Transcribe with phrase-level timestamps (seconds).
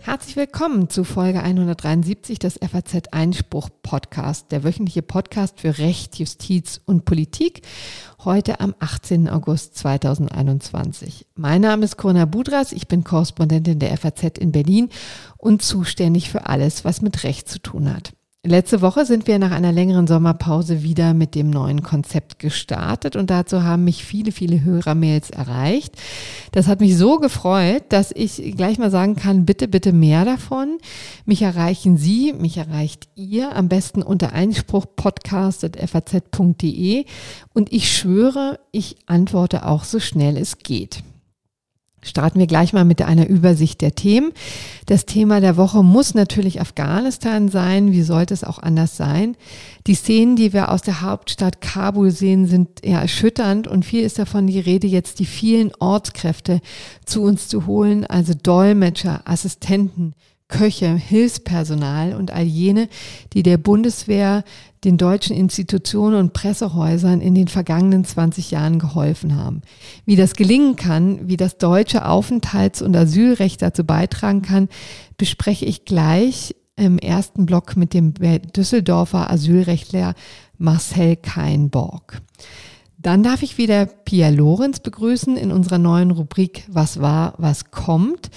[0.00, 6.80] Herzlich willkommen zu Folge 173 des FAZ Einspruch Podcast, der wöchentliche Podcast für Recht, Justiz
[6.84, 7.62] und Politik.
[8.24, 9.28] Heute am 18.
[9.28, 11.26] August 2021.
[11.36, 14.90] Mein Name ist Corona Budras, ich bin Korrespondentin der FAZ in Berlin
[15.36, 18.12] und zuständig für alles, was mit Recht zu tun hat.
[18.48, 23.28] Letzte Woche sind wir nach einer längeren Sommerpause wieder mit dem neuen Konzept gestartet und
[23.28, 25.92] dazu haben mich viele, viele Hörermails erreicht.
[26.52, 30.78] Das hat mich so gefreut, dass ich gleich mal sagen kann, bitte, bitte mehr davon.
[31.26, 37.04] Mich erreichen Sie, mich erreicht ihr am besten unter einspruchpodcast.faz.de
[37.52, 41.02] und ich schwöre, ich antworte auch so schnell es geht.
[42.02, 44.32] Starten wir gleich mal mit einer Übersicht der Themen.
[44.86, 47.92] Das Thema der Woche muss natürlich Afghanistan sein.
[47.92, 49.36] Wie sollte es auch anders sein?
[49.86, 54.18] Die Szenen, die wir aus der Hauptstadt Kabul sehen, sind eher erschütternd und viel ist
[54.18, 56.60] davon die Rede, jetzt die vielen Ortskräfte
[57.04, 60.14] zu uns zu holen, also Dolmetscher, Assistenten,
[60.48, 62.88] Köche, Hilfspersonal und all jene,
[63.34, 64.44] die der Bundeswehr,
[64.84, 69.62] den deutschen Institutionen und Pressehäusern in den vergangenen 20 Jahren geholfen haben.
[70.06, 74.68] Wie das gelingen kann, wie das deutsche Aufenthalts- und Asylrecht dazu beitragen kann,
[75.18, 80.14] bespreche ich gleich im ersten Block mit dem Düsseldorfer Asylrechtler
[80.56, 82.22] Marcel Keinborg.
[83.00, 88.28] Dann darf ich wieder Pia Lorenz begrüßen in unserer neuen Rubrik Was war, was kommt.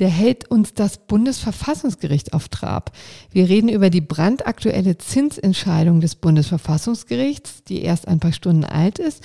[0.00, 2.90] Der hält uns das Bundesverfassungsgericht auf Trab.
[3.30, 9.22] Wir reden über die brandaktuelle Zinsentscheidung des Bundesverfassungsgerichts, die erst ein paar Stunden alt ist,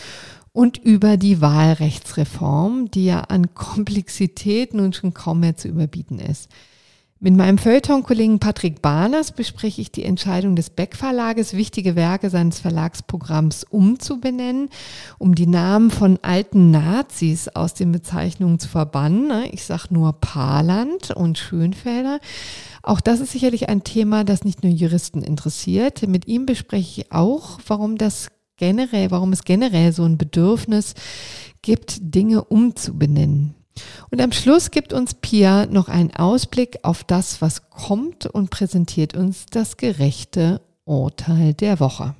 [0.52, 6.50] und über die Wahlrechtsreform, die ja an Komplexität nun schon kaum mehr zu überbieten ist.
[7.24, 12.60] Mit meinem Feuilleton-Kollegen Patrick Barners bespreche ich die Entscheidung des Beck Verlages, wichtige Werke seines
[12.60, 14.68] Verlagsprogramms umzubenennen,
[15.20, 19.30] um die Namen von alten Nazis aus den Bezeichnungen zu verbannen.
[19.30, 19.48] Ne?
[19.54, 22.20] Ich sage nur Paarland und Schönfelder.
[22.82, 26.06] Auch das ist sicherlich ein Thema, das nicht nur Juristen interessiert.
[26.06, 30.94] Mit ihm bespreche ich auch, warum das generell, warum es generell so ein Bedürfnis
[31.62, 33.56] gibt, Dinge umzubenennen.
[34.12, 39.16] Und am Schluss gibt uns Pia noch einen Ausblick auf das, was kommt und präsentiert
[39.16, 42.16] uns das gerechte Urteil der Woche.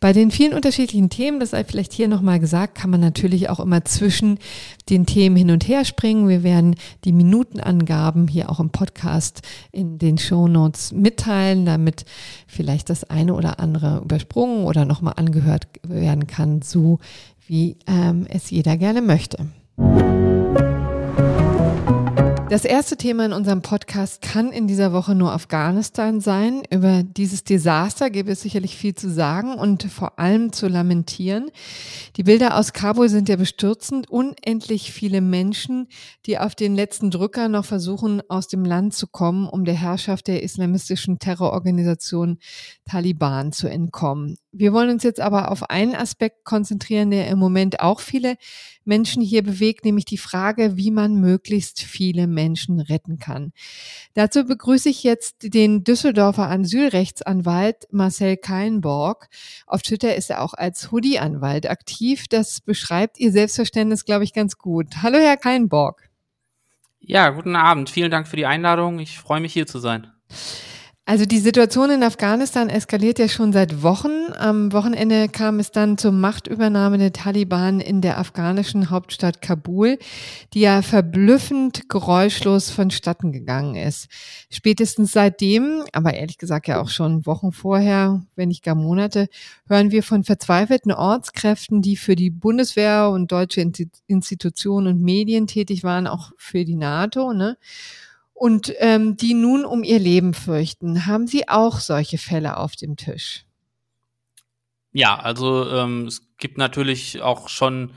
[0.00, 3.60] Bei den vielen unterschiedlichen Themen, das sei vielleicht hier nochmal gesagt, kann man natürlich auch
[3.60, 4.38] immer zwischen
[4.88, 6.28] den Themen hin und her springen.
[6.28, 9.42] Wir werden die Minutenangaben hier auch im Podcast
[9.72, 12.04] in den Show Notes mitteilen, damit
[12.46, 16.98] vielleicht das eine oder andere übersprungen oder nochmal angehört werden kann, so
[17.46, 19.46] wie ähm, es jeder gerne möchte.
[22.50, 26.62] Das erste Thema in unserem Podcast kann in dieser Woche nur Afghanistan sein.
[26.70, 31.50] Über dieses Desaster gäbe es sicherlich viel zu sagen und vor allem zu lamentieren.
[32.16, 34.08] Die Bilder aus Kabul sind ja bestürzend.
[34.08, 35.88] Unendlich viele Menschen,
[36.24, 40.26] die auf den letzten Drücker noch versuchen, aus dem Land zu kommen, um der Herrschaft
[40.26, 42.38] der islamistischen Terrororganisation
[42.86, 44.38] Taliban zu entkommen.
[44.50, 48.36] Wir wollen uns jetzt aber auf einen Aspekt konzentrieren, der im Moment auch viele
[48.84, 53.52] Menschen hier bewegt, nämlich die Frage, wie man möglichst viele Menschen retten kann.
[54.14, 59.28] Dazu begrüße ich jetzt den Düsseldorfer Asylrechtsanwalt Marcel Keinborg.
[59.66, 62.24] Auf Twitter ist er auch als Hoodie-Anwalt aktiv.
[62.28, 65.02] Das beschreibt Ihr Selbstverständnis, glaube ich, ganz gut.
[65.02, 66.08] Hallo, Herr Keinborg.
[67.00, 67.90] Ja, guten Abend.
[67.90, 68.98] Vielen Dank für die Einladung.
[68.98, 70.10] Ich freue mich hier zu sein.
[71.08, 74.30] Also die Situation in Afghanistan eskaliert ja schon seit Wochen.
[74.36, 79.98] Am Wochenende kam es dann zur Machtübernahme der Taliban in der afghanischen Hauptstadt Kabul,
[80.52, 84.08] die ja verblüffend geräuschlos vonstatten gegangen ist.
[84.50, 89.28] Spätestens seitdem, aber ehrlich gesagt ja auch schon Wochen vorher, wenn nicht gar Monate,
[89.66, 93.66] hören wir von verzweifelten Ortskräften, die für die Bundeswehr und deutsche
[94.08, 97.56] Institutionen und Medien tätig waren, auch für die NATO, ne?
[98.38, 101.06] Und ähm, die nun um ihr Leben fürchten.
[101.06, 103.44] Haben Sie auch solche Fälle auf dem Tisch?
[104.92, 107.92] Ja, also ähm, es gibt natürlich auch schon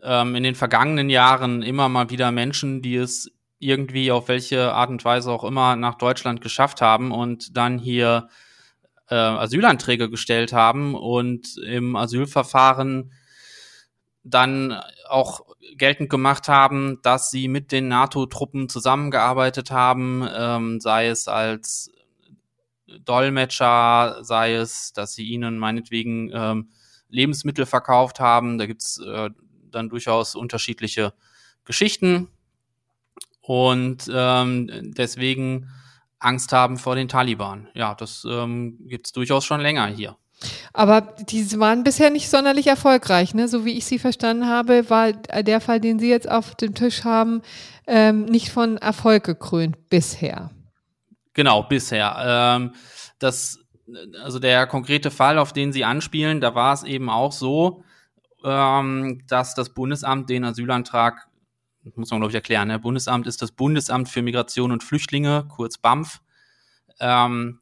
[0.00, 4.90] ähm, in den vergangenen Jahren immer mal wieder Menschen, die es irgendwie auf welche Art
[4.90, 8.28] und Weise auch immer nach Deutschland geschafft haben und dann hier
[9.08, 13.12] äh, Asylanträge gestellt haben und im Asylverfahren
[14.22, 15.40] dann auch
[15.82, 21.90] geltend gemacht haben, dass sie mit den NATO-Truppen zusammengearbeitet haben, ähm, sei es als
[23.04, 26.68] Dolmetscher, sei es, dass sie ihnen meinetwegen ähm,
[27.08, 28.58] Lebensmittel verkauft haben.
[28.58, 29.30] Da gibt's äh,
[29.72, 31.14] dann durchaus unterschiedliche
[31.64, 32.28] Geschichten
[33.40, 35.68] und ähm, deswegen
[36.20, 37.66] Angst haben vor den Taliban.
[37.74, 40.16] Ja, das ähm, gibt's durchaus schon länger hier.
[40.72, 43.48] Aber die waren bisher nicht sonderlich erfolgreich, ne?
[43.48, 47.04] So wie ich sie verstanden habe, war der Fall, den Sie jetzt auf dem Tisch
[47.04, 47.42] haben,
[47.86, 50.50] ähm, nicht von Erfolg gekrönt bisher.
[51.34, 52.16] Genau, bisher.
[52.24, 52.74] Ähm,
[53.18, 53.58] das,
[54.22, 57.84] also der konkrete Fall, auf den Sie anspielen, da war es eben auch so,
[58.44, 61.28] ähm, dass das Bundesamt den Asylantrag,
[61.94, 62.78] muss man glaube ich erklären, ne?
[62.78, 66.20] Bundesamt ist das Bundesamt für Migration und Flüchtlinge, kurz BAMF.
[67.00, 67.60] Ähm,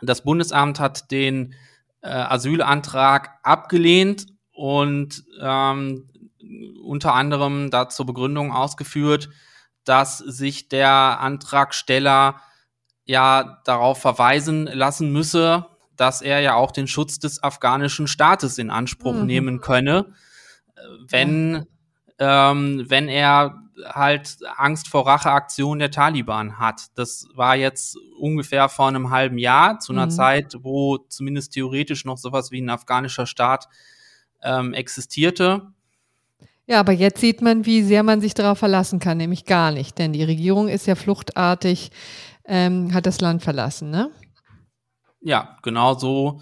[0.00, 1.54] das Bundesamt hat den
[2.02, 6.08] äh, Asylantrag abgelehnt und ähm,
[6.82, 9.30] unter anderem da zur Begründung ausgeführt,
[9.84, 12.40] dass sich der Antragsteller
[13.04, 15.66] ja darauf verweisen lassen müsse,
[15.96, 19.26] dass er ja auch den Schutz des afghanischen Staates in Anspruch mhm.
[19.26, 20.12] nehmen könne,
[21.08, 21.66] wenn,
[22.18, 26.86] ähm, wenn er halt Angst vor Racheaktionen der Taliban hat.
[26.94, 30.10] Das war jetzt ungefähr vor einem halben Jahr, zu einer mhm.
[30.10, 33.68] Zeit, wo zumindest theoretisch noch sowas wie ein afghanischer Staat
[34.42, 35.72] ähm, existierte.
[36.66, 39.98] Ja, aber jetzt sieht man, wie sehr man sich darauf verlassen kann, nämlich gar nicht,
[39.98, 41.90] denn die Regierung ist ja fluchtartig,
[42.44, 44.10] ähm, hat das Land verlassen, ne?
[45.20, 46.40] Ja, genau so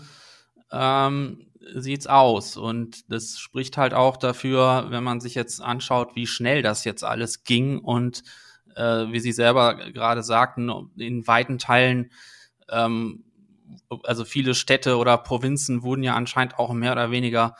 [0.72, 2.56] ähm, sieht's aus.
[2.56, 7.04] Und das spricht halt auch dafür, wenn man sich jetzt anschaut, wie schnell das jetzt
[7.04, 8.22] alles ging und
[8.76, 12.10] äh, wie Sie selber gerade sagten, in weiten Teilen,
[12.68, 13.24] ähm,
[14.04, 17.54] also viele Städte oder Provinzen wurden ja anscheinend auch mehr oder weniger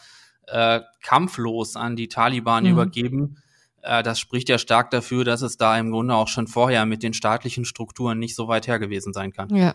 [0.47, 2.70] äh, kampflos an die Taliban mhm.
[2.70, 3.43] übergeben.
[3.82, 7.03] Äh, das spricht ja stark dafür, dass es da im Grunde auch schon vorher mit
[7.03, 9.55] den staatlichen Strukturen nicht so weit her gewesen sein kann.
[9.55, 9.75] Ja.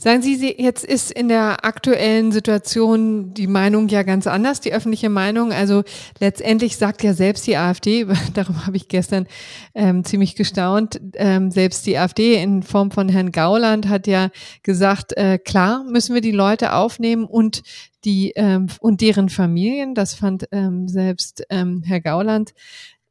[0.00, 5.08] Sagen Sie, jetzt ist in der aktuellen Situation die Meinung ja ganz anders, die öffentliche
[5.08, 5.52] Meinung.
[5.52, 5.82] Also
[6.20, 9.26] letztendlich sagt ja selbst die AfD, darum habe ich gestern
[9.74, 14.30] ähm, ziemlich gestaunt, ähm, selbst die AfD in Form von Herrn Gauland hat ja
[14.62, 17.64] gesagt, äh, klar müssen wir die Leute aufnehmen und
[18.04, 19.96] die ähm, und deren Familien.
[19.96, 22.52] Das fand ähm, selbst ähm, Herr Gauland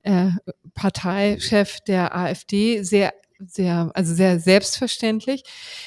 [0.07, 0.31] äh,
[0.73, 5.43] Parteichef der AfD sehr, sehr, also sehr selbstverständlich.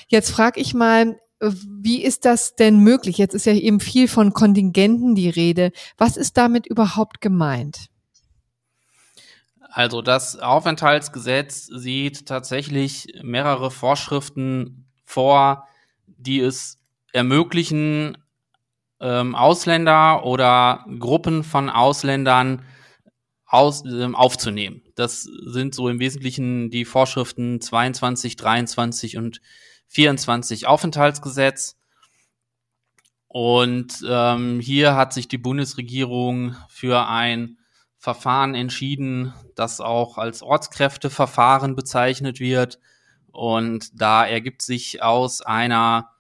[0.09, 3.17] Jetzt frage ich mal, wie ist das denn möglich?
[3.17, 5.73] Jetzt ist ja eben viel von Kontingenten die Rede.
[5.97, 7.87] Was ist damit überhaupt gemeint?
[9.73, 15.67] Also das Aufenthaltsgesetz sieht tatsächlich mehrere Vorschriften vor,
[16.07, 16.79] die es
[17.13, 18.19] ermöglichen,
[19.01, 22.63] ähm, Ausländer oder Gruppen von Ausländern
[23.51, 24.83] aus, äh, aufzunehmen.
[24.95, 29.41] Das sind so im Wesentlichen die Vorschriften 22, 23 und
[29.89, 31.77] 24 Aufenthaltsgesetz.
[33.27, 37.59] Und ähm, hier hat sich die Bundesregierung für ein
[37.99, 42.79] Verfahren entschieden, das auch als Ortskräfteverfahren bezeichnet wird.
[43.33, 46.11] Und da ergibt sich aus einer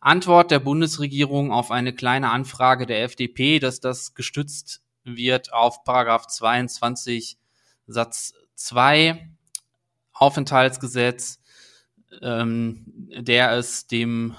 [0.00, 6.26] Antwort der Bundesregierung auf eine kleine Anfrage der FDP, dass das gestützt wird auf Paragraph
[6.26, 7.38] 22
[7.86, 9.28] Satz 2
[10.12, 11.40] Aufenthaltsgesetz,
[12.22, 14.34] ähm, der es dem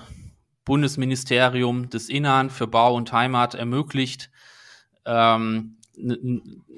[0.63, 4.31] Bundesministerium des Innern für Bau und Heimat ermöglicht,
[5.06, 5.77] ähm,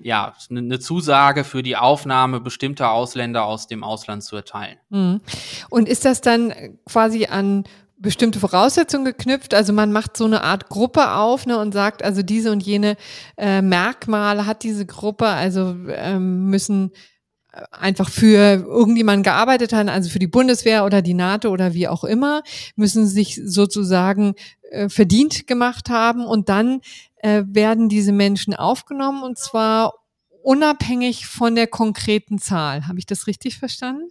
[0.01, 4.77] ja, eine Zusage für die Aufnahme bestimmter Ausländer aus dem Ausland zu erteilen.
[4.89, 5.21] Mhm.
[5.69, 7.63] Und ist das dann quasi an
[7.97, 9.53] bestimmte Voraussetzungen geknüpft.
[9.53, 12.95] Also man macht so eine Art Gruppe auf ne, und sagt, also diese und jene
[13.37, 16.91] äh, Merkmale hat diese Gruppe, also ähm, müssen
[17.71, 22.03] einfach für irgendjemanden gearbeitet haben, also für die Bundeswehr oder die NATO oder wie auch
[22.03, 22.43] immer,
[22.75, 24.35] müssen sich sozusagen
[24.71, 26.81] äh, verdient gemacht haben und dann
[27.17, 29.93] äh, werden diese Menschen aufgenommen und zwar
[30.43, 32.87] unabhängig von der konkreten Zahl.
[32.87, 34.09] Habe ich das richtig verstanden?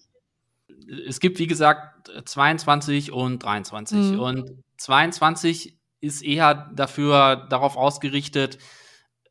[1.06, 3.98] Es gibt, wie gesagt, 22 und 23.
[4.12, 4.20] Mhm.
[4.20, 8.58] Und 22 ist eher dafür, darauf ausgerichtet,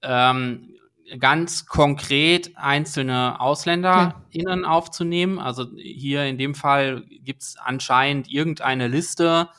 [0.02, 0.76] ähm,
[1.20, 4.68] ganz konkret einzelne AusländerInnen ja.
[4.68, 5.40] aufzunehmen.
[5.40, 9.50] Also hier in dem Fall gibt es anscheinend irgendeine Liste,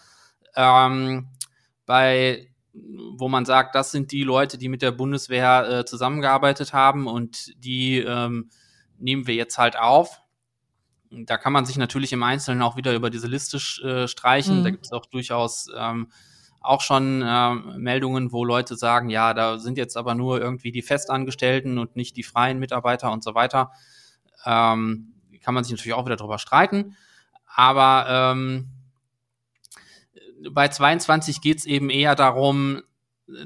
[0.56, 1.28] ähm,
[1.86, 2.48] bei
[3.16, 7.52] wo man sagt, das sind die Leute, die mit der Bundeswehr äh, zusammengearbeitet haben und
[7.56, 8.50] die ähm,
[8.98, 10.20] nehmen wir jetzt halt auf.
[11.10, 14.60] Da kann man sich natürlich im Einzelnen auch wieder über diese Liste äh, streichen.
[14.60, 14.64] Mhm.
[14.64, 16.08] Da gibt es auch durchaus ähm,
[16.60, 20.82] auch schon äh, Meldungen, wo Leute sagen, ja, da sind jetzt aber nur irgendwie die
[20.82, 23.72] Festangestellten und nicht die freien Mitarbeiter und so weiter.
[24.44, 26.96] Ähm, kann man sich natürlich auch wieder drüber streiten.
[27.46, 28.68] Aber ähm,
[30.50, 32.82] bei 22 geht es eben eher darum,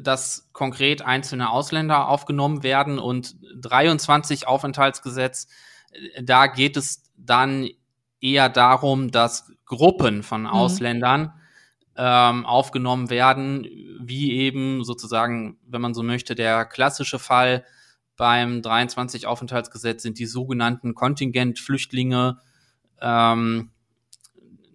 [0.01, 5.47] dass konkret einzelne Ausländer aufgenommen werden und 23 Aufenthaltsgesetz,
[5.93, 7.69] äh, da geht es dann
[8.21, 10.49] eher darum, dass Gruppen von mhm.
[10.49, 11.33] Ausländern
[11.97, 13.67] ähm, aufgenommen werden,
[14.01, 17.65] wie eben sozusagen, wenn man so möchte, der klassische Fall
[18.17, 22.39] beim 23 Aufenthaltsgesetz sind die sogenannten Kontingentflüchtlinge.
[23.01, 23.71] Ähm,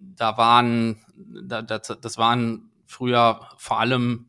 [0.00, 4.26] da waren, da, das, das waren früher vor allem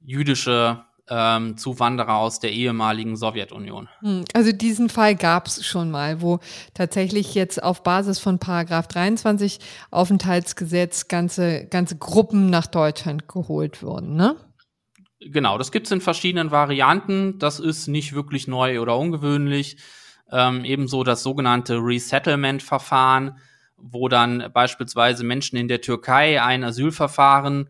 [0.00, 3.88] jüdische ähm, Zuwanderer aus der ehemaligen Sowjetunion.
[4.00, 6.38] Hm, also diesen Fall gab es schon mal, wo
[6.72, 9.58] tatsächlich jetzt auf Basis von Paragraph 23
[9.90, 14.36] Aufenthaltsgesetz ganze, ganze Gruppen nach Deutschland geholt wurden, ne?
[15.22, 17.38] Genau, das gibt es in verschiedenen Varianten.
[17.38, 19.76] Das ist nicht wirklich neu oder ungewöhnlich.
[20.32, 23.36] Ähm, ebenso das sogenannte Resettlement-Verfahren,
[23.76, 27.68] wo dann beispielsweise Menschen in der Türkei ein Asylverfahren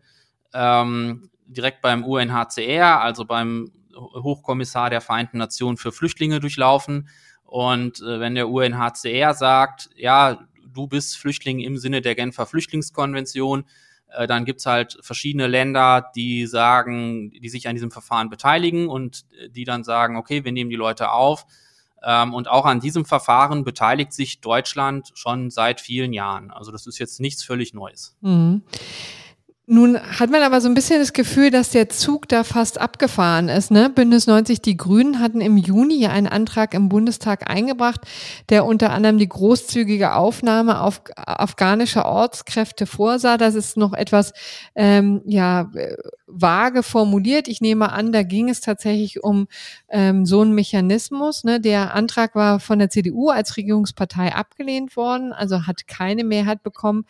[0.53, 7.09] ähm, direkt beim UNHCR, also beim Hochkommissar der Vereinten Nationen für Flüchtlinge durchlaufen.
[7.43, 13.65] Und äh, wenn der UNHCR sagt, ja, du bist Flüchtling im Sinne der Genfer Flüchtlingskonvention,
[14.13, 19.25] äh, dann gibt's halt verschiedene Länder, die sagen, die sich an diesem Verfahren beteiligen und
[19.39, 21.45] äh, die dann sagen, okay, wir nehmen die Leute auf.
[22.03, 26.51] Ähm, und auch an diesem Verfahren beteiligt sich Deutschland schon seit vielen Jahren.
[26.51, 28.17] Also das ist jetzt nichts völlig Neues.
[28.21, 28.63] Mhm.
[29.73, 33.47] Nun hat man aber so ein bisschen das Gefühl, dass der Zug da fast abgefahren
[33.47, 33.71] ist.
[33.71, 33.89] Ne?
[33.89, 38.01] Bündnis 90 Die Grünen hatten im Juni einen Antrag im Bundestag eingebracht,
[38.49, 43.37] der unter anderem die großzügige Aufnahme auf afghanischer Ortskräfte vorsah.
[43.37, 44.33] Das ist noch etwas
[44.75, 45.71] ähm, ja
[46.31, 47.47] vage formuliert.
[47.47, 49.47] Ich nehme an, da ging es tatsächlich um
[49.89, 51.43] ähm, so einen Mechanismus.
[51.43, 51.59] Ne?
[51.59, 57.05] Der Antrag war von der CDU als Regierungspartei abgelehnt worden, also hat keine Mehrheit bekommen.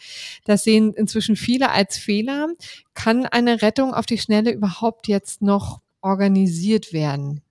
[0.46, 2.50] Das sehen inzwischen viele als Fehler.
[2.94, 7.42] Kann eine Rettung auf die Schnelle überhaupt jetzt noch organisiert werden?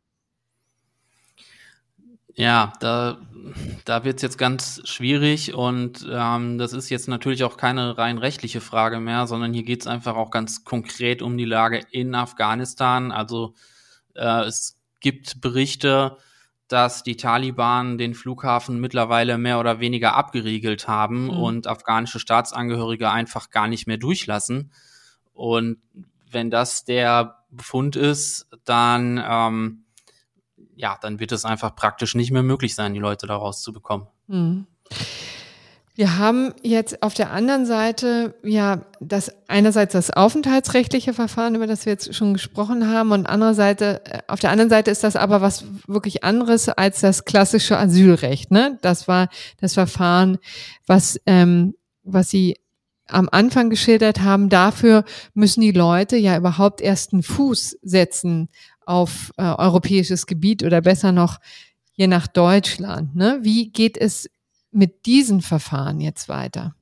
[2.35, 3.19] Ja, da,
[3.85, 8.19] da wird es jetzt ganz schwierig und ähm, das ist jetzt natürlich auch keine rein
[8.19, 12.15] rechtliche Frage mehr, sondern hier geht es einfach auch ganz konkret um die Lage in
[12.15, 13.13] Afghanistan.
[13.13, 13.55] Also
[14.15, 16.17] äh, es gibt Berichte,
[16.69, 21.31] dass die Taliban den Flughafen mittlerweile mehr oder weniger abgeriegelt haben mhm.
[21.31, 24.73] und afghanische Staatsangehörige einfach gar nicht mehr durchlassen.
[25.41, 25.79] Und
[26.31, 29.85] wenn das der Befund ist, dann ähm,
[30.77, 34.07] ja, dann wird es einfach praktisch nicht mehr möglich sein, die Leute da rauszubekommen.
[34.27, 34.67] Mhm.
[35.95, 41.85] Wir haben jetzt auf der anderen Seite ja das einerseits das aufenthaltsrechtliche Verfahren, über das
[41.85, 45.41] wir jetzt schon gesprochen haben, und andererseits äh, auf der anderen Seite ist das aber
[45.41, 48.51] was wirklich anderes als das klassische Asylrecht.
[48.51, 48.79] Ne?
[48.83, 49.29] Das war
[49.59, 50.39] das Verfahren,
[50.87, 52.57] was ähm, was Sie
[53.13, 54.49] am Anfang geschildert haben.
[54.49, 58.49] Dafür müssen die Leute ja überhaupt erst einen Fuß setzen
[58.87, 61.39] auf äh, europäisches Gebiet oder besser noch
[61.93, 63.15] hier nach Deutschland.
[63.15, 63.39] Ne?
[63.43, 64.31] Wie geht es
[64.73, 66.75] mit diesen Verfahren jetzt weiter?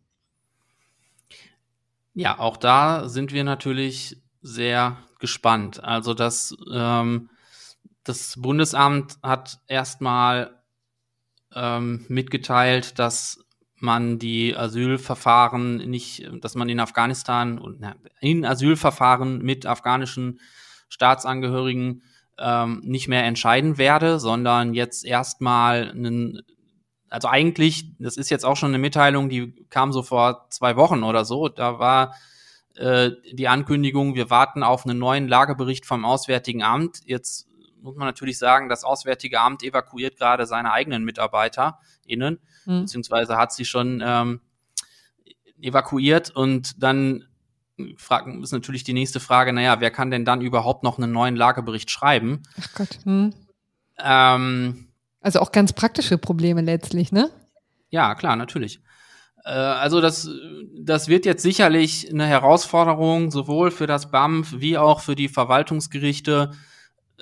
[2.14, 5.82] Ja, auch da sind wir natürlich sehr gespannt.
[5.82, 7.30] Also das, ähm,
[8.04, 10.58] das Bundesamt hat erstmal
[11.54, 13.44] ähm, mitgeteilt, dass
[13.82, 17.84] man die Asylverfahren nicht, dass man in Afghanistan und
[18.20, 20.40] in Asylverfahren mit afghanischen
[20.88, 22.02] Staatsangehörigen
[22.38, 26.42] ähm, nicht mehr entscheiden werde, sondern jetzt erstmal einen,
[27.08, 31.02] also eigentlich, das ist jetzt auch schon eine Mitteilung, die kam so vor zwei Wochen
[31.02, 32.14] oder so, da war
[32.76, 37.00] äh, die Ankündigung, wir warten auf einen neuen Lagebericht vom Auswärtigen Amt.
[37.04, 37.48] Jetzt
[37.80, 42.82] muss man natürlich sagen, das Auswärtige Amt evakuiert gerade seine eigenen MitarbeiterInnen, mhm.
[42.82, 44.40] beziehungsweise hat sie schon ähm,
[45.60, 47.24] evakuiert und dann
[47.96, 51.36] fragen, ist natürlich die nächste Frage, naja, wer kann denn dann überhaupt noch einen neuen
[51.36, 52.42] Lagebericht schreiben?
[52.60, 52.98] Ach Gott.
[53.04, 53.34] Hm.
[53.98, 54.88] Ähm,
[55.20, 57.30] also auch ganz praktische Probleme letztlich, ne?
[57.90, 58.80] Ja, klar, natürlich.
[59.44, 60.28] Äh, also das,
[60.80, 66.52] das wird jetzt sicherlich eine Herausforderung, sowohl für das BAMF wie auch für die Verwaltungsgerichte,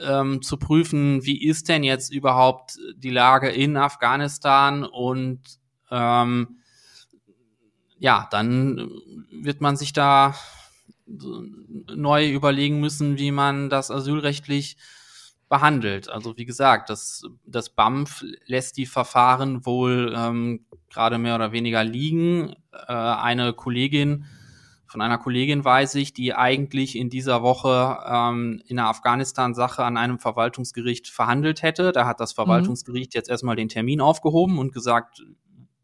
[0.03, 5.41] ähm, zu prüfen, wie ist denn jetzt überhaupt die Lage in Afghanistan und
[5.91, 6.59] ähm,
[7.99, 8.91] ja, dann
[9.31, 10.35] wird man sich da
[11.07, 14.77] neu überlegen müssen, wie man das asylrechtlich
[15.49, 16.09] behandelt.
[16.09, 21.85] Also wie gesagt, das, das BAMF lässt die Verfahren wohl ähm, gerade mehr oder weniger
[21.85, 22.55] liegen.
[22.73, 24.27] Äh, eine Kollegin,
[24.87, 29.97] von einer Kollegin weiß ich, die eigentlich in dieser Woche ähm, in der Afghanistan-Sache an
[29.97, 31.93] einem Verwaltungsgericht verhandelt hätte.
[31.93, 32.37] Da hat das mhm.
[32.37, 33.19] Verwaltungsgericht mhm.
[33.19, 35.23] jetzt erstmal den Termin aufgehoben und gesagt,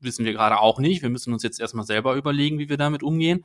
[0.00, 1.02] wissen wir gerade auch nicht.
[1.02, 3.44] Wir müssen uns jetzt erstmal selber überlegen, wie wir damit umgehen.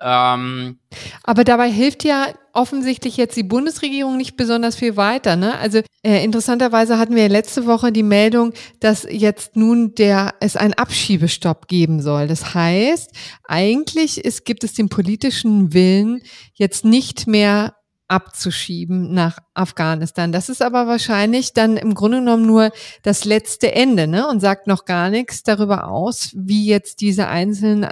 [0.00, 0.78] Ähm,
[1.24, 5.36] Aber dabei hilft ja offensichtlich jetzt die Bundesregierung nicht besonders viel weiter.
[5.36, 5.58] Ne?
[5.58, 10.74] Also äh, interessanterweise hatten wir letzte Woche die Meldung, dass jetzt nun der es einen
[10.74, 12.26] Abschiebestopp geben soll.
[12.26, 13.12] Das heißt,
[13.44, 16.22] eigentlich ist, gibt es den politischen Willen,
[16.54, 17.74] jetzt nicht mehr
[18.08, 20.32] abzuschieben nach Afghanistan.
[20.32, 22.72] Das ist aber wahrscheinlich dann im Grunde genommen nur
[23.04, 24.26] das letzte Ende ne?
[24.26, 27.84] und sagt noch gar nichts darüber aus, wie jetzt diese einzelnen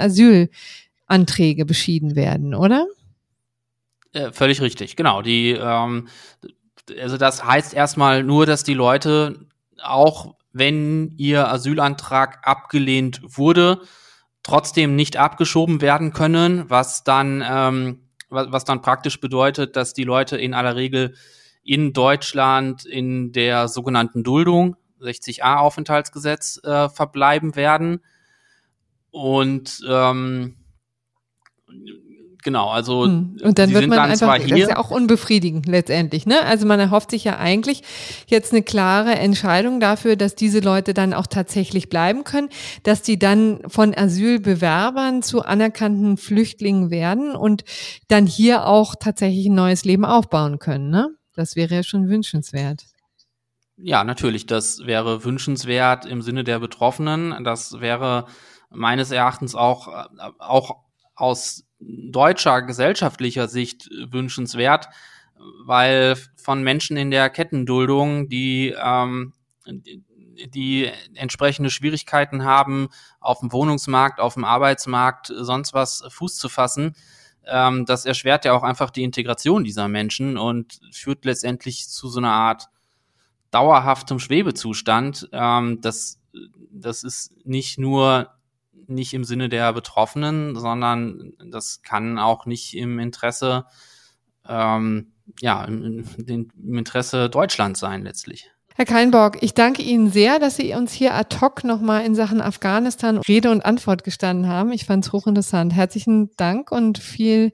[1.08, 2.86] Asylanträge beschieden werden, oder?
[4.12, 5.22] Äh, völlig richtig, genau.
[5.22, 6.08] Die, ähm,
[7.00, 9.46] also das heißt erstmal nur, dass die Leute
[9.82, 13.80] auch wenn ihr Asylantrag abgelehnt wurde,
[14.42, 18.00] trotzdem nicht abgeschoben werden können, was dann ähm,
[18.30, 21.14] was dann praktisch bedeutet, dass die Leute in aller Regel
[21.62, 28.00] in Deutschland in der sogenannten Duldung 60a Aufenthaltsgesetz äh, verbleiben werden.
[29.10, 30.57] Und ähm,
[32.44, 33.36] Genau, also hm.
[33.42, 36.40] und dann wird man einfach, das ist ja auch unbefriedigend letztendlich, ne?
[36.44, 37.82] Also man erhofft sich ja eigentlich
[38.28, 42.48] jetzt eine klare Entscheidung dafür, dass diese Leute dann auch tatsächlich bleiben können,
[42.84, 47.64] dass die dann von Asylbewerbern zu anerkannten Flüchtlingen werden und
[48.06, 51.08] dann hier auch tatsächlich ein neues Leben aufbauen können, ne?
[51.34, 52.84] Das wäre ja schon wünschenswert.
[53.76, 57.44] Ja, natürlich, das wäre wünschenswert im Sinne der Betroffenen.
[57.44, 58.26] Das wäre
[58.70, 60.08] meines Erachtens auch,
[60.38, 60.87] auch
[61.18, 64.88] aus deutscher gesellschaftlicher Sicht wünschenswert,
[65.64, 69.32] weil von Menschen in der Kettenduldung, die, ähm,
[69.66, 72.88] die entsprechende Schwierigkeiten haben,
[73.20, 76.94] auf dem Wohnungsmarkt, auf dem Arbeitsmarkt, sonst was Fuß zu fassen,
[77.46, 82.18] ähm, das erschwert ja auch einfach die Integration dieser Menschen und führt letztendlich zu so
[82.20, 82.68] einer Art
[83.50, 85.28] dauerhaftem Schwebezustand.
[85.32, 86.20] Ähm, das,
[86.70, 88.30] das ist nicht nur
[88.88, 93.66] nicht im Sinne der Betroffenen, sondern das kann auch nicht im Interesse,
[94.48, 98.50] ähm, ja, im, im Interesse Deutschlands sein letztlich.
[98.78, 102.40] Herr Keinborg, ich danke Ihnen sehr, dass Sie uns hier ad hoc nochmal in Sachen
[102.40, 104.70] Afghanistan Rede und Antwort gestanden haben.
[104.70, 105.74] Ich fand es hochinteressant.
[105.74, 107.52] Herzlichen Dank und viel,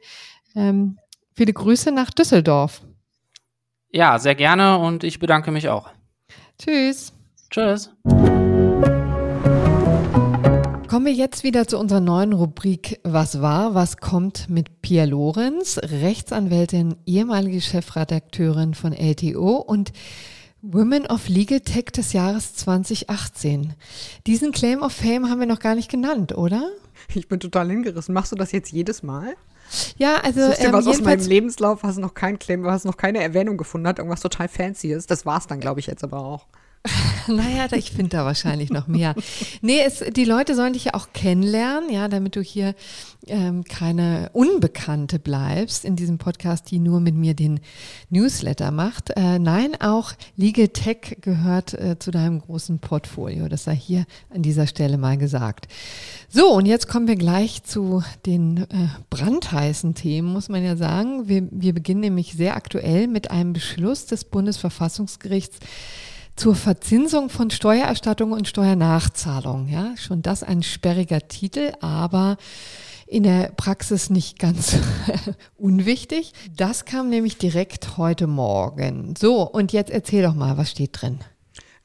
[0.54, 0.98] ähm,
[1.32, 2.82] viele Grüße nach Düsseldorf.
[3.90, 5.88] Ja, sehr gerne und ich bedanke mich auch.
[6.58, 7.14] Tschüss.
[7.48, 7.90] Tschüss.
[10.94, 15.76] Kommen wir jetzt wieder zu unserer neuen Rubrik Was war, was kommt mit Pia Lorenz,
[15.82, 19.92] Rechtsanwältin, ehemalige Chefredakteurin von LTO und
[20.62, 23.74] Women of Legal Tech des Jahres 2018.
[24.28, 26.70] Diesen Claim of Fame haben wir noch gar nicht genannt, oder?
[27.12, 28.14] Ich bin total hingerissen.
[28.14, 29.34] Machst du das jetzt jedes Mal?
[29.98, 30.46] Ja, also.
[30.46, 33.56] Suchst dir ähm, was aus meinem Lebenslauf, hast noch keinen Claim, hast noch keine Erwähnung
[33.56, 35.10] gefunden, hat irgendwas total fancy ist.
[35.10, 36.46] Das war's dann, glaube ich, jetzt aber auch.
[37.28, 39.14] naja, ich finde da wahrscheinlich noch mehr.
[39.62, 42.74] Nee, es, die Leute sollen dich ja auch kennenlernen, ja, damit du hier
[43.26, 47.60] ähm, keine Unbekannte bleibst in diesem Podcast, die nur mit mir den
[48.10, 49.10] Newsletter macht.
[49.16, 53.48] Äh, nein, auch Legal Tech gehört äh, zu deinem großen Portfolio.
[53.48, 55.68] Das sei hier an dieser Stelle mal gesagt.
[56.28, 61.28] So, und jetzt kommen wir gleich zu den äh, brandheißen Themen, muss man ja sagen.
[61.28, 65.60] Wir, wir beginnen nämlich sehr aktuell mit einem Beschluss des Bundesverfassungsgerichts
[66.36, 69.68] zur Verzinsung von Steuererstattung und Steuernachzahlung.
[69.68, 72.36] Ja, schon das ein sperriger Titel, aber
[73.06, 74.76] in der Praxis nicht ganz
[75.56, 76.32] unwichtig.
[76.56, 79.14] Das kam nämlich direkt heute Morgen.
[79.16, 81.20] So, und jetzt erzähl doch mal, was steht drin?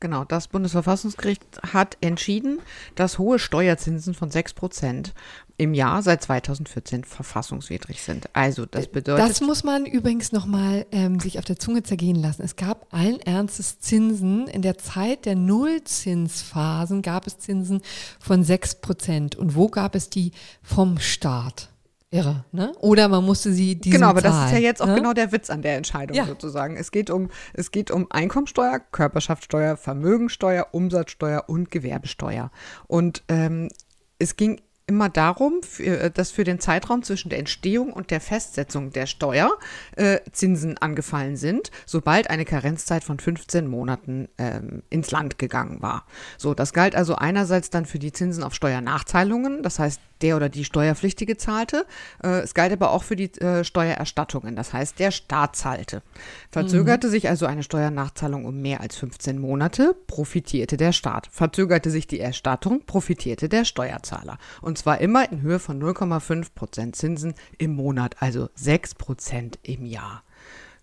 [0.02, 2.60] Genau, das Bundesverfassungsgericht hat entschieden,
[2.96, 5.14] dass hohe Steuerzinsen von 6 Prozent
[5.58, 8.30] im Jahr seit 2014 verfassungswidrig sind.
[8.34, 9.30] Also das bedeutet.
[9.30, 12.44] Das muss man übrigens nochmal ähm, sich auf der Zunge zergehen lassen.
[12.44, 14.48] Es gab allen Ernstes Zinsen.
[14.48, 17.82] In der Zeit der Nullzinsphasen gab es Zinsen
[18.22, 19.36] von 6 Prozent.
[19.36, 20.32] Und wo gab es die
[20.64, 21.69] vom Staat?
[22.12, 22.72] Irre, ne?
[22.80, 24.96] Oder man musste sie die Genau, aber Zahl, das ist ja jetzt auch ne?
[24.96, 26.26] genau der Witz an der Entscheidung ja.
[26.26, 26.76] sozusagen.
[26.76, 32.52] Es geht um es geht um Einkommensteuer, Körperschaftssteuer, Vermögensteuer, Umsatzsteuer und Gewerbesteuer.
[32.88, 33.70] Und ähm,
[34.18, 38.90] es ging immer darum, äh, dass für den Zeitraum zwischen der Entstehung und der Festsetzung
[38.90, 39.52] der Steuer
[39.96, 46.06] äh, Zinsen angefallen sind, sobald eine Karenzzeit von 15 Monaten ähm, ins Land gegangen war.
[46.40, 50.50] So, das galt also einerseits dann für die Zinsen auf Steuernachzahlungen, das heißt der oder
[50.50, 51.86] die Steuerpflichtige zahlte.
[52.24, 56.02] Äh, es galt aber auch für die äh, Steuererstattungen, das heißt der Staat zahlte.
[56.50, 57.12] Verzögerte mhm.
[57.12, 61.28] sich also eine Steuernachzahlung um mehr als 15 Monate, profitierte der Staat.
[61.32, 64.38] Verzögerte sich die Erstattung, profitierte der Steuerzahler.
[64.62, 69.86] Und zwar immer in Höhe von 0,5 Prozent Zinsen im Monat, also 6 Prozent im
[69.86, 70.24] Jahr.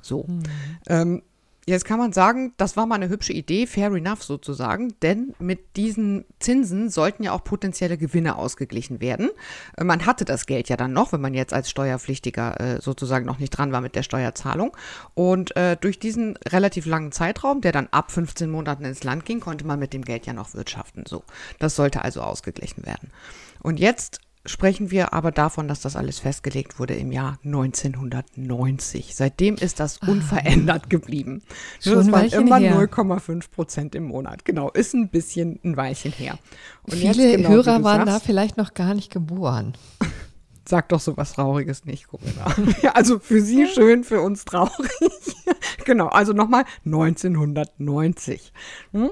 [0.00, 0.24] So.
[0.28, 0.42] Mhm.
[0.88, 1.22] Ähm,
[1.68, 5.76] Jetzt kann man sagen, das war mal eine hübsche Idee, fair enough sozusagen, denn mit
[5.76, 9.30] diesen Zinsen sollten ja auch potenzielle Gewinne ausgeglichen werden.
[9.76, 13.26] Äh, man hatte das Geld ja dann noch, wenn man jetzt als Steuerpflichtiger äh, sozusagen
[13.26, 14.76] noch nicht dran war mit der Steuerzahlung.
[15.14, 19.40] Und äh, durch diesen relativ langen Zeitraum, der dann ab 15 Monaten ins Land ging,
[19.40, 21.02] konnte man mit dem Geld ja noch wirtschaften.
[21.08, 21.24] So,
[21.58, 23.10] das sollte also ausgeglichen werden.
[23.60, 29.14] Und jetzt sprechen wir aber davon, dass das alles festgelegt wurde im Jahr 1990.
[29.14, 30.08] Seitdem ist das ah.
[30.08, 31.42] unverändert geblieben.
[31.80, 34.44] Schon das waren immer 0,5 Prozent im Monat.
[34.44, 36.38] Genau, ist ein bisschen ein Weilchen her.
[36.84, 39.74] Und Viele genau, Hörer waren sagst, da vielleicht noch gar nicht geboren.
[40.68, 42.52] Sag doch so was Trauriges nicht, Corinna.
[42.82, 44.90] ja, also für Sie schön, für uns traurig.
[45.84, 48.52] genau, also nochmal 1990.
[48.92, 49.10] Hm?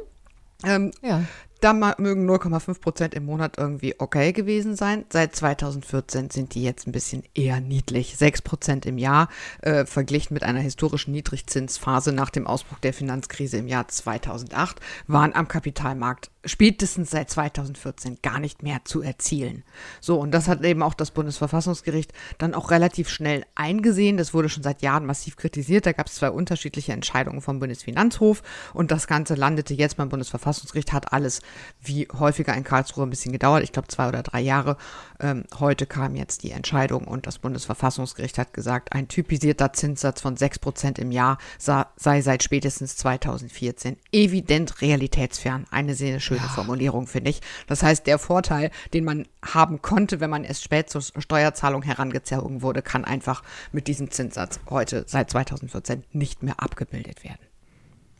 [0.64, 1.22] Ähm, ja.
[1.64, 5.06] Da mögen 0,5 Prozent im Monat irgendwie okay gewesen sein.
[5.10, 8.18] Seit 2014 sind die jetzt ein bisschen eher niedlich.
[8.18, 9.30] 6 Prozent im Jahr,
[9.62, 15.34] äh, verglichen mit einer historischen Niedrigzinsphase nach dem Ausbruch der Finanzkrise im Jahr 2008, waren
[15.34, 19.64] am Kapitalmarkt spätestens seit 2014 gar nicht mehr zu erzielen.
[20.00, 24.16] So, und das hat eben auch das Bundesverfassungsgericht dann auch relativ schnell eingesehen.
[24.16, 25.86] Das wurde schon seit Jahren massiv kritisiert.
[25.86, 30.92] Da gab es zwei unterschiedliche Entscheidungen vom Bundesfinanzhof und das Ganze landete jetzt beim Bundesverfassungsgericht,
[30.92, 31.40] hat alles
[31.80, 33.62] wie häufiger in Karlsruhe ein bisschen gedauert.
[33.62, 34.76] Ich glaube zwei oder drei Jahre.
[35.20, 40.36] Ähm, heute kam jetzt die Entscheidung und das Bundesverfassungsgericht hat gesagt, ein typisierter Zinssatz von
[40.36, 45.66] 6 Prozent im Jahr sei seit spätestens 2014 evident realitätsfern.
[45.70, 46.48] Eine sehr schöne ja.
[46.48, 47.40] Formulierung, finde ich.
[47.66, 52.62] Das heißt, der Vorteil, den man haben konnte, wenn man erst spät zur Steuerzahlung herangezogen
[52.62, 57.46] wurde, kann einfach mit diesem Zinssatz heute seit 2014 nicht mehr abgebildet werden.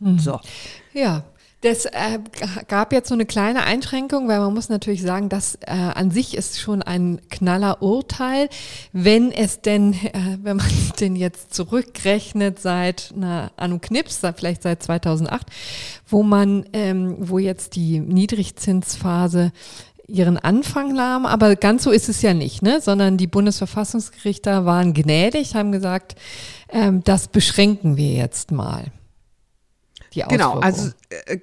[0.01, 0.19] Mhm.
[0.19, 0.41] So.
[0.93, 1.25] Ja,
[1.65, 2.19] das äh,
[2.69, 6.37] gab jetzt so eine kleine Einschränkung, weil man muss natürlich sagen, das äh, an sich
[6.37, 8.51] ist schon ein knaller Urteil,
[8.93, 10.67] wenn es denn, äh, wenn man
[11.01, 15.47] denn jetzt zurückrechnet seit na, einem Knips, vielleicht seit 2008,
[16.07, 19.51] wo man, ähm, wo jetzt die Niedrigzinsphase
[20.07, 22.83] ihren Anfang nahm, aber ganz so ist es ja nicht, ne?
[22.83, 26.15] sondern die Bundesverfassungsgerichter waren gnädig, haben gesagt,
[26.69, 28.93] ähm, das beschränken wir jetzt mal.
[30.15, 30.91] Die Genau, also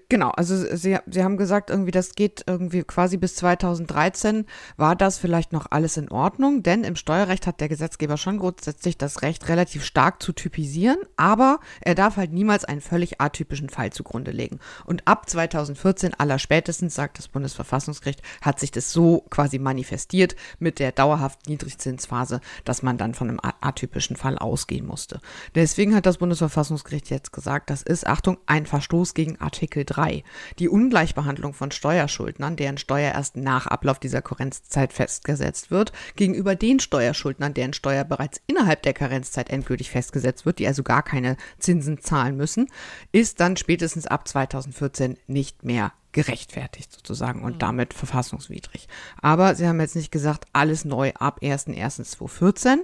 [0.07, 4.45] genau, also sie, sie haben gesagt, irgendwie das geht irgendwie quasi bis 2013
[4.77, 8.97] war das vielleicht noch alles in Ordnung, denn im Steuerrecht hat der Gesetzgeber schon grundsätzlich
[8.97, 13.91] das Recht relativ stark zu typisieren, aber er darf halt niemals einen völlig atypischen Fall
[13.91, 14.59] zugrunde legen.
[14.85, 20.79] Und ab 2014 aller spätestens, sagt das Bundesverfassungsgericht, hat sich das so quasi manifestiert mit
[20.79, 25.19] der dauerhaften Niedrigzinsphase, dass man dann von einem atypischen Fall ausgehen musste.
[25.55, 30.23] Deswegen hat das Bundesverfassungsgericht jetzt gesagt, das ist, Achtung, ein ein Verstoß gegen Artikel 3.
[30.59, 36.79] Die Ungleichbehandlung von Steuerschuldnern, deren Steuer erst nach Ablauf dieser Karenzzeit festgesetzt wird, gegenüber den
[36.79, 42.01] Steuerschuldnern, deren Steuer bereits innerhalb der Karenzzeit endgültig festgesetzt wird, die also gar keine Zinsen
[42.01, 42.67] zahlen müssen,
[43.11, 47.59] ist dann spätestens ab 2014 nicht mehr gerechtfertigt sozusagen und mhm.
[47.59, 48.87] damit verfassungswidrig.
[49.21, 52.79] Aber sie haben jetzt nicht gesagt, alles neu ab 1.1.2014,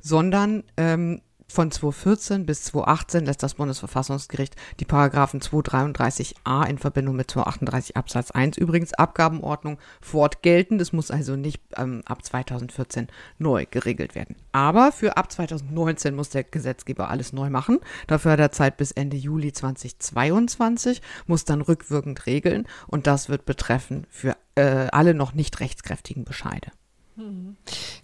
[0.00, 7.30] sondern ähm, von 2014 bis 2018 lässt das Bundesverfassungsgericht die Paragraphen 233a in Verbindung mit
[7.30, 10.78] 238 Absatz 1 übrigens Abgabenordnung fortgelten.
[10.78, 14.36] Das muss also nicht ähm, ab 2014 neu geregelt werden.
[14.52, 17.78] Aber für ab 2019 muss der Gesetzgeber alles neu machen.
[18.06, 23.44] Dafür hat er Zeit bis Ende Juli 2022, muss dann rückwirkend regeln und das wird
[23.44, 26.72] betreffen für äh, alle noch nicht rechtskräftigen Bescheide.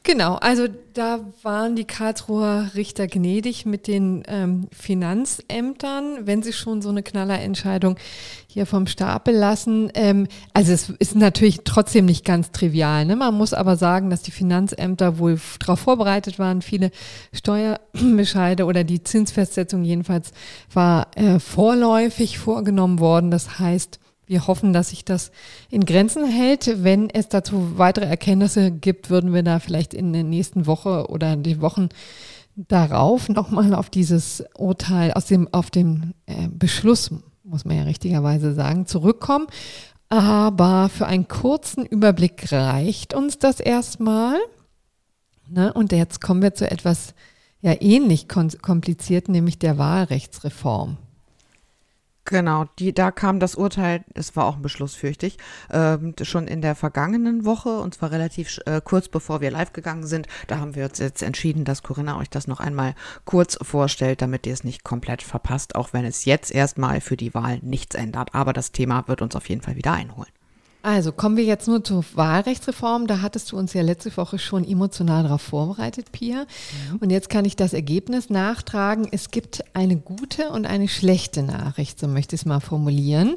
[0.03, 6.83] Genau, also da waren die Karlsruher Richter gnädig mit den ähm, Finanzämtern, wenn sie schon
[6.83, 7.97] so eine Knallerentscheidung
[8.47, 9.91] hier vom Stapel lassen.
[9.95, 13.07] Ähm, also es ist natürlich trotzdem nicht ganz trivial.
[13.07, 13.17] Ne?
[13.17, 16.61] Man muss aber sagen, dass die Finanzämter wohl darauf vorbereitet waren.
[16.61, 16.91] Viele
[17.33, 20.33] Steuerbescheide oder die Zinsfestsetzung jedenfalls
[20.73, 23.31] war äh, vorläufig vorgenommen worden.
[23.31, 25.33] Das heißt, wir hoffen, dass sich das
[25.71, 26.85] in Grenzen hält.
[26.85, 31.37] Wenn es dazu weitere Erkenntnisse gibt, würden wir da vielleicht in der nächsten Woche oder
[31.37, 31.89] die Wochen
[32.55, 37.11] darauf nochmal auf dieses Urteil aus dem, auf dem äh, Beschluss,
[37.45, 39.47] muss man ja richtigerweise sagen, zurückkommen.
[40.11, 44.39] Aber für einen kurzen Überblick reicht uns das erstmal.
[45.49, 45.73] Ne?
[45.73, 47.15] Und jetzt kommen wir zu etwas
[47.61, 50.97] ja ähnlich kompliziert, nämlich der Wahlrechtsreform.
[52.29, 55.33] Genau, die, da kam das Urteil, es war auch ein Beschluss, fürchte
[55.71, 60.07] ähm, schon in der vergangenen Woche und zwar relativ äh, kurz bevor wir live gegangen
[60.07, 60.27] sind.
[60.47, 64.47] Da haben wir uns jetzt entschieden, dass Corinna euch das noch einmal kurz vorstellt, damit
[64.47, 68.35] ihr es nicht komplett verpasst, auch wenn es jetzt erstmal für die Wahl nichts ändert.
[68.35, 70.38] Aber das Thema wird uns auf jeden Fall wieder einholen.
[70.81, 73.09] Also kommen wir jetzt nur zur Wahlrechtsreform.
[73.09, 76.47] Da hattest du uns ja letzte Woche schon emotional darauf vorbereitet, Pia.
[76.93, 76.99] Mhm.
[77.01, 79.09] Und jetzt kann ich das Ergebnis nachtragen.
[79.11, 83.35] Es gibt eine gute und eine schlechte Nachricht, so möchte ich es mal formulieren.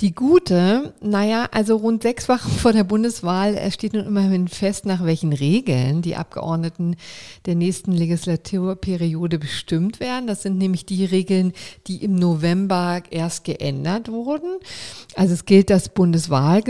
[0.00, 5.02] Die gute, naja, also rund sechs Wochen vor der Bundeswahl steht nun immerhin fest, nach
[5.02, 6.96] welchen Regeln die Abgeordneten
[7.46, 10.26] der nächsten Legislaturperiode bestimmt werden.
[10.26, 11.54] Das sind nämlich die Regeln,
[11.86, 14.58] die im November erst geändert wurden.
[15.14, 16.66] Also es gilt das Bundeswahlgesetz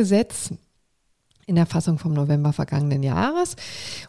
[1.46, 3.56] in der Fassung vom November vergangenen Jahres.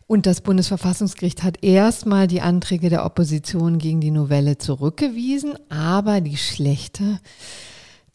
[0.07, 6.38] Und das Bundesverfassungsgericht hat erstmal die Anträge der Opposition gegen die Novelle zurückgewiesen, aber die
[6.38, 7.19] schlechte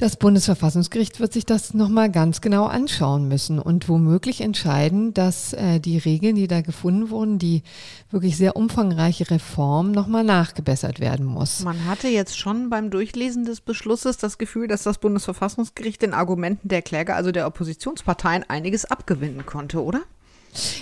[0.03, 5.79] das Bundesverfassungsgericht wird sich das nochmal ganz genau anschauen müssen und womöglich entscheiden, dass äh,
[5.79, 7.63] die Regeln, die da gefunden wurden, die
[8.11, 11.63] wirklich sehr umfangreiche Reform nochmal nachgebessert werden muss.
[11.63, 16.67] Man hatte jetzt schon beim Durchlesen des Beschlusses das Gefühl, dass das Bundesverfassungsgericht den Argumenten
[16.67, 20.01] der Kläger, also der Oppositionsparteien, einiges abgewinnen konnte, oder?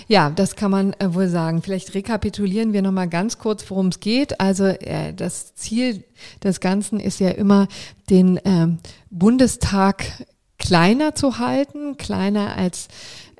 [0.07, 1.61] Ja, das kann man äh, wohl sagen.
[1.61, 4.39] Vielleicht rekapitulieren wir nochmal ganz kurz, worum es geht.
[4.39, 6.03] Also äh, das Ziel
[6.43, 7.67] des Ganzen ist ja immer,
[8.09, 8.67] den äh,
[9.09, 10.05] Bundestag
[10.57, 12.87] kleiner zu halten, kleiner als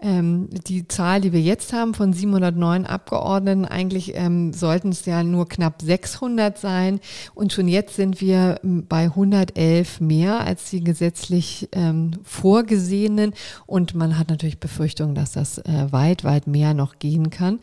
[0.02, 5.24] ähm, die Zahl, die wir jetzt haben von 709 Abgeordneten, eigentlich ähm, sollten es ja
[5.24, 7.00] nur knapp 600 sein.
[7.34, 13.34] Und schon jetzt sind wir ähm, bei 111 mehr als die gesetzlich ähm, vorgesehenen.
[13.66, 17.60] Und man hat natürlich Befürchtungen, dass das äh, weit, weit mehr noch gehen kann.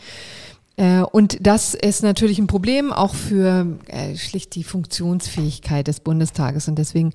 [0.79, 6.68] Äh, und das ist natürlich ein Problem auch für äh, schlicht die Funktionsfähigkeit des Bundestages.
[6.68, 7.12] Und deswegen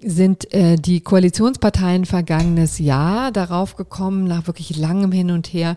[0.00, 5.76] sind äh, die Koalitionsparteien vergangenes Jahr darauf gekommen, nach wirklich langem Hin und Her,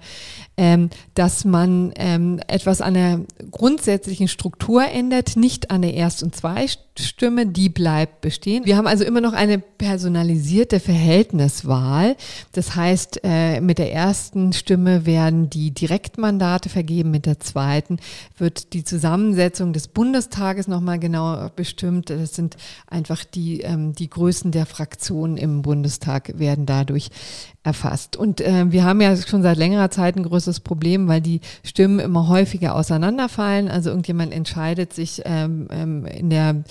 [0.59, 6.35] ähm, dass man ähm, etwas an der grundsätzlichen Struktur ändert, nicht an der Erst- und
[6.35, 8.65] Zweitstimme, die bleibt bestehen.
[8.65, 12.17] Wir haben also immer noch eine personalisierte Verhältniswahl.
[12.51, 17.97] Das heißt, äh, mit der ersten Stimme werden die Direktmandate vergeben, mit der zweiten
[18.37, 22.09] wird die Zusammensetzung des Bundestages nochmal genau bestimmt.
[22.09, 27.11] Das sind einfach die, ähm, die Größen der Fraktionen im Bundestag werden dadurch
[27.69, 28.17] erfasst.
[28.17, 31.99] Und äh, wir haben ja schon seit längerer Zeit ein größeres Problem, weil die Stimmen
[31.99, 33.69] immer häufiger auseinanderfallen.
[33.69, 36.63] Also irgendjemand entscheidet sich ähm, ähm, in der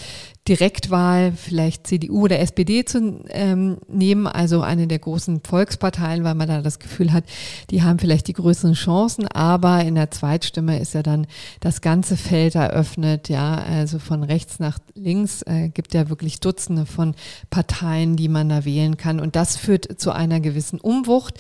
[0.49, 6.49] Direktwahl vielleicht CDU oder SPD zu ähm, nehmen, also eine der großen Volksparteien, weil man
[6.49, 7.25] da das Gefühl hat,
[7.71, 11.27] die haben vielleicht die größeren Chancen, aber in der Zweitstimme ist ja dann
[11.61, 16.87] das ganze Feld eröffnet, ja, also von rechts nach links äh, gibt ja wirklich Dutzende
[16.87, 17.15] von
[17.51, 21.35] Parteien, die man da wählen kann und das führt zu einer gewissen Umwucht.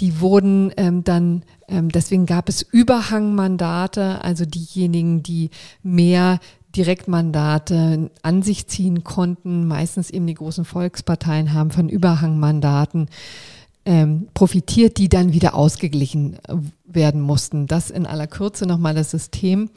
[0.00, 5.50] Die wurden ähm, dann ähm, deswegen gab es Überhangmandate, also diejenigen, die
[5.82, 6.40] mehr
[6.76, 9.66] Direktmandate an sich ziehen konnten.
[9.66, 13.08] Meistens eben die großen Volksparteien haben von Überhangmandaten
[13.86, 16.38] ähm, profitiert, die dann wieder ausgeglichen
[16.84, 17.66] werden mussten.
[17.66, 19.70] Das in aller Kürze nochmal das System,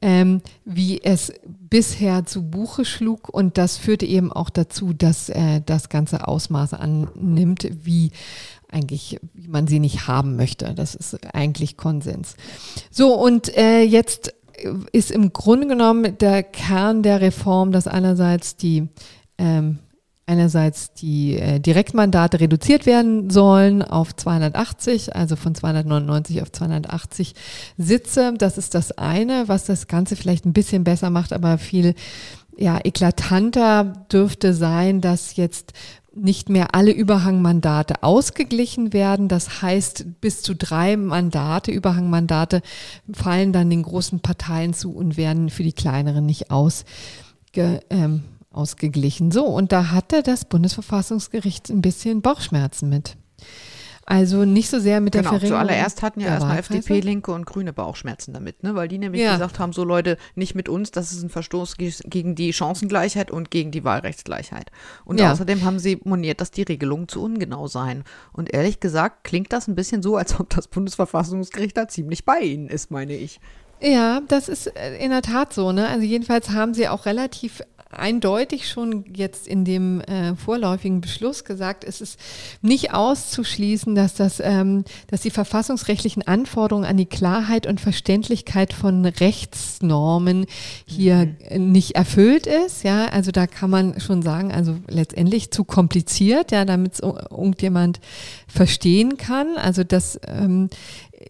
[0.00, 3.28] ähm, wie es bisher zu Buche schlug.
[3.28, 8.10] Und das führte eben auch dazu, dass äh, das ganze Ausmaße annimmt, wie
[8.70, 10.74] eigentlich, wie man sie nicht haben möchte.
[10.74, 12.36] Das ist eigentlich Konsens.
[12.90, 14.34] So, und äh, jetzt
[14.92, 18.88] ist im Grunde genommen der Kern der Reform, dass einerseits die
[19.38, 19.78] ähm,
[20.26, 27.34] einerseits die äh, Direktmandate reduziert werden sollen auf 280, also von 299 auf 280
[27.76, 28.32] Sitze.
[28.38, 31.94] Das ist das eine, was das Ganze vielleicht ein bisschen besser macht, aber viel
[32.56, 35.72] ja, eklatanter dürfte sein, dass jetzt
[36.16, 39.28] nicht mehr alle Überhangmandate ausgeglichen werden.
[39.28, 42.62] Das heißt, bis zu drei Mandate, Überhangmandate,
[43.12, 49.30] fallen dann den großen Parteien zu und werden für die kleineren nicht ausge, ähm, ausgeglichen.
[49.30, 53.16] So, und da hatte das Bundesverfassungsgericht ein bisschen Bauchschmerzen mit.
[54.06, 55.62] Also nicht so sehr mit der genau, Verringerung.
[55.62, 58.74] Zuallererst hatten ja erstmal FDP, Linke und Grüne Bauchschmerzen damit, ne?
[58.74, 59.32] weil die nämlich ja.
[59.32, 63.50] gesagt haben, so Leute, nicht mit uns, das ist ein Verstoß gegen die Chancengleichheit und
[63.50, 64.70] gegen die Wahlrechtsgleichheit.
[65.04, 65.32] Und ja.
[65.32, 68.04] außerdem haben sie moniert, dass die Regelungen zu ungenau seien.
[68.32, 72.40] Und ehrlich gesagt klingt das ein bisschen so, als ob das Bundesverfassungsgericht da ziemlich bei
[72.40, 73.40] ihnen ist, meine ich.
[73.80, 75.72] Ja, das ist äh, in der Tat so.
[75.72, 75.88] Ne?
[75.88, 77.62] Also jedenfalls haben sie auch relativ
[77.94, 82.18] eindeutig schon jetzt in dem äh, vorläufigen Beschluss gesagt, es ist
[82.62, 89.04] nicht auszuschließen, dass das, ähm, dass die verfassungsrechtlichen Anforderungen an die Klarheit und Verständlichkeit von
[89.04, 90.46] Rechtsnormen
[90.86, 91.72] hier mhm.
[91.72, 92.84] nicht erfüllt ist.
[92.84, 98.00] Ja, also da kann man schon sagen, also letztendlich zu kompliziert, ja, damit es irgendjemand
[98.46, 99.56] verstehen kann.
[99.56, 100.68] Also das ähm,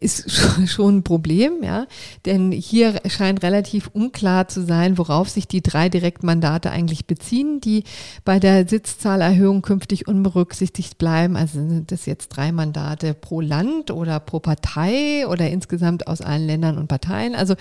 [0.01, 0.31] ist
[0.67, 1.87] schon ein Problem, ja.
[2.25, 7.85] Denn hier scheint relativ unklar zu sein, worauf sich die drei Direktmandate eigentlich beziehen, die
[8.25, 11.37] bei der Sitzzahlerhöhung künftig unberücksichtigt bleiben.
[11.37, 16.47] Also sind das jetzt drei Mandate pro Land oder pro Partei oder insgesamt aus allen
[16.47, 17.35] Ländern und Parteien?
[17.35, 17.55] Also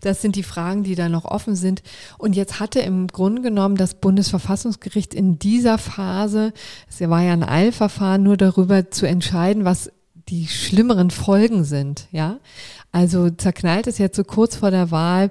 [0.00, 1.82] das sind die Fragen, die da noch offen sind.
[2.18, 6.52] Und jetzt hatte im Grunde genommen das Bundesverfassungsgericht in dieser Phase,
[6.88, 9.90] es war ja ein Eilverfahren, nur darüber zu entscheiden, was
[10.28, 12.38] die schlimmeren Folgen sind, ja.
[12.92, 15.30] Also zerknallt es jetzt so kurz vor der Wahl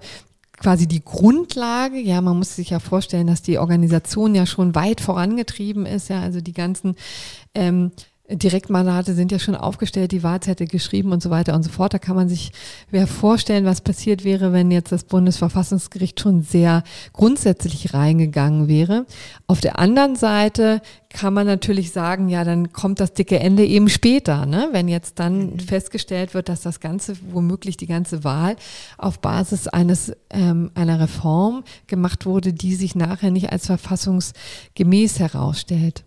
[0.58, 2.00] quasi die Grundlage.
[2.00, 6.10] Ja, man muss sich ja vorstellen, dass die Organisation ja schon weit vorangetrieben ist.
[6.10, 6.96] Ja, also die ganzen
[7.56, 7.92] ähm,
[8.30, 11.94] Direktmandate sind ja schon aufgestellt, die Wahlzettel geschrieben und so weiter und so fort.
[11.94, 12.52] Da kann man sich
[12.92, 19.06] wer vorstellen, was passiert wäre, wenn jetzt das Bundesverfassungsgericht schon sehr grundsätzlich reingegangen wäre.
[19.48, 23.88] Auf der anderen Seite kann man natürlich sagen, ja, dann kommt das dicke Ende eben
[23.88, 24.70] später, ne?
[24.74, 25.60] wenn jetzt dann mhm.
[25.60, 28.58] festgestellt wird, dass das Ganze, womöglich die ganze Wahl
[28.98, 36.04] auf Basis eines ähm, einer Reform gemacht wurde, die sich nachher nicht als verfassungsgemäß herausstellt.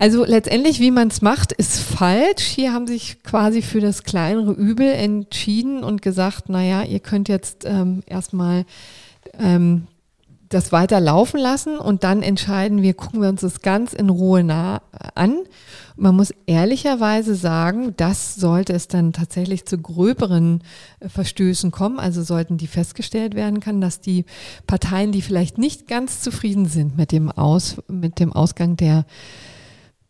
[0.00, 2.44] Also letztendlich, wie man es macht, ist falsch.
[2.44, 7.64] Hier haben sich quasi für das kleinere Übel entschieden und gesagt, naja, ihr könnt jetzt
[7.64, 8.64] ähm, erstmal
[9.40, 9.88] ähm,
[10.50, 14.44] das weiter laufen lassen und dann entscheiden wir, gucken wir uns das ganz in Ruhe
[14.44, 14.82] nah
[15.16, 15.38] an.
[15.96, 20.62] Man muss ehrlicherweise sagen, das sollte es dann tatsächlich zu gröberen
[21.00, 21.98] äh, Verstößen kommen.
[21.98, 24.26] Also sollten die festgestellt werden kann, dass die
[24.68, 29.04] Parteien, die vielleicht nicht ganz zufrieden sind mit dem Aus, mit dem Ausgang der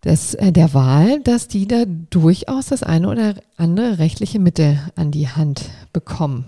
[0.04, 5.10] des, äh, der Wahl, dass die da durchaus das eine oder andere rechtliche Mittel an
[5.10, 6.44] die Hand bekommen.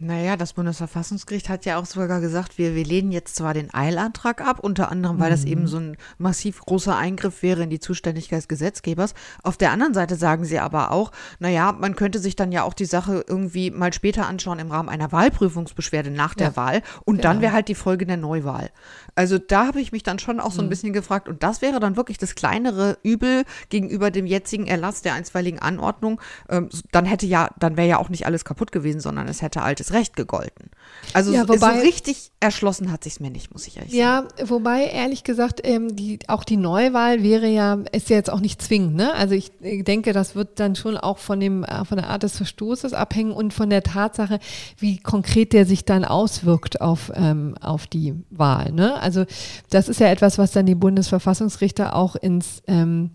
[0.00, 4.40] Naja, das Bundesverfassungsgericht hat ja auch sogar gesagt, wir, wir lehnen jetzt zwar den Eilantrag
[4.40, 5.34] ab, unter anderem, weil mhm.
[5.34, 9.14] das eben so ein massiv großer Eingriff wäre in die Zuständigkeit des Gesetzgebers.
[9.42, 12.74] Auf der anderen Seite sagen sie aber auch, naja, man könnte sich dann ja auch
[12.74, 16.46] die Sache irgendwie mal später anschauen im Rahmen einer Wahlprüfungsbeschwerde nach ja.
[16.46, 17.30] der Wahl und genau.
[17.30, 18.70] dann wäre halt die Folge der Neuwahl.
[19.16, 20.70] Also da habe ich mich dann schon auch so ein mhm.
[20.70, 25.14] bisschen gefragt und das wäre dann wirklich das kleinere Übel gegenüber dem jetzigen Erlass der
[25.14, 26.20] einstweiligen Anordnung.
[26.48, 29.62] Ähm, dann hätte ja, dann wäre ja auch nicht alles kaputt gewesen, sondern es hätte
[29.62, 30.70] altes gutes Recht gegolten.
[31.14, 34.28] Also ja, wobei, so richtig erschlossen hat sich mir nicht, muss ich ehrlich ja, sagen.
[34.38, 38.40] Ja, wobei ehrlich gesagt, ähm, die, auch die Neuwahl wäre ja, ist ja jetzt auch
[38.40, 38.96] nicht zwingend.
[38.96, 39.14] Ne?
[39.14, 42.22] Also ich, ich denke, das wird dann schon auch von, dem, äh, von der Art
[42.22, 44.38] des Verstoßes abhängen und von der Tatsache,
[44.76, 48.72] wie konkret der sich dann auswirkt auf, ähm, auf die Wahl.
[48.72, 49.00] Ne?
[49.00, 49.24] Also
[49.70, 53.10] das ist ja etwas, was dann die Bundesverfassungsrichter auch ins ähm,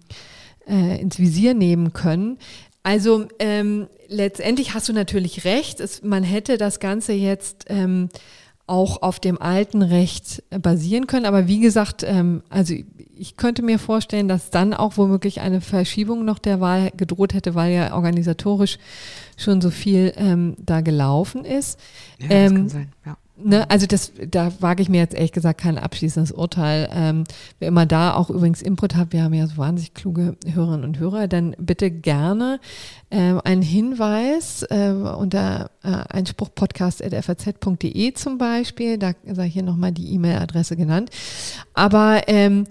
[0.67, 2.37] äh, ins Visier nehmen können.
[2.83, 5.79] Also ähm, letztendlich hast du natürlich recht.
[5.79, 8.09] Es, man hätte das Ganze jetzt ähm,
[8.65, 11.25] auch auf dem alten Recht basieren können.
[11.25, 12.73] Aber wie gesagt, ähm, also
[13.15, 17.55] ich könnte mir vorstellen, dass dann auch womöglich eine Verschiebung noch der Wahl gedroht hätte,
[17.55, 18.77] weil ja organisatorisch
[19.37, 21.79] schon so viel ähm, da gelaufen ist.
[22.19, 23.17] Ja, das ähm, kann sein, ja.
[23.45, 26.87] Ne, also das, da wage ich mir jetzt ehrlich gesagt kein abschließendes Urteil.
[26.93, 27.25] Ähm,
[27.59, 30.97] wer immer da auch übrigens Input hat, wir haben ja so wahnsinnig kluge Hörerinnen und
[30.97, 32.61] Hörer, dann bitte gerne
[33.09, 38.97] äh, einen Hinweis äh, unter äh, einspruchpodcast.faz.de zum Beispiel.
[38.97, 41.09] Da sei hier nochmal die E-Mail-Adresse genannt.
[41.73, 42.63] Aber ähm,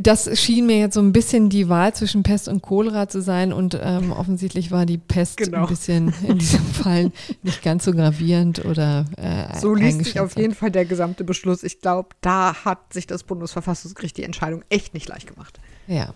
[0.00, 3.52] das schien mir jetzt so ein bisschen die Wahl zwischen Pest und Cholera zu sein
[3.52, 5.62] und ähm, offensichtlich war die Pest genau.
[5.62, 10.36] ein bisschen in diesem Fall nicht ganz so gravierend oder äh, so liest sich auf
[10.36, 11.62] jeden Fall der gesamte Beschluss.
[11.62, 15.58] Ich glaube, da hat sich das Bundesverfassungsgericht die Entscheidung echt nicht leicht gemacht.
[15.86, 16.14] Ja.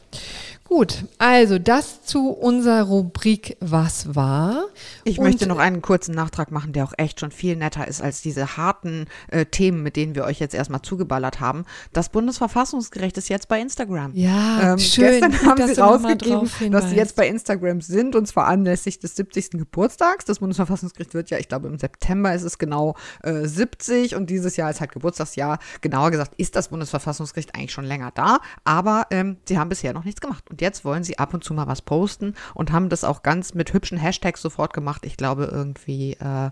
[0.68, 4.64] Gut, also das zu unserer Rubrik Was war?
[5.04, 8.02] Ich Und möchte noch einen kurzen Nachtrag machen, der auch echt schon viel netter ist
[8.02, 11.64] als diese harten äh, Themen, mit denen wir euch jetzt erstmal zugeballert haben.
[11.92, 14.12] Das Bundesverfassungsgericht ist jetzt bei Instagram.
[14.14, 15.20] Ja, ähm, schön.
[15.20, 19.50] Gestern haben sie rausgegeben, dass sie jetzt bei Instagram sind und zwar anlässlich des 70.
[19.50, 20.24] Geburtstags.
[20.24, 24.56] Das Bundesverfassungsgericht wird ja, ich glaube im September ist es genau äh, 70 und dieses
[24.56, 25.60] Jahr ist halt Geburtstagsjahr.
[25.80, 30.04] Genauer gesagt ist das Bundesverfassungsgericht eigentlich schon länger da, aber ähm, sie haben bisher noch
[30.04, 30.44] nichts gemacht.
[30.56, 33.52] Und jetzt wollen sie ab und zu mal was posten und haben das auch ganz
[33.52, 35.04] mit hübschen Hashtags sofort gemacht.
[35.04, 36.50] Ich glaube irgendwie äh,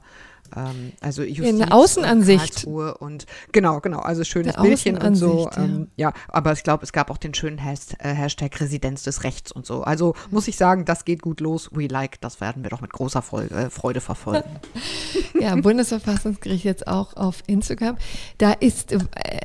[0.57, 5.50] ähm, also Justiz eine Außenansicht und, und genau, genau, also schönes eine Bildchen und so.
[5.54, 5.64] Ja.
[5.64, 9.24] Ähm, ja, aber ich glaube, es gab auch den schönen Hashtag, äh, Hashtag Residenz des
[9.24, 9.83] Rechts und so.
[9.83, 11.70] Also muss ich sagen, das geht gut los.
[11.72, 14.48] We like, das werden wir doch mit großer Folge, äh, Freude verfolgen.
[15.40, 17.96] ja, Bundesverfassungsgericht jetzt auch auf Instagram.
[18.38, 18.98] Da ist äh,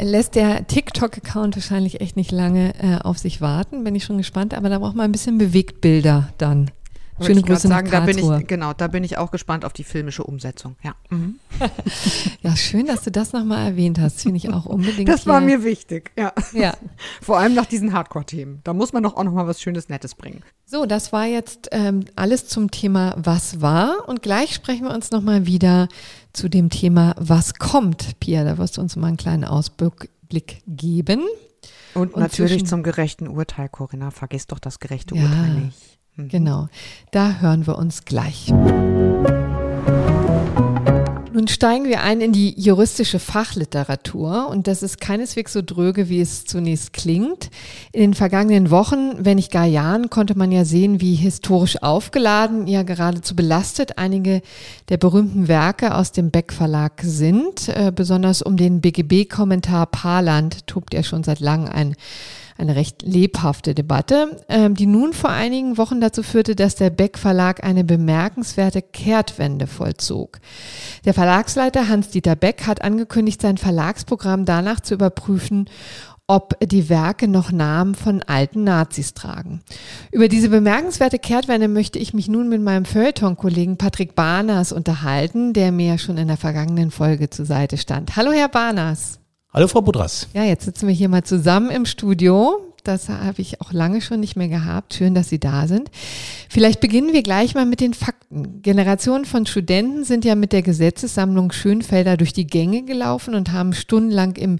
[0.04, 3.84] lässt der TikTok-Account wahrscheinlich echt nicht lange äh, auf sich warten.
[3.84, 6.72] Bin ich schon gespannt, aber da braucht man ein bisschen Bewegtbilder dann.
[7.22, 10.24] Schöne Grüße sagen, da bin ich genau, da bin ich auch gespannt auf die filmische
[10.24, 10.76] Umsetzung.
[10.84, 10.96] Ja.
[11.10, 11.40] Mhm.
[12.42, 14.22] ja, schön, dass du das nochmal erwähnt hast.
[14.22, 15.10] Finde ich auch unbedingt.
[15.10, 16.12] Das war mir wichtig.
[16.18, 16.34] Ja.
[16.54, 16.74] ja.
[17.22, 18.62] Vor allem nach diesen Hardcore-Themen.
[18.64, 20.42] Da muss man doch auch nochmal was Schönes, Nettes bringen.
[20.66, 25.12] So, das war jetzt ähm, alles zum Thema Was war und gleich sprechen wir uns
[25.12, 25.88] nochmal wieder
[26.34, 28.20] zu dem Thema Was kommt.
[28.20, 31.24] Pia, da wirst du uns mal einen kleinen Ausblick geben.
[31.94, 34.12] Und, und natürlich zum gerechten Urteil, Corinna.
[34.12, 35.24] Vergiss doch das gerechte ja.
[35.24, 35.99] Urteil nicht.
[36.16, 36.30] Mhm.
[36.30, 36.68] Genau,
[37.12, 38.52] da hören wir uns gleich.
[41.40, 46.20] Nun steigen wir ein in die juristische Fachliteratur und das ist keineswegs so dröge, wie
[46.20, 47.50] es zunächst klingt.
[47.94, 52.68] In den vergangenen Wochen, wenn nicht gar Jahren, konnte man ja sehen, wie historisch aufgeladen,
[52.68, 54.42] ja geradezu belastet einige
[54.90, 57.70] der berühmten Werke aus dem Beck Verlag sind.
[57.70, 61.96] Äh, besonders um den BGB-Kommentar Paarland tobt ja schon seit langem ein
[62.60, 67.18] eine recht lebhafte Debatte, ähm, die nun vor einigen Wochen dazu führte, dass der Beck
[67.18, 70.40] Verlag eine bemerkenswerte Kehrtwende vollzog.
[71.06, 75.70] Der Verlagsleiter Hans-Dieter Beck hat angekündigt, sein Verlagsprogramm danach zu überprüfen,
[76.28, 79.62] ob die Werke noch Namen von alten Nazis tragen.
[80.12, 85.72] Über diese bemerkenswerte Kehrtwende möchte ich mich nun mit meinem Feuilleton-Kollegen Patrick Barners unterhalten, der
[85.72, 88.16] mir schon in der vergangenen Folge zur Seite stand.
[88.16, 89.20] Hallo, Herr Barners.
[89.52, 90.28] Hallo Frau Budras.
[90.36, 92.70] Ja, jetzt sitzen wir hier mal zusammen im Studio.
[92.84, 94.94] Das habe ich auch lange schon nicht mehr gehabt.
[94.94, 95.90] Schön, dass Sie da sind.
[96.50, 98.62] Vielleicht beginnen wir gleich mal mit den Fakten.
[98.62, 103.74] Generationen von Studenten sind ja mit der Gesetzessammlung Schönfelder durch die Gänge gelaufen und haben
[103.74, 104.60] stundenlang im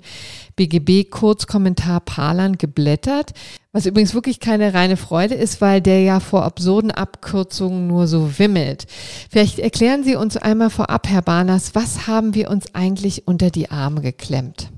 [0.56, 3.34] BGB Kurzkommentar Parlan geblättert.
[3.72, 8.40] Was übrigens wirklich keine reine Freude ist, weil der ja vor absurden Abkürzungen nur so
[8.40, 8.88] wimmelt.
[9.30, 13.70] Vielleicht erklären Sie uns einmal vorab, Herr Barners, was haben wir uns eigentlich unter die
[13.70, 14.72] Arme geklemmt?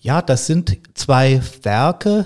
[0.00, 2.24] Ja, das sind zwei Werke,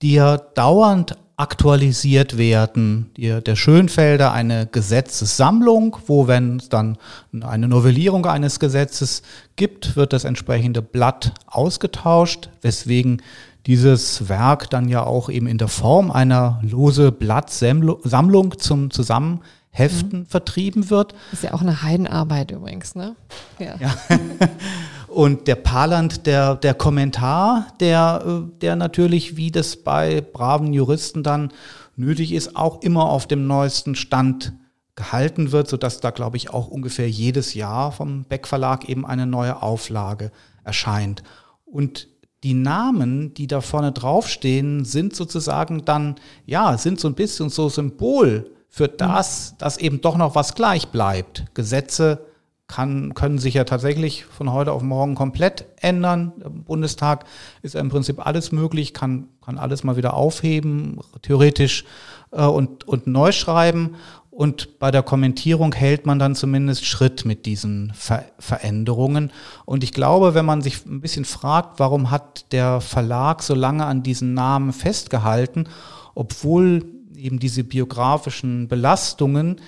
[0.00, 3.10] die ja dauernd aktualisiert werden.
[3.16, 6.96] Die, der Schönfelder eine Gesetzessammlung, wo wenn es dann
[7.40, 9.22] eine Novellierung eines Gesetzes
[9.56, 13.20] gibt, wird das entsprechende Blatt ausgetauscht, weswegen
[13.66, 20.26] dieses Werk dann ja auch eben in der Form einer lose Blattsammlung zum Zusammenheften mhm.
[20.26, 21.14] vertrieben wird.
[21.32, 23.16] Ist ja auch eine Heidenarbeit übrigens, ne?
[23.58, 23.74] Ja.
[23.80, 23.94] ja.
[25.14, 31.22] Und der Paland, der, der Kommentar, der, äh, der natürlich, wie das bei braven Juristen
[31.22, 31.52] dann
[31.94, 34.54] nötig ist, auch immer auf dem neuesten Stand
[34.96, 39.24] gehalten wird, sodass da, glaube ich, auch ungefähr jedes Jahr vom Beck Verlag eben eine
[39.24, 40.32] neue Auflage
[40.64, 41.22] erscheint.
[41.64, 42.08] Und
[42.42, 47.68] die Namen, die da vorne draufstehen, sind sozusagen dann, ja, sind so ein bisschen so
[47.68, 51.44] Symbol für das, dass eben doch noch was gleich bleibt.
[51.54, 52.26] Gesetze
[52.74, 56.32] kann, können sich ja tatsächlich von heute auf morgen komplett ändern.
[56.44, 57.24] Im Bundestag
[57.62, 61.84] ist im Prinzip alles möglich, kann, kann alles mal wieder aufheben, theoretisch
[62.32, 63.94] äh, und, und neu schreiben.
[64.28, 69.30] Und bei der Kommentierung hält man dann zumindest Schritt mit diesen Ver Veränderungen.
[69.64, 73.86] Und ich glaube, wenn man sich ein bisschen fragt, warum hat der Verlag so lange
[73.86, 75.68] an diesen Namen festgehalten,
[76.16, 76.84] obwohl
[77.16, 79.60] eben diese biografischen Belastungen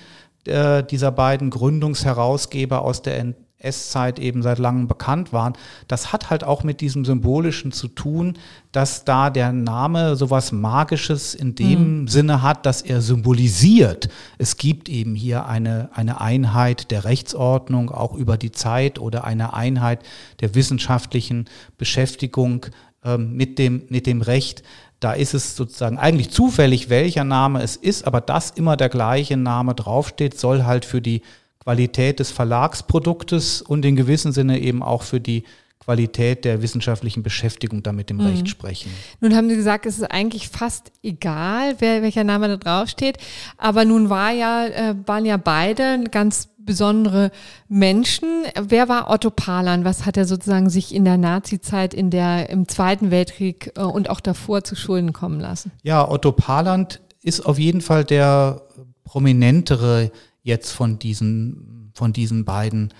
[0.47, 3.19] äh, dieser beiden Gründungsherausgeber aus der
[3.59, 5.53] NS-Zeit eben seit langem bekannt waren.
[5.87, 8.37] Das hat halt auch mit diesem Symbolischen zu tun,
[8.71, 12.07] dass da der Name sowas Magisches in dem mhm.
[12.07, 14.09] Sinne hat, dass er symbolisiert.
[14.37, 19.53] Es gibt eben hier eine, eine Einheit der Rechtsordnung auch über die Zeit oder eine
[19.53, 20.03] Einheit
[20.39, 21.45] der wissenschaftlichen
[21.77, 22.67] Beschäftigung
[23.03, 24.63] ähm, mit, dem, mit dem Recht.
[24.99, 29.37] Da ist es sozusagen eigentlich zufällig, welcher Name es ist, aber dass immer der gleiche
[29.37, 31.21] Name draufsteht, soll halt für die
[31.59, 35.43] Qualität des Verlagsproduktes und in gewissem Sinne eben auch für die
[35.79, 38.25] Qualität der wissenschaftlichen Beschäftigung damit im mhm.
[38.25, 38.91] Recht sprechen.
[39.21, 43.17] Nun haben Sie gesagt, es ist eigentlich fast egal, wer, welcher Name da draufsteht.
[43.57, 47.31] Aber nun war ja, äh, waren ja beide ganz besondere
[47.69, 48.43] Menschen.
[48.61, 49.85] Wer war Otto Palan?
[49.85, 54.11] Was hat er sozusagen sich in der Nazizeit, in der, im Zweiten Weltkrieg äh, und
[54.11, 55.71] auch davor zu Schulden kommen lassen?
[55.81, 58.61] Ja, Otto Paland ist auf jeden Fall der
[59.03, 60.11] prominentere
[60.43, 62.93] jetzt von diesen, von diesen beiden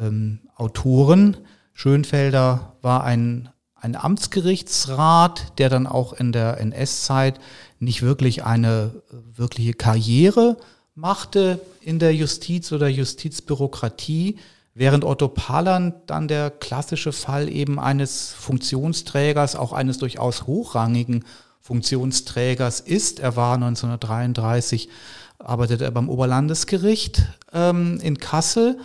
[0.00, 1.38] ähm, Autoren.
[1.80, 7.38] Schönfelder war ein, ein Amtsgerichtsrat, der dann auch in der NS-Zeit
[7.78, 10.56] nicht wirklich eine wirkliche Karriere
[10.96, 14.38] machte in der Justiz oder Justizbürokratie,
[14.74, 21.24] während Otto Palan dann der klassische Fall eben eines Funktionsträgers, auch eines durchaus hochrangigen
[21.60, 23.20] Funktionsträgers ist.
[23.20, 24.88] Er war 1933,
[25.38, 27.22] arbeitete er beim Oberlandesgericht
[27.52, 28.80] ähm, in Kassel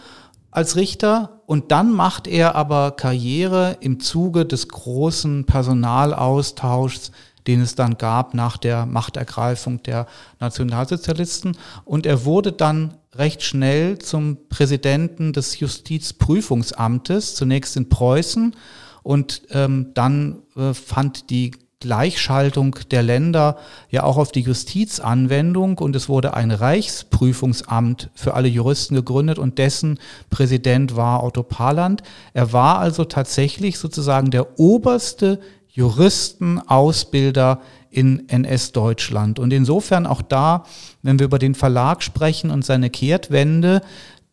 [0.53, 7.11] als Richter und dann macht er aber Karriere im Zuge des großen Personalaustauschs
[7.47, 10.07] den es dann gab nach der Machtergreifung der
[10.39, 11.57] Nationalsozialisten.
[11.85, 18.55] Und er wurde dann recht schnell zum Präsidenten des Justizprüfungsamtes, zunächst in Preußen.
[19.03, 21.51] Und ähm, dann äh, fand die
[21.83, 23.57] Gleichschaltung der Länder
[23.89, 29.57] ja auch auf die Justizanwendung und es wurde ein Reichsprüfungsamt für alle Juristen gegründet und
[29.57, 32.01] dessen Präsident war Otto Paland.
[32.33, 35.41] Er war also tatsächlich sozusagen der oberste
[35.73, 37.59] Juristenausbilder
[37.89, 39.37] in NS-Deutschland.
[39.39, 40.63] Und insofern auch da,
[41.01, 43.81] wenn wir über den Verlag sprechen und seine Kehrtwende,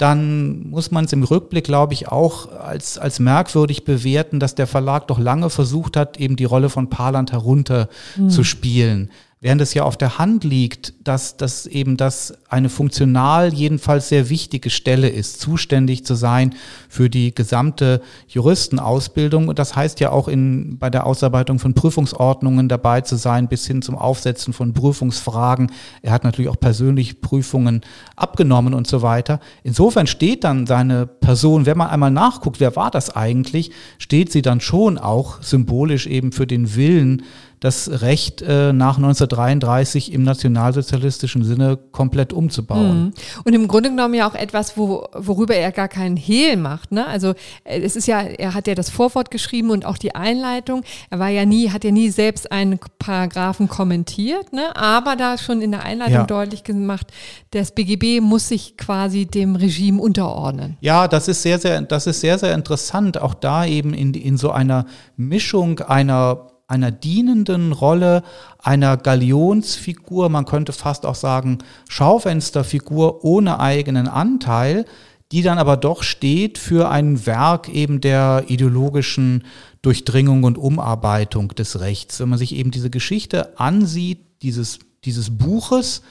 [0.00, 4.66] dann muss man es im Rückblick, glaube ich, auch als, als merkwürdig bewerten, dass der
[4.66, 9.00] Verlag doch lange versucht hat, eben die Rolle von Parland herunterzuspielen.
[9.00, 9.10] Mhm.
[9.42, 14.28] Während es ja auf der Hand liegt, dass, dass eben das eine funktional jedenfalls sehr
[14.28, 16.54] wichtige Stelle ist, zuständig zu sein
[16.90, 19.48] für die gesamte Juristenausbildung.
[19.48, 23.66] Und das heißt ja auch in, bei der Ausarbeitung von Prüfungsordnungen dabei zu sein, bis
[23.66, 25.72] hin zum Aufsetzen von Prüfungsfragen.
[26.02, 27.80] Er hat natürlich auch persönlich Prüfungen
[28.16, 29.40] abgenommen und so weiter.
[29.62, 34.42] Insofern steht dann seine Person, wenn man einmal nachguckt, wer war das eigentlich, steht sie
[34.42, 37.22] dann schon auch symbolisch eben für den Willen,
[37.60, 43.04] das Recht äh, nach 1933 im nationalsozialistischen Sinne komplett umzubauen.
[43.04, 43.12] Mhm.
[43.44, 46.90] Und im Grunde genommen ja auch etwas, wo, worüber er gar keinen Hehl macht.
[46.90, 47.06] Ne?
[47.06, 47.34] Also
[47.64, 50.82] äh, es ist ja, er hat ja das Vorwort geschrieben und auch die Einleitung.
[51.10, 54.74] Er war ja nie, hat ja nie selbst einen Paragraphen kommentiert, ne?
[54.74, 56.24] aber da schon in der Einleitung ja.
[56.24, 57.08] deutlich gemacht,
[57.50, 60.78] das BGB muss sich quasi dem Regime unterordnen.
[60.80, 63.20] Ja, das ist sehr, sehr, das ist sehr, sehr interessant.
[63.20, 64.86] Auch da eben in, in so einer
[65.16, 68.22] Mischung einer einer dienenden Rolle,
[68.58, 71.58] einer Galionsfigur, man könnte fast auch sagen
[71.88, 74.84] Schaufensterfigur ohne eigenen Anteil,
[75.32, 79.44] die dann aber doch steht für ein Werk eben der ideologischen
[79.82, 82.20] Durchdringung und Umarbeitung des Rechts.
[82.20, 86.02] Wenn man sich eben diese Geschichte ansieht, dieses, dieses Buches,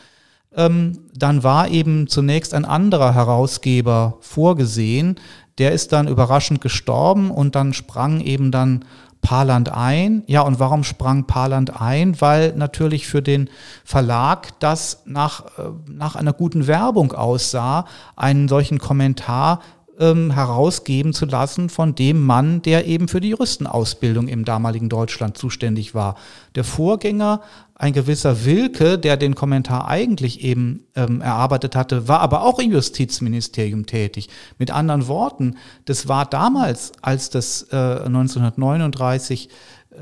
[0.56, 5.16] ähm, dann war eben zunächst ein anderer Herausgeber vorgesehen.
[5.58, 8.86] Der ist dann überraschend gestorben und dann sprang eben dann
[9.22, 10.24] Parland ein.
[10.28, 12.20] Ja, und warum sprang Parland ein?
[12.22, 13.50] Weil natürlich für den
[13.84, 19.60] Verlag das nach, äh, nach einer guten Werbung aussah, einen solchen Kommentar
[20.00, 25.38] ähm, herausgeben zu lassen von dem Mann, der eben für die Juristenausbildung im damaligen Deutschland
[25.38, 26.16] zuständig war.
[26.56, 27.42] Der Vorgänger,
[27.80, 32.74] ein gewisser Wilke, der den Kommentar eigentlich eben ähm, erarbeitet hatte, war aber auch im
[32.74, 34.28] Justizministerium tätig.
[34.58, 35.56] Mit anderen Worten,
[35.86, 39.48] das war damals, als das äh, 1939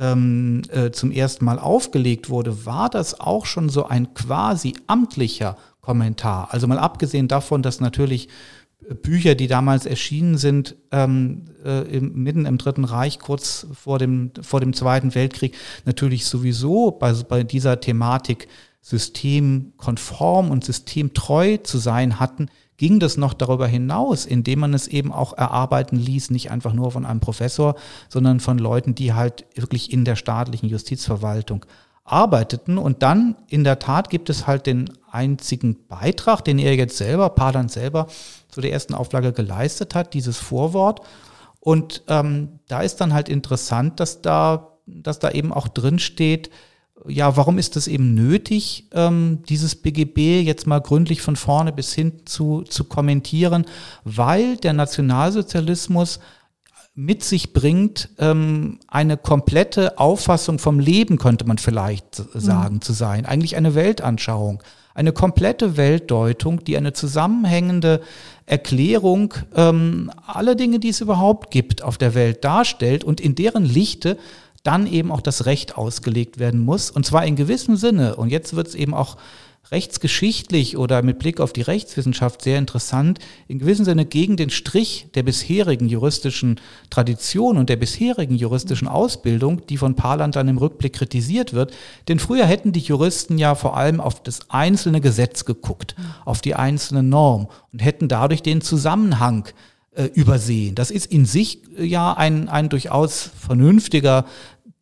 [0.01, 5.55] ähm, äh, zum ersten Mal aufgelegt wurde, war das auch schon so ein quasi amtlicher
[5.79, 6.49] Kommentar.
[6.51, 8.27] Also mal abgesehen davon, dass natürlich
[8.95, 14.31] Bücher, die damals erschienen sind, ähm, äh, im, mitten im Dritten Reich, kurz vor dem,
[14.41, 18.47] vor dem Zweiten Weltkrieg, natürlich sowieso bei, bei dieser Thematik
[18.81, 25.11] systemkonform und systemtreu zu sein hatten, ging das noch darüber hinaus, indem man es eben
[25.11, 27.75] auch erarbeiten ließ, nicht einfach nur von einem Professor,
[28.07, 31.65] sondern von Leuten, die halt wirklich in der staatlichen Justizverwaltung
[32.07, 32.77] arbeiteten.
[32.77, 37.29] Und dann in der Tat gibt es halt den einzigen Beitrag, den er jetzt selber,
[37.29, 38.07] Padan selber,
[38.49, 41.01] zu der ersten Auflage geleistet hat, dieses Vorwort.
[41.59, 46.49] Und ähm, da ist dann halt interessant, dass da, dass da eben auch drin steht,
[47.07, 51.93] ja, warum ist es eben nötig, ähm, dieses BGB jetzt mal gründlich von vorne bis
[51.93, 53.65] hin zu, zu kommentieren?
[54.03, 56.19] Weil der Nationalsozialismus
[56.99, 62.81] mit sich bringt, ähm, eine komplette Auffassung vom Leben, könnte man vielleicht sagen, mhm.
[62.81, 63.27] zu sein.
[63.27, 64.63] Eigentlich eine Weltanschauung,
[64.95, 68.01] eine komplette Weltdeutung, die eine zusammenhängende
[68.47, 73.63] Erklärung ähm, aller Dinge, die es überhaupt gibt auf der Welt darstellt und in deren
[73.63, 74.17] Lichte
[74.63, 76.89] dann eben auch das Recht ausgelegt werden muss.
[76.89, 78.15] Und zwar in gewissem Sinne.
[78.15, 79.17] Und jetzt wird es eben auch
[79.71, 85.07] rechtsgeschichtlich oder mit Blick auf die Rechtswissenschaft sehr interessant, in gewissem Sinne gegen den Strich
[85.15, 86.59] der bisherigen juristischen
[86.89, 91.73] Tradition und der bisherigen juristischen Ausbildung, die von Parland dann im Rückblick kritisiert wird.
[92.07, 95.95] Denn früher hätten die Juristen ja vor allem auf das einzelne Gesetz geguckt,
[96.25, 99.47] auf die einzelne Norm und hätten dadurch den Zusammenhang
[99.97, 100.75] äh, übersehen.
[100.75, 104.25] Das ist in sich äh, ja ein, ein durchaus vernünftiger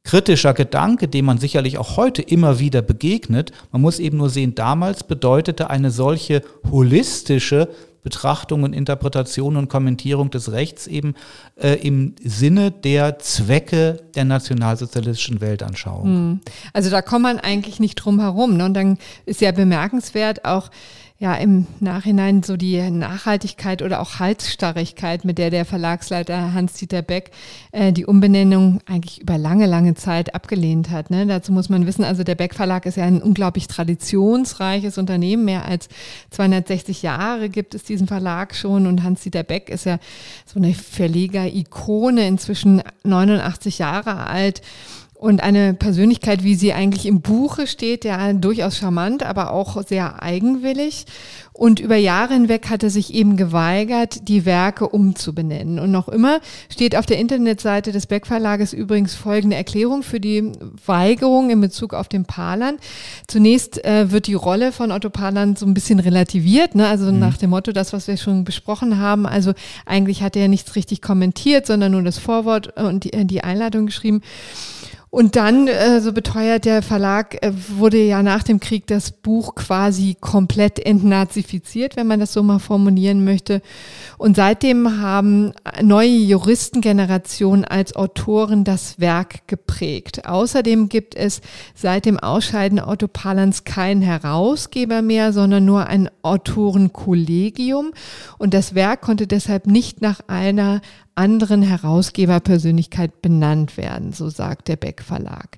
[0.06, 3.52] kritischer Gedanke, dem man sicherlich auch heute immer wieder begegnet.
[3.74, 6.42] Man muss eben nur sehen, damals bedeutete eine solche
[6.72, 7.68] holistische
[8.06, 11.16] Betrachtung und Interpretation und Kommentierung des Rechts eben
[11.56, 16.06] äh, im Sinne der Zwecke der nationalsozialistischen Weltanschauung.
[16.06, 16.40] Hm.
[16.72, 18.58] Also da kommt man eigentlich nicht drum herum.
[18.58, 18.66] Ne?
[18.66, 20.70] Und dann ist ja bemerkenswert auch,
[21.18, 27.32] ja im Nachhinein so die Nachhaltigkeit oder auch Halsstarrigkeit, mit der der Verlagsleiter Hans-Dieter Beck
[27.72, 31.12] äh, die Umbenennung eigentlich über lange, lange Zeit abgelehnt hat.
[31.12, 31.26] Ne?
[31.26, 35.46] Dazu muss man wissen, also der Beck Verlag ist ja ein unglaublich traditionsreiches Unternehmen.
[35.46, 35.88] Mehr als
[36.32, 40.00] 260 Jahre gibt es diesen Verlag schon und Hans-Dieter Beck ist ja
[40.46, 44.62] so eine Verleger-Ikone, inzwischen 89 Jahre alt.
[45.26, 50.22] Und eine Persönlichkeit, wie sie eigentlich im Buche steht, ja durchaus charmant, aber auch sehr
[50.22, 51.08] eigenwillig.
[51.52, 55.80] Und über Jahre hinweg hat er sich eben geweigert, die Werke umzubenennen.
[55.80, 60.52] Und noch immer steht auf der Internetseite des Beck Verlages übrigens folgende Erklärung für die
[60.86, 62.78] Weigerung in Bezug auf den Palan.
[63.26, 66.88] Zunächst äh, wird die Rolle von Otto Palan so ein bisschen relativiert, ne?
[66.88, 67.18] also mhm.
[67.18, 69.26] nach dem Motto, das, was wir schon besprochen haben.
[69.26, 69.54] Also
[69.88, 73.88] eigentlich hat er nichts richtig kommentiert, sondern nur das Vorwort und die, äh, die Einladung
[73.88, 74.22] geschrieben.
[75.16, 79.56] Und dann, äh, so beteuert der Verlag, äh, wurde ja nach dem Krieg das Buch
[79.56, 83.62] quasi komplett entnazifiziert, wenn man das so mal formulieren möchte.
[84.18, 90.28] Und seitdem haben neue Juristengenerationen als Autoren das Werk geprägt.
[90.28, 91.40] Außerdem gibt es
[91.76, 97.94] seit dem Ausscheiden Otto Palans keinen Herausgeber mehr, sondern nur ein Autorenkollegium.
[98.38, 100.82] Und das Werk konnte deshalb nicht nach einer
[101.16, 105.58] anderen Herausgeberpersönlichkeit benannt werden, so sagt der Beck Verlag.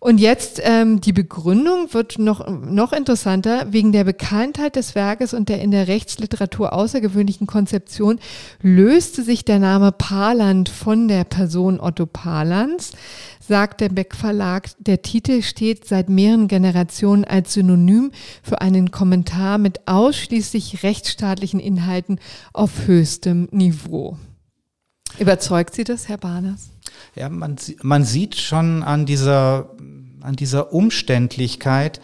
[0.00, 3.66] Und jetzt ähm, die Begründung wird noch, noch interessanter.
[3.70, 8.18] Wegen der Bekanntheit des Werkes und der in der Rechtsliteratur außergewöhnlichen Konzeption
[8.62, 12.92] löste sich der Name Parland von der Person Otto Parlands,
[13.40, 14.70] sagt der Beck Verlag.
[14.78, 18.12] Der Titel steht seit mehreren Generationen als Synonym
[18.42, 22.20] für einen Kommentar mit ausschließlich rechtsstaatlichen Inhalten
[22.54, 24.16] auf höchstem Niveau.
[25.18, 26.70] Überzeugt Sie das, Herr Barnes?
[27.14, 29.70] Ja, man, man sieht schon an dieser,
[30.20, 32.00] an dieser Umständlichkeit,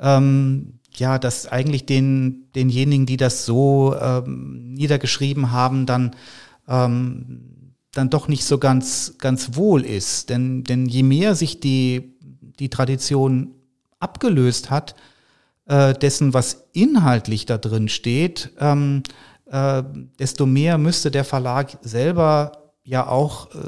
[0.00, 6.14] ähm, ja, dass eigentlich den, denjenigen, die das so ähm, niedergeschrieben haben, dann,
[6.68, 10.28] ähm, dann doch nicht so ganz, ganz wohl ist.
[10.28, 12.14] Denn, denn je mehr sich die,
[12.58, 13.54] die Tradition
[14.00, 14.94] abgelöst hat,
[15.66, 19.02] äh, dessen, was inhaltlich da drin steht, ähm,
[19.52, 19.82] äh,
[20.18, 22.52] desto mehr müsste der Verlag selber
[22.84, 23.58] ja auch äh,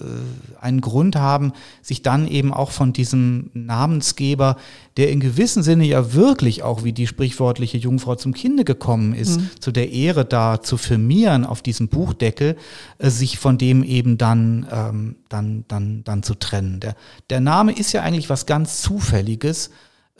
[0.60, 4.56] einen Grund haben, sich dann eben auch von diesem Namensgeber,
[4.96, 9.40] der in gewissem Sinne ja wirklich auch wie die sprichwörtliche Jungfrau zum Kinde gekommen ist,
[9.40, 9.50] mhm.
[9.60, 12.56] zu der Ehre da zu firmieren auf diesem Buchdeckel,
[12.98, 16.80] äh, sich von dem eben dann, ähm, dann, dann, dann zu trennen.
[16.80, 16.96] Der,
[17.30, 19.70] der Name ist ja eigentlich was ganz Zufälliges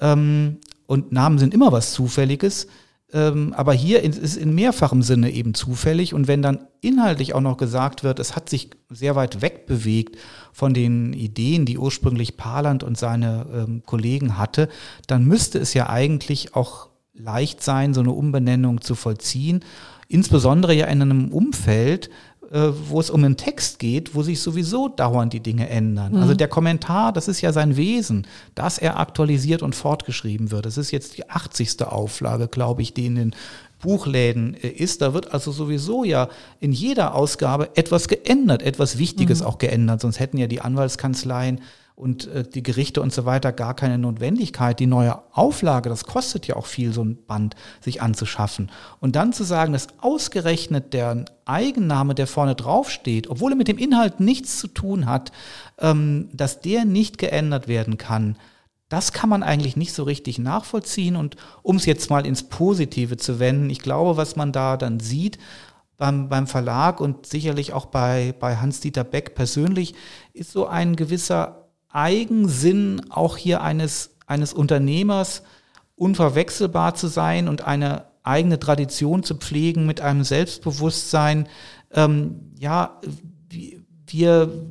[0.01, 2.69] ähm, und Namen sind immer was Zufälliges.
[3.15, 6.13] Ähm, aber hier ist es in mehrfachem Sinne eben zufällig.
[6.15, 10.19] Und wenn dann inhaltlich auch noch gesagt wird, es hat sich sehr weit wegbewegt
[10.53, 14.69] von den Ideen, die ursprünglich Parland und seine ähm, Kollegen hatte,
[15.07, 19.61] dann müsste es ja eigentlich auch leicht sein, so eine Umbenennung zu vollziehen.
[20.09, 22.11] Insbesondere ja in einem Umfeld,
[22.55, 26.13] äh, wo es um einen Text geht, wo sich sowieso dauernd die Dinge ändern.
[26.13, 26.23] Mhm.
[26.23, 30.65] Also der Kommentar, das ist ja sein Wesen, dass er aktualisiert und fortgeschrieben wird.
[30.65, 31.83] Das ist jetzt die 80.
[31.83, 33.35] Auflage, glaube ich, die in den
[33.83, 35.03] Buchläden äh, ist.
[35.03, 36.29] Da wird also sowieso ja
[36.61, 39.47] in jeder Ausgabe etwas geändert, etwas Wichtiges mhm.
[39.47, 40.01] auch geändert.
[40.01, 41.61] Sonst hätten ja die Anwaltskanzleien
[41.97, 44.81] und äh, die Gerichte und so weiter gar keine Notwendigkeit.
[44.81, 48.71] Die neue Auflage, das kostet ja auch viel, so ein Band sich anzuschaffen.
[49.01, 53.69] Und dann zu sagen, dass ausgerechnet der Eigenname, der vorne drauf steht, obwohl er mit
[53.69, 55.31] dem Inhalt nichts zu tun hat,
[55.79, 58.37] ähm, dass der nicht geändert werden kann,
[58.89, 61.17] das kann man eigentlich nicht so richtig nachvollziehen.
[61.17, 65.01] Und um es jetzt mal ins Positive zu wenden, ich glaube, was man da dann
[65.01, 65.39] sieht,
[65.97, 69.95] beim, beim Verlag und sicherlich auch bei, bei Hans-Dieter Beck persönlich,
[70.33, 71.64] ist so ein gewisser
[71.95, 75.43] Eigensinn auch hier eines, eines Unternehmers
[75.97, 81.49] unverwechselbar zu sein und eine eigene Tradition zu pflegen mit einem Selbstbewusstsein.
[81.93, 83.01] Ähm, ja,
[84.07, 84.67] wir,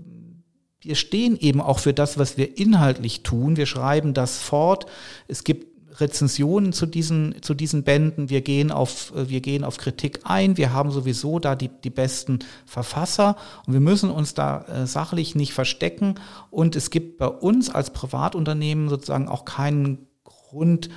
[0.82, 3.55] wir stehen eben auch für das, was wir inhaltlich tun.
[3.55, 4.86] Wir schreiben das fort.
[5.28, 8.30] Es gibt Rezensionen zu diesen, zu diesen Bänden.
[8.30, 10.58] Wir gehen, auf, wir gehen auf Kritik ein.
[10.58, 13.36] Wir haben sowieso da die, die besten Verfasser
[13.66, 16.16] und wir müssen uns da äh, sachlich nicht verstecken.
[16.50, 20.89] Und es gibt bei uns als Privatunternehmen sozusagen auch keinen Grund,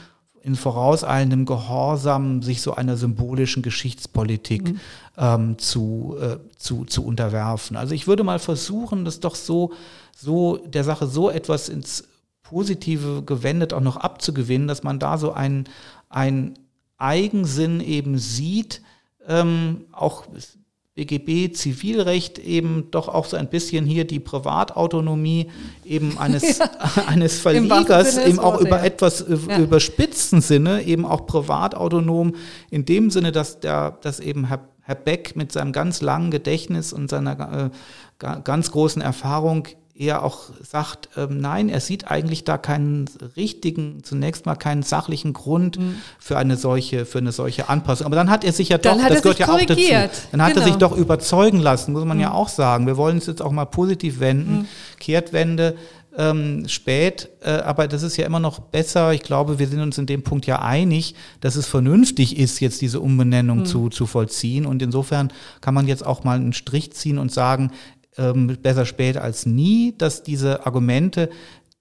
[0.47, 4.81] in vorauseilendem Gehorsam sich so einer symbolischen Geschichtspolitik mhm.
[5.19, 7.77] ähm, zu, äh, zu, zu unterwerfen.
[7.77, 9.73] Also ich würde mal versuchen, das doch so,
[10.17, 12.05] so der Sache so etwas ins
[12.49, 15.65] Positive gewendet auch noch abzugewinnen, dass man da so einen,
[16.09, 16.55] einen
[16.97, 18.83] Eigensinn eben sieht,
[19.27, 20.27] ähm, auch
[20.95, 25.51] BGB Zivilrecht eben doch auch so ein bisschen hier die Privatautonomie
[25.85, 26.71] eben eines, ja.
[27.07, 29.59] eines Verlegers eben auch über etwas äh, ja.
[29.59, 32.37] überspitzten Sinne eben auch privatautonom
[32.71, 36.93] in dem Sinne, dass der, dass eben Herr, Herr Beck mit seinem ganz langen Gedächtnis
[36.93, 37.71] und seiner
[38.21, 39.67] äh, ganz großen Erfahrung
[39.99, 45.33] er auch sagt, ähm, nein, er sieht eigentlich da keinen richtigen, zunächst mal keinen sachlichen
[45.33, 45.97] Grund mhm.
[46.19, 48.07] für eine solche, für eine solche Anpassung.
[48.07, 49.81] Aber dann hat er sich ja doch, das gehört ja auch dazu,
[50.33, 50.61] dann hat genau.
[50.61, 50.79] er sich genau.
[50.79, 52.25] doch überzeugen lassen, muss man mhm.
[52.25, 52.87] ja auch sagen.
[52.87, 54.67] Wir wollen es jetzt auch mal positiv wenden, mhm.
[54.99, 55.77] Kehrtwende.
[56.19, 59.13] Ähm, spät, äh, aber das ist ja immer noch besser.
[59.13, 62.81] Ich glaube, wir sind uns in dem Punkt ja einig, dass es vernünftig ist, jetzt
[62.81, 63.65] diese Umbenennung mhm.
[63.67, 64.65] zu, zu vollziehen.
[64.65, 65.31] Und insofern
[65.61, 67.71] kann man jetzt auch mal einen Strich ziehen und sagen,
[68.19, 71.31] ähm, besser spät als nie, dass diese Argumente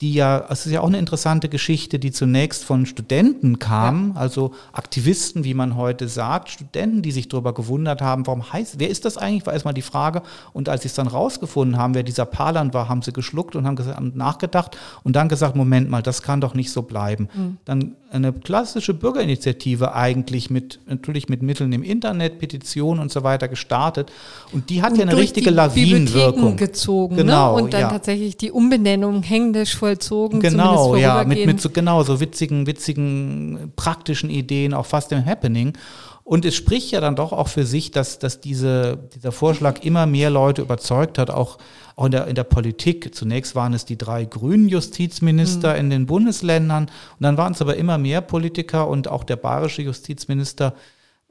[0.01, 4.19] die ja, es ist ja auch eine interessante Geschichte, die zunächst von Studenten kam, ja.
[4.19, 8.89] also Aktivisten, wie man heute sagt, Studenten, die sich darüber gewundert haben, warum heißt, wer
[8.89, 10.21] ist das eigentlich, war erstmal die Frage.
[10.51, 13.65] Und als sie es dann rausgefunden haben, wer dieser Palan war, haben sie geschluckt und
[13.65, 17.29] haben, gesagt, nachgedacht und dann gesagt, Moment mal, das kann doch nicht so bleiben.
[17.33, 17.57] Mhm.
[17.63, 23.47] Dann eine klassische Bürgerinitiative eigentlich mit, natürlich mit Mitteln im Internet, Petitionen und so weiter
[23.47, 24.11] gestartet.
[24.51, 26.55] Und die hat und ja eine richtige Lawinenwirkung.
[26.55, 27.23] gezogen, ne?
[27.23, 27.63] genau, ne?
[27.63, 27.89] Und dann ja.
[27.89, 30.39] tatsächlich die Umbenennung händisch vollzogen.
[30.39, 35.73] Genau, ja, mit, mit so, genau, so witzigen, witzigen, praktischen Ideen, auch fast im Happening.
[36.25, 40.07] Und es spricht ja dann doch auch für sich, dass, dass diese, dieser Vorschlag immer
[40.07, 41.59] mehr Leute überzeugt hat, auch,
[41.95, 43.13] auch in, der, in der Politik.
[43.13, 45.79] Zunächst waren es die drei grünen Justizminister mhm.
[45.79, 49.83] in den Bundesländern und dann waren es aber immer mehr Politiker und auch der bayerische
[49.83, 50.73] Justizminister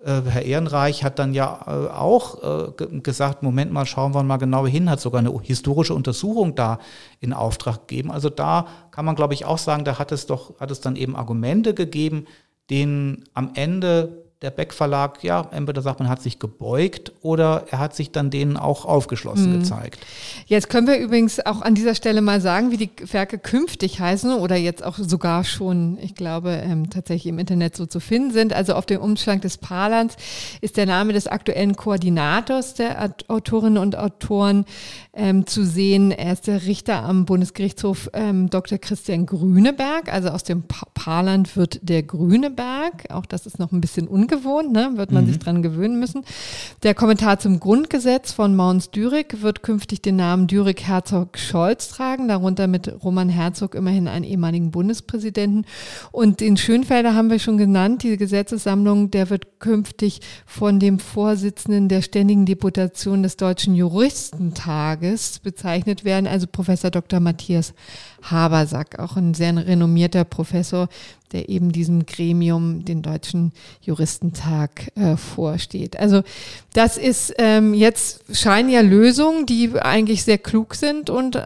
[0.05, 4.37] äh, Herr Ehrenreich hat dann ja äh, auch äh, gesagt, Moment mal, schauen wir mal
[4.37, 6.79] genau hin, hat sogar eine historische Untersuchung da
[7.19, 8.13] in Auftrag gegeben.
[8.13, 10.95] Also da kann man, glaube ich, auch sagen, da hat es doch, hat es dann
[10.95, 12.27] eben Argumente gegeben,
[12.71, 17.79] denen am Ende der Beck Verlag, ja, entweder sagt man, hat sich gebeugt oder er
[17.79, 19.61] hat sich dann denen auch aufgeschlossen mhm.
[19.61, 19.99] gezeigt.
[20.47, 24.35] Jetzt können wir übrigens auch an dieser Stelle mal sagen, wie die Werke künftig heißen
[24.35, 28.53] oder jetzt auch sogar schon, ich glaube, ähm, tatsächlich im Internet so zu finden sind.
[28.53, 30.17] Also auf dem Umschlag des Palans
[30.61, 34.67] ist der Name des aktuellen Koordinators der Autorinnen und Autoren
[35.17, 36.11] ähm, zu sehen.
[36.11, 38.79] Er ist der Richter am Bundesgerichtshof ähm, Dr.
[38.79, 40.13] Christian Grüneberg.
[40.13, 43.11] Also aus dem pa Paarland wird der Grüneberg.
[43.11, 44.93] Auch das ist noch ein bisschen ungewohnt, ne?
[44.95, 45.29] wird man mhm.
[45.29, 46.25] sich dran gewöhnen müssen.
[46.83, 52.91] Der Kommentar zum Grundgesetz von Mauns Dürig wird künftig den Namen Dürig-Herzog-Scholz tragen, darunter mit
[53.05, 55.67] Roman Herzog immerhin einen ehemaligen Bundespräsidenten.
[56.11, 61.89] Und den Schönfelder haben wir schon genannt, die Gesetzessammlung, der wird künftig von dem Vorsitzenden
[61.89, 67.21] der Ständigen Deputation des Deutschen Juristentages Tages bezeichnet werden, also Professor Dr.
[67.21, 67.75] Matthias
[68.23, 70.89] Habersack, auch ein sehr renommierter Professor,
[71.35, 75.99] der eben diesem Gremium, den Deutschen Juristentag, äh, vorsteht.
[75.99, 76.23] Also
[76.73, 81.43] das ist ähm, jetzt scheinen ja Lösungen, die eigentlich sehr klug sind und äh,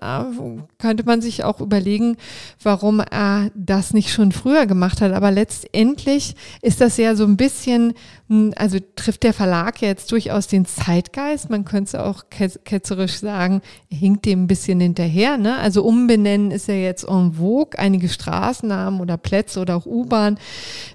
[0.79, 2.17] könnte man sich auch überlegen,
[2.63, 5.13] warum er das nicht schon früher gemacht hat.
[5.13, 7.95] Aber letztendlich ist das ja so ein bisschen,
[8.29, 11.51] hm, also trifft der Verlag jetzt durchaus den Zeitgeist.
[11.51, 15.37] Man könnte auch ketzerisch sagen, hinkt dem ein bisschen hinterher.
[15.37, 15.57] Ne?
[15.57, 17.79] Also umbenennen ist ja jetzt en vogue.
[17.79, 20.39] Einige Straßennamen oder Plätze oder auch U-Bahn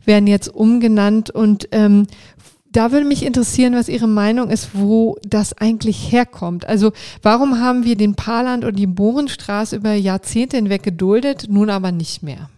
[0.06, 2.08] werden jetzt umgenannt und ähm,
[2.74, 6.68] da würde mich interessieren, was Ihre Meinung ist, wo das eigentlich herkommt.
[6.68, 11.92] Also warum haben wir den Paarland und die Bohrenstraße über Jahrzehnte hinweg geduldet, nun aber
[11.92, 12.50] nicht mehr?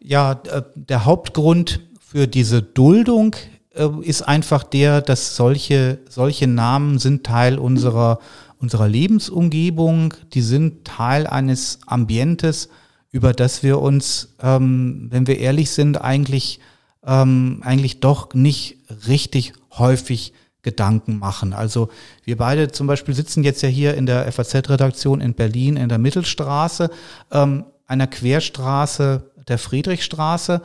[0.00, 3.36] Ja, äh, der Hauptgrund für diese Duldung
[3.74, 8.18] äh, ist einfach der, dass solche, solche Namen sind Teil unserer,
[8.58, 12.68] unserer Lebensumgebung, die sind Teil eines Ambientes,
[13.10, 16.60] über das wir uns, ähm, wenn wir ehrlich sind, eigentlich,
[17.04, 20.32] ähm, eigentlich doch nicht richtig häufig
[20.62, 21.52] Gedanken machen.
[21.52, 21.88] Also
[22.24, 25.98] wir beide zum Beispiel sitzen jetzt ja hier in der FAZ-Redaktion in Berlin in der
[25.98, 26.90] Mittelstraße,
[27.32, 30.62] ähm, einer Querstraße der Friedrichstraße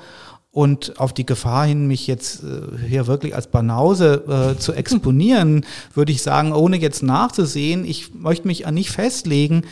[0.51, 5.65] und auf die Gefahr hin, mich jetzt äh, hier wirklich als Banause äh, zu exponieren,
[5.93, 9.63] würde ich sagen, ohne jetzt nachzusehen, ich möchte mich nicht festlegen,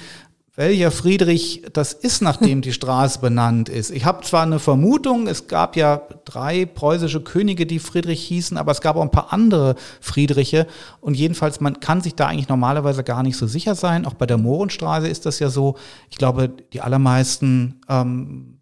[0.55, 3.89] welcher Friedrich das ist, nachdem die Straße benannt ist.
[3.89, 8.71] Ich habe zwar eine Vermutung, es gab ja drei preußische Könige, die Friedrich hießen, aber
[8.71, 10.67] es gab auch ein paar andere Friedriche.
[11.01, 14.05] Und jedenfalls, man kann sich da eigentlich normalerweise gar nicht so sicher sein.
[14.05, 15.75] Auch bei der Mohrenstraße ist das ja so.
[16.11, 18.59] Ich glaube, die allermeisten ähm,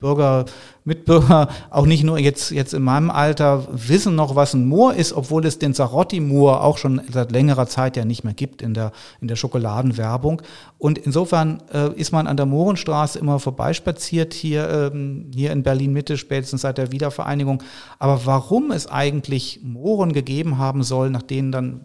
[0.00, 0.46] Bürger,
[0.84, 5.12] Mitbürger, auch nicht nur jetzt, jetzt in meinem Alter, wissen noch, was ein Moor ist,
[5.12, 8.92] obwohl es den Sarotti-Moor auch schon seit längerer Zeit ja nicht mehr gibt in der,
[9.20, 10.40] in der Schokoladenwerbung.
[10.78, 16.16] Und insofern äh, ist man an der Mohrenstraße immer vorbeispaziert, hier, ähm, hier in Berlin-Mitte,
[16.16, 17.62] spätestens seit der Wiedervereinigung.
[17.98, 21.80] Aber warum es eigentlich Mohren gegeben haben soll, nach denen dann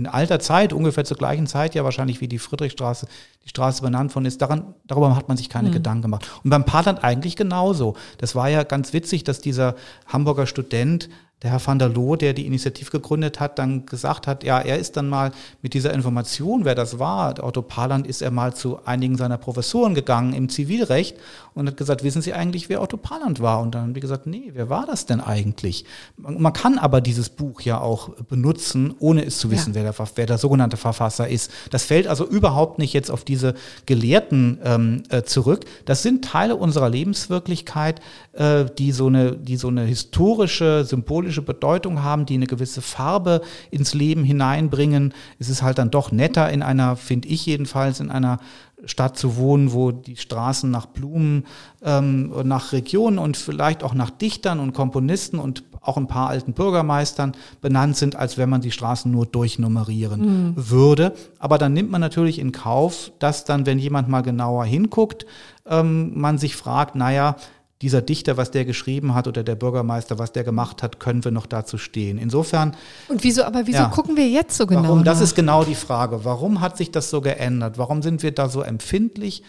[0.00, 3.06] in alter Zeit, ungefähr zur gleichen Zeit ja wahrscheinlich wie die Friedrichstraße,
[3.44, 5.74] die Straße benannt worden ist, daran, darüber hat man sich keine mhm.
[5.74, 6.30] Gedanken gemacht.
[6.42, 7.94] Und beim Paarland eigentlich genauso.
[8.18, 9.74] Das war ja ganz witzig, dass dieser
[10.06, 11.10] Hamburger Student
[11.42, 14.78] der Herr van der Loo, der die Initiative gegründet hat, dann gesagt hat, ja, er
[14.78, 15.32] ist dann mal
[15.62, 19.94] mit dieser Information, wer das war, Otto Parland, ist er mal zu einigen seiner Professoren
[19.94, 21.16] gegangen im Zivilrecht
[21.60, 23.60] und hat gesagt, wissen Sie eigentlich, wer Otto Parland war?
[23.60, 25.84] Und dann haben die gesagt, nee, wer war das denn eigentlich?
[26.16, 29.82] Man kann aber dieses Buch ja auch benutzen, ohne es zu wissen, ja.
[29.82, 31.52] wer, der, wer der sogenannte Verfasser ist.
[31.68, 33.52] Das fällt also überhaupt nicht jetzt auf diese
[33.84, 35.66] Gelehrten ähm, äh, zurück.
[35.84, 38.00] Das sind Teile unserer Lebenswirklichkeit,
[38.32, 43.42] äh, die, so eine, die so eine historische, symbolische Bedeutung haben, die eine gewisse Farbe
[43.70, 45.12] ins Leben hineinbringen.
[45.38, 48.38] Es ist halt dann doch netter in einer, finde ich jedenfalls, in einer
[48.84, 51.44] Stadt zu wohnen, wo die Straßen nach Blumen,
[51.82, 56.52] ähm, nach Regionen und vielleicht auch nach Dichtern und Komponisten und auch ein paar alten
[56.52, 60.54] Bürgermeistern benannt sind, als wenn man die Straßen nur durchnummerieren mhm.
[60.56, 61.14] würde.
[61.38, 65.26] Aber dann nimmt man natürlich in Kauf, dass dann, wenn jemand mal genauer hinguckt,
[65.66, 67.36] ähm, man sich fragt, naja,
[67.82, 71.30] dieser Dichter, was der geschrieben hat oder der Bürgermeister, was der gemacht hat, können wir
[71.30, 72.18] noch dazu stehen.
[72.18, 72.76] Insofern.
[73.08, 74.82] Und wieso, aber wieso ja, gucken wir jetzt so genau?
[74.82, 76.24] Warum, das ist genau die Frage.
[76.24, 77.78] Warum hat sich das so geändert?
[77.78, 79.42] Warum sind wir da so empfindlich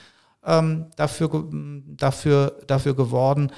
[0.46, 1.50] ähm, dafür,
[1.98, 3.52] dafür, dafür geworden?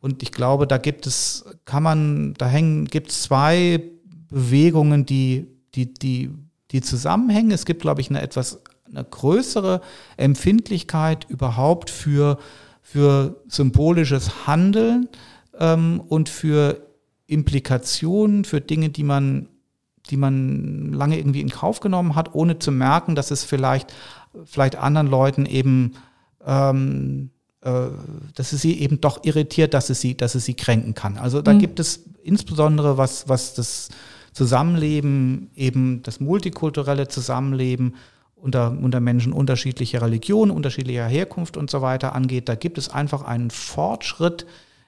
[0.00, 3.82] Und ich glaube, da gibt es, kann man, da hängen, gibt es zwei
[4.28, 6.30] Bewegungen, die, die, die,
[6.70, 7.52] die zusammenhängen.
[7.52, 8.60] Es gibt, glaube ich, eine etwas
[8.90, 9.80] eine größere
[10.16, 12.38] Empfindlichkeit überhaupt für
[12.82, 15.08] für symbolisches Handeln
[15.58, 16.86] ähm, und für
[17.26, 19.48] Implikationen, für Dinge, die man,
[20.06, 23.94] die man lange irgendwie in Kauf genommen hat, ohne zu merken, dass es vielleicht,
[24.44, 25.92] vielleicht anderen Leuten eben,
[26.44, 27.88] ähm, äh,
[28.34, 31.18] dass es sie eben doch irritiert, dass es sie, dass es sie kränken kann.
[31.18, 31.60] Also da mhm.
[31.60, 33.90] gibt es insbesondere was, was das
[34.32, 37.94] Zusammenleben, eben das multikulturelle Zusammenleben
[38.42, 42.48] unter, unter Menschen unterschiedlicher Religion, unterschiedlicher Herkunft und so weiter angeht.
[42.48, 44.46] Da gibt es einfach einen Fortschritt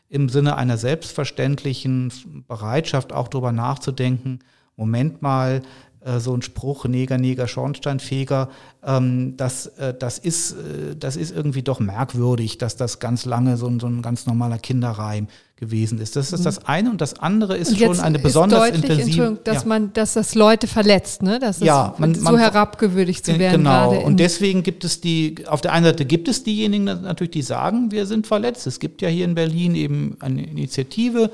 [0.09, 4.41] im Sinne einer selbstverständlichen Bereitschaft, auch darüber nachzudenken,
[4.77, 5.63] Moment mal,
[6.05, 8.49] äh, so ein Spruch, Neger, Neger, Schornsteinfeger,
[8.85, 13.57] ähm, das, äh, das, ist, äh, das ist irgendwie doch merkwürdig, dass das ganz lange
[13.57, 16.17] so ein, so ein ganz normaler Kinderreim gewesen ist.
[16.17, 16.45] Das ist mhm.
[16.45, 19.39] das eine und das andere ist schon eine besonders intensive.
[19.45, 19.69] Dass ja.
[19.69, 21.39] man, dass das Leute verletzt, ne?
[21.39, 23.59] Dass ja, man, so man, herabgewürdigt zu werden.
[23.59, 23.93] Genau.
[23.93, 27.93] Und deswegen gibt es die, auf der einen Seite gibt es diejenigen natürlich, die sagen,
[27.93, 28.67] wir sind verletzt.
[28.67, 31.31] Es gibt ja hier in Berlin eben eine Initiative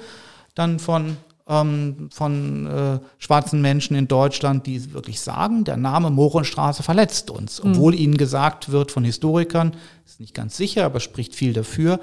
[0.54, 1.16] dann von
[1.48, 7.62] ähm, von äh, schwarzen Menschen in Deutschland, die wirklich sagen, der Name Mohrenstraße verletzt uns,
[7.62, 7.72] mhm.
[7.72, 7.98] obwohl mhm.
[7.98, 9.72] ihnen gesagt wird von Historikern,
[10.04, 12.00] ist nicht ganz sicher, aber spricht viel dafür,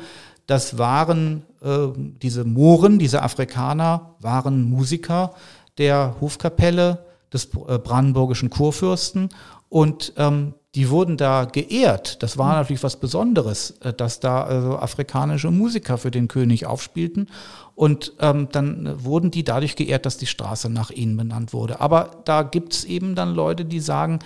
[0.48, 5.34] das waren äh, diese Mohren, diese Afrikaner, waren Musiker
[5.78, 9.30] der Hofkapelle des äh, brandenburgischen Kurfürsten
[9.70, 12.22] und ähm, die wurden da geehrt.
[12.22, 12.60] Das war mhm.
[12.60, 17.30] natürlich was Besonderes, äh, dass da also afrikanische Musiker für den König aufspielten.
[17.76, 21.82] Und ähm, dann wurden die dadurch geehrt, dass die Straße nach ihnen benannt wurde.
[21.82, 24.20] Aber da gibt es eben dann Leute, die sagen,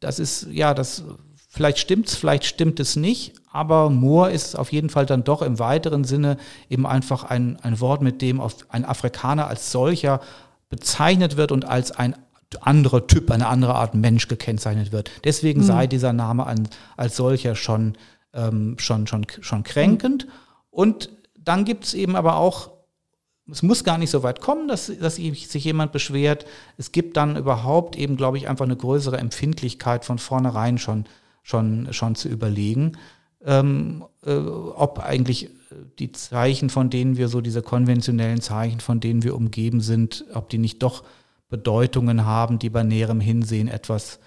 [0.00, 1.04] das ist, ja, das
[1.48, 5.58] vielleicht stimmt's, vielleicht stimmt es nicht, aber Moor ist auf jeden Fall dann doch im
[5.58, 6.36] weiteren Sinne
[6.68, 10.20] eben einfach ein, ein Wort, mit dem ein Afrikaner als solcher
[10.68, 12.14] bezeichnet wird und als ein
[12.60, 15.10] anderer Typ, eine andere Art Mensch gekennzeichnet wird.
[15.24, 15.66] Deswegen mhm.
[15.66, 17.96] sei dieser Name an, als solcher schon,
[18.32, 20.26] ähm, schon, schon, schon kränkend.
[20.70, 22.70] Und dann gibt es eben aber auch
[23.50, 26.44] es muss gar nicht so weit kommen, dass, dass sich jemand beschwert.
[26.76, 31.06] Es gibt dann überhaupt eben, glaube ich, einfach eine größere Empfindlichkeit von vornherein schon,
[31.42, 32.98] schon, schon zu überlegen,
[33.44, 35.50] ähm, äh, ob eigentlich
[35.98, 40.48] die Zeichen, von denen wir so diese konventionellen Zeichen, von denen wir umgeben sind, ob
[40.48, 41.04] die nicht doch
[41.48, 44.18] Bedeutungen haben, die bei näherem Hinsehen etwas,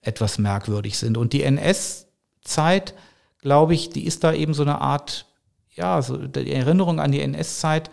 [0.00, 1.16] etwas merkwürdig sind.
[1.16, 2.94] Und die NS-Zeit,
[3.40, 5.26] glaube ich, die ist da eben so eine Art,
[5.74, 7.90] ja, so die Erinnerung an die NS-Zeit,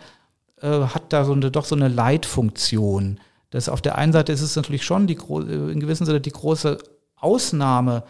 [0.60, 3.20] äh, hat da so eine, doch so eine Leitfunktion.
[3.50, 6.30] Das auf der einen Seite ist es natürlich schon die, äh, in gewissem Sinne die
[6.30, 6.78] große
[7.16, 8.04] Ausnahme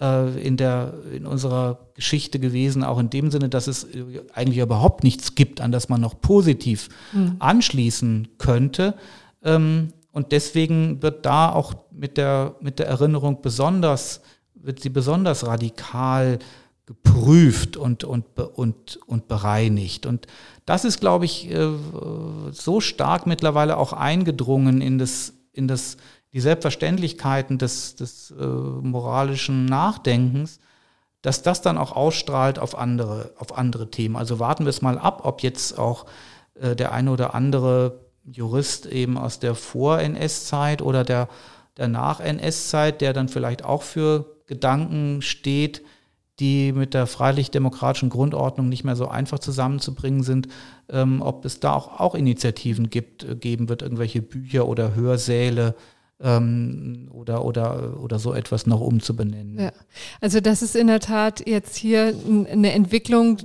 [0.00, 4.58] äh, in, der, in unserer Geschichte gewesen, auch in dem Sinne, dass es äh, eigentlich
[4.58, 7.36] überhaupt nichts gibt, an das man noch positiv mhm.
[7.38, 8.94] anschließen könnte.
[9.42, 14.20] Ähm, und deswegen wird da auch mit der, mit der Erinnerung besonders,
[14.54, 16.38] wird sie besonders radikal
[16.88, 20.06] geprüft und, und, und, und bereinigt.
[20.06, 20.26] Und
[20.64, 21.68] das ist, glaube ich, äh,
[22.50, 25.98] so stark mittlerweile auch eingedrungen in das, in das,
[26.32, 30.60] die Selbstverständlichkeiten des, des äh, moralischen Nachdenkens,
[31.20, 34.16] dass das dann auch ausstrahlt auf andere, auf andere Themen.
[34.16, 36.06] Also warten wir es mal ab, ob jetzt auch
[36.54, 41.28] äh, der eine oder andere Jurist eben aus der Vor-NS-Zeit oder der,
[41.76, 45.82] der Nach-NS-Zeit, der dann vielleicht auch für Gedanken steht,
[46.40, 50.48] die mit der freilich-demokratischen Grundordnung nicht mehr so einfach zusammenzubringen sind,
[50.88, 55.74] ähm, ob es da auch, auch Initiativen gibt, äh, geben wird, irgendwelche Bücher oder Hörsäle
[56.20, 59.58] ähm, oder, oder, oder so etwas noch umzubenennen.
[59.58, 59.72] Ja,
[60.20, 62.14] also das ist in der Tat jetzt hier
[62.50, 63.38] eine Entwicklung,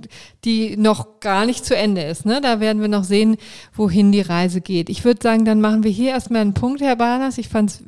[0.44, 2.26] die noch gar nicht zu Ende ist.
[2.26, 2.42] Ne?
[2.42, 3.38] Da werden wir noch sehen,
[3.74, 4.90] wohin die Reise geht.
[4.90, 7.38] Ich würde sagen, dann machen wir hier erstmal einen Punkt, Herr Barnas.
[7.38, 7.84] Ich fand es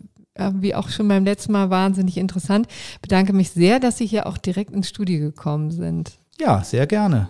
[0.55, 2.67] wie auch schon beim letzten Mal wahnsinnig interessant.
[3.01, 6.11] Bedanke mich sehr, dass Sie hier auch direkt ins Studio gekommen sind.
[6.39, 7.29] Ja, sehr gerne.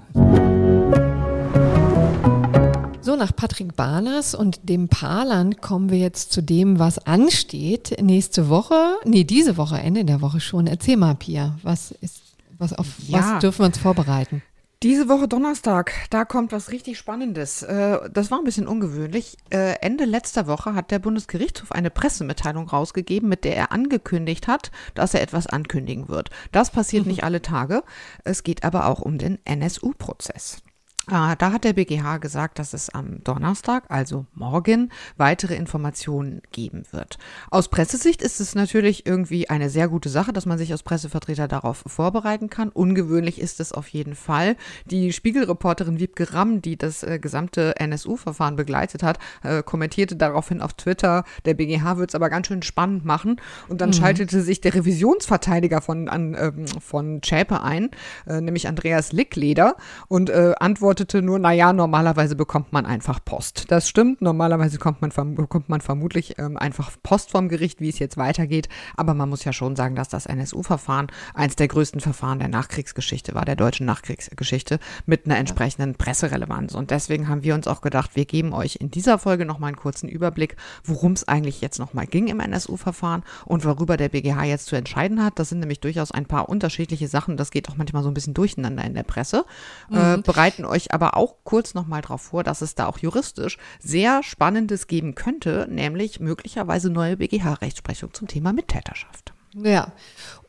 [3.01, 8.01] So, nach Patrick Barners und dem Paarland kommen wir jetzt zu dem, was ansteht.
[8.01, 10.65] Nächste Woche, nee, diese Woche, Ende der Woche schon.
[10.65, 12.23] Erzähl mal, Pia, was ist,
[12.57, 13.19] was auf ja.
[13.19, 14.41] was dürfen wir uns vorbereiten?
[14.83, 17.63] Diese Woche Donnerstag, da kommt was richtig Spannendes.
[17.63, 19.37] Äh, das war ein bisschen ungewöhnlich.
[19.49, 24.71] Äh, Ende letzter Woche hat der Bundesgerichtshof eine Pressemitteilung rausgegeben, mit der er angekündigt hat,
[24.93, 26.29] dass er etwas ankündigen wird.
[26.51, 27.83] Das passiert nicht alle Tage.
[28.25, 30.61] Es geht aber auch um den NSU-Prozess.
[31.07, 36.81] Ah, da hat der BGH gesagt, dass es am Donnerstag, also morgen, weitere Informationen geben
[36.89, 37.19] wird.
[37.51, 41.47] Aus Pressesicht ist es natürlich irgendwie eine sehr gute Sache, dass man sich als Pressevertreter
[41.47, 42.69] darauf vorbereiten kann.
[42.69, 44.55] Ungewöhnlich ist es auf jeden Fall.
[44.85, 50.73] Die Spiegelreporterin Wiebke Ramm, die das äh, gesamte NSU-Verfahren begleitet hat, äh, kommentierte daraufhin auf
[50.73, 53.39] Twitter, der BGH wird es aber ganz schön spannend machen.
[53.67, 53.93] Und dann mhm.
[53.93, 57.91] schaltete sich der Revisionsverteidiger von, an, äh, von Schäpe ein,
[58.25, 59.75] äh, nämlich Andreas Lickleder,
[60.07, 63.65] und antwortete antwortete nur, naja, normalerweise bekommt man einfach Post.
[63.67, 67.99] Das stimmt, normalerweise kommt man, bekommt man vermutlich ähm, einfach Post vom Gericht, wie es
[67.99, 68.69] jetzt weitergeht.
[68.95, 73.35] Aber man muss ja schon sagen, dass das NSU-Verfahren eins der größten Verfahren der Nachkriegsgeschichte
[73.35, 76.75] war, der deutschen Nachkriegsgeschichte, mit einer entsprechenden Presserelevanz.
[76.75, 79.77] Und deswegen haben wir uns auch gedacht, wir geben euch in dieser Folge nochmal einen
[79.77, 84.67] kurzen Überblick, worum es eigentlich jetzt nochmal ging im NSU-Verfahren und worüber der BGH jetzt
[84.67, 85.39] zu entscheiden hat.
[85.39, 87.35] Das sind nämlich durchaus ein paar unterschiedliche Sachen.
[87.35, 89.43] Das geht auch manchmal so ein bisschen durcheinander in der Presse.
[89.91, 90.19] Äh, mhm.
[90.19, 93.57] Äh, bereiten euch euch aber auch kurz nochmal darauf vor, dass es da auch juristisch
[93.79, 99.33] sehr Spannendes geben könnte, nämlich möglicherweise neue BGH-Rechtsprechung zum Thema Mittäterschaft.
[99.53, 99.93] Ja,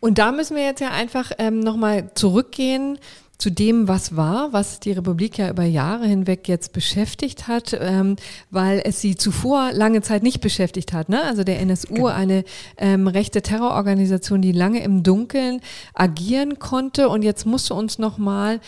[0.01, 2.99] und da müssen wir jetzt ja einfach ähm, nochmal zurückgehen
[3.39, 8.17] zu dem, was war, was die Republik ja über Jahre hinweg jetzt beschäftigt hat, ähm,
[8.51, 11.09] weil es sie zuvor lange Zeit nicht beschäftigt hat.
[11.09, 11.23] Ne?
[11.23, 12.07] Also der NSU, genau.
[12.07, 12.45] eine
[12.79, 15.61] ähm, rechte Terrororganisation, die lange im Dunkeln
[15.93, 18.61] agieren konnte und jetzt musste uns nochmal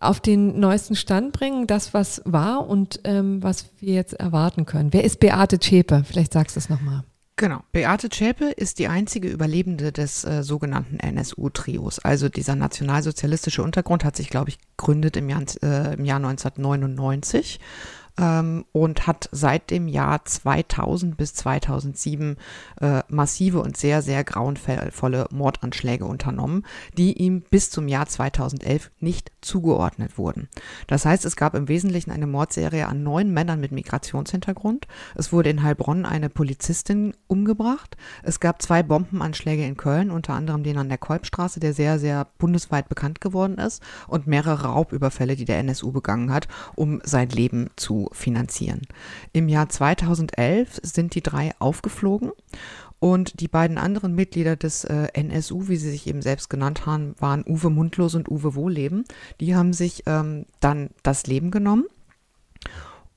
[0.00, 4.92] auf den neuesten Stand bringen, das, was war und ähm, was wir jetzt erwarten können.
[4.92, 6.04] Wer ist Beate Zschäpe?
[6.06, 7.04] Vielleicht sagst du es nochmal.
[7.38, 7.60] Genau.
[7.72, 11.98] Beate Zschäpe ist die einzige Überlebende des äh, sogenannten NSU-Trios.
[11.98, 17.60] Also dieser nationalsozialistische Untergrund hat sich, glaube ich, gegründet im Jahr, äh, im Jahr 1999
[17.60, 17.62] ähm,
[18.18, 22.36] und hat seit dem Jahr 2000 bis 2007
[22.80, 26.64] äh, massive und sehr, sehr grauenvolle Mordanschläge unternommen,
[26.96, 30.48] die ihm bis zum Jahr 2011 nicht zugeordnet wurden.
[30.86, 34.86] Das heißt, es gab im Wesentlichen eine Mordserie an neun Männern mit Migrationshintergrund.
[35.14, 37.98] Es wurde in Heilbronn eine Polizistin umgebracht.
[38.22, 42.26] Es gab zwei Bombenanschläge in Köln, unter anderem den an der Kolbstraße, der sehr, sehr
[42.38, 47.68] bundesweit bekannt geworden ist, und mehrere Raubüberfälle, die der NSU begangen hat, um sein Leben
[47.76, 48.82] zu finanzieren.
[49.32, 52.32] Im Jahr 2011 sind die drei aufgeflogen
[52.98, 57.14] und die beiden anderen Mitglieder des äh, NSU, wie sie sich eben selbst genannt haben,
[57.18, 59.04] waren Uwe Mundlos und Uwe Wohleben.
[59.40, 61.84] Die haben sich ähm, dann das Leben genommen.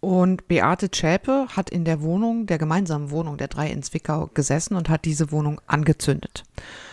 [0.01, 4.75] Und Beate Zschäpe hat in der Wohnung, der gemeinsamen Wohnung der drei in Zwickau gesessen
[4.75, 6.43] und hat diese Wohnung angezündet.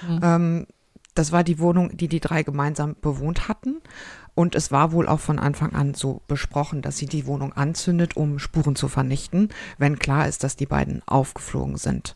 [0.09, 0.21] Mhm.
[0.23, 0.67] Ähm,
[1.15, 3.79] das war die Wohnung, die die drei gemeinsam bewohnt hatten.
[4.37, 8.19] Und es war wohl auch von Anfang an so besprochen, dass sie die Wohnung anzündet,
[8.19, 12.15] um Spuren zu vernichten, wenn klar ist, dass die beiden aufgeflogen sind.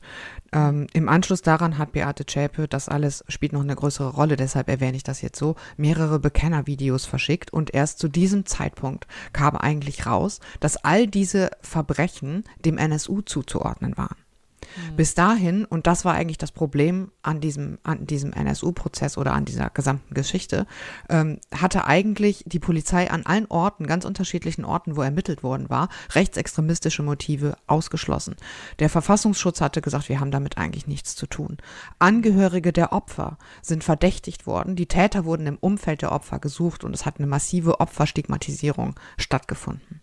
[0.52, 4.68] Ähm, Im Anschluss daran hat Beate Zschäpe, das alles spielt noch eine größere Rolle, deshalb
[4.68, 10.04] erwähne ich das jetzt so, mehrere Bekennervideos verschickt und erst zu diesem Zeitpunkt kam eigentlich
[10.04, 14.19] raus, dass all diese Verbrechen dem NSU zuzuordnen waren.
[14.76, 14.96] Mhm.
[14.96, 19.44] Bis dahin, und das war eigentlich das Problem an diesem, an diesem NSU-Prozess oder an
[19.44, 20.66] dieser gesamten Geschichte,
[21.08, 25.88] ähm, hatte eigentlich die Polizei an allen Orten, ganz unterschiedlichen Orten, wo ermittelt worden war,
[26.12, 28.36] rechtsextremistische Motive ausgeschlossen.
[28.78, 31.58] Der Verfassungsschutz hatte gesagt, wir haben damit eigentlich nichts zu tun.
[31.98, 36.94] Angehörige der Opfer sind verdächtigt worden, die Täter wurden im Umfeld der Opfer gesucht und
[36.94, 40.00] es hat eine massive Opferstigmatisierung stattgefunden.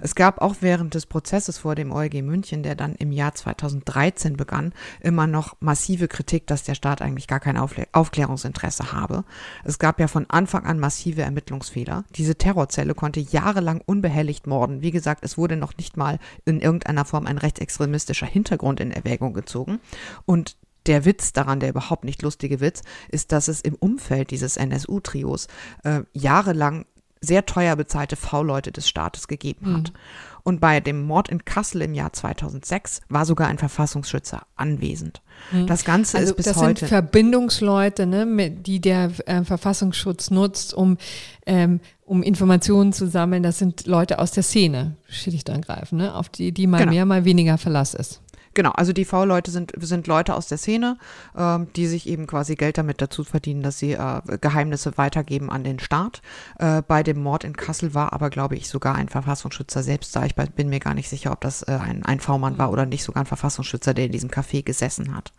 [0.00, 4.36] Es gab auch während des Prozesses vor dem OLG München, der dann im Jahr 2013
[4.36, 9.24] begann, immer noch massive Kritik, dass der Staat eigentlich gar kein Aufklärungsinteresse habe.
[9.64, 12.04] Es gab ja von Anfang an massive Ermittlungsfehler.
[12.16, 14.82] Diese Terrorzelle konnte jahrelang unbehelligt morden.
[14.82, 19.34] Wie gesagt, es wurde noch nicht mal in irgendeiner Form ein rechtsextremistischer Hintergrund in Erwägung
[19.34, 19.80] gezogen.
[20.24, 24.56] Und der Witz daran, der überhaupt nicht lustige Witz, ist, dass es im Umfeld dieses
[24.56, 25.46] NSU-Trios
[25.84, 26.86] äh, jahrelang
[27.22, 29.92] sehr teuer bezahlte V-Leute des Staates gegeben hat.
[29.92, 29.98] Mhm.
[30.44, 35.22] Und bei dem Mord in Kassel im Jahr 2006 war sogar ein Verfassungsschützer anwesend.
[35.52, 35.68] Mhm.
[35.68, 36.72] Das Ganze also ist bis das heute.
[36.72, 40.98] Das sind Verbindungsleute, ne, die der äh, Verfassungsschutz nutzt, um,
[41.46, 43.44] ähm, um Informationen zu sammeln.
[43.44, 46.90] Das sind Leute aus der Szene, schlicht und ergreifend, ne, auf die, die mal genau.
[46.90, 48.21] mehr, mal weniger Verlass ist.
[48.54, 50.98] Genau, also die V-Leute sind, sind Leute aus der Szene,
[51.36, 55.64] ähm, die sich eben quasi Geld damit dazu verdienen, dass sie äh, Geheimnisse weitergeben an
[55.64, 56.22] den Staat.
[56.58, 60.24] Äh, bei dem Mord in Kassel war aber, glaube ich, sogar ein Verfassungsschützer selbst da.
[60.24, 63.04] Ich bin mir gar nicht sicher, ob das äh, ein, ein V-Mann war oder nicht
[63.04, 65.32] sogar ein Verfassungsschützer, der in diesem Café gesessen hat.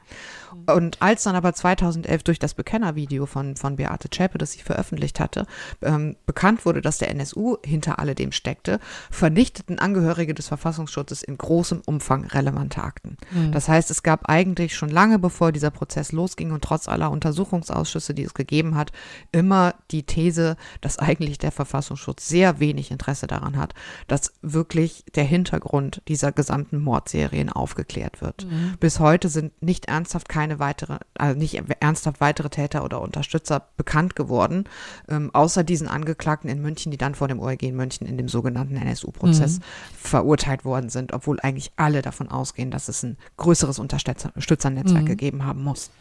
[0.66, 5.20] Und als dann aber 2011 durch das Bekennervideo von, von Beate Zschäpe, das sie veröffentlicht
[5.20, 5.45] hatte,
[5.82, 8.80] ähm, bekannt wurde, dass der NSU hinter alledem steckte,
[9.12, 13.18] vernichteten Angehörige des Verfassungsschutzes in großem Umfang relevante Akten.
[13.32, 13.51] Mhm.
[13.51, 18.14] Das heißt, es gab eigentlich schon lange bevor dieser Prozess losging und trotz aller Untersuchungsausschüsse,
[18.14, 18.91] die es gegeben hat,
[19.32, 23.74] immer die These, dass eigentlich der Verfassungsschutz sehr wenig Interesse daran hat,
[24.08, 28.45] dass wirklich der Hintergrund dieser gesamten Mordserien aufgeklärt wird.
[28.45, 28.76] Mhm.
[28.80, 33.66] Bis heute sind nicht ernsthaft keine keine weitere, also nicht ernsthaft weitere Täter oder Unterstützer
[33.78, 34.66] bekannt geworden,
[35.08, 38.28] ähm, außer diesen Angeklagten in München, die dann vor dem OLG in München in dem
[38.28, 39.64] sogenannten NSU-Prozess mhm.
[39.98, 45.08] verurteilt worden sind, obwohl eigentlich alle davon ausgehen, dass es ein größeres Unterstützernetzwerk mhm.
[45.08, 45.91] gegeben haben muss.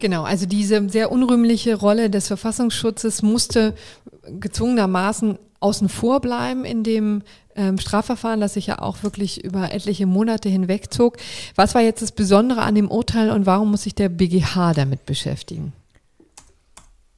[0.00, 3.74] Genau, also diese sehr unrühmliche Rolle des Verfassungsschutzes musste
[4.40, 7.22] gezwungenermaßen außen vor bleiben in dem
[7.54, 11.18] ähm, Strafverfahren, das sich ja auch wirklich über etliche Monate hinweg zog.
[11.54, 15.04] Was war jetzt das Besondere an dem Urteil und warum muss sich der BGH damit
[15.04, 15.74] beschäftigen?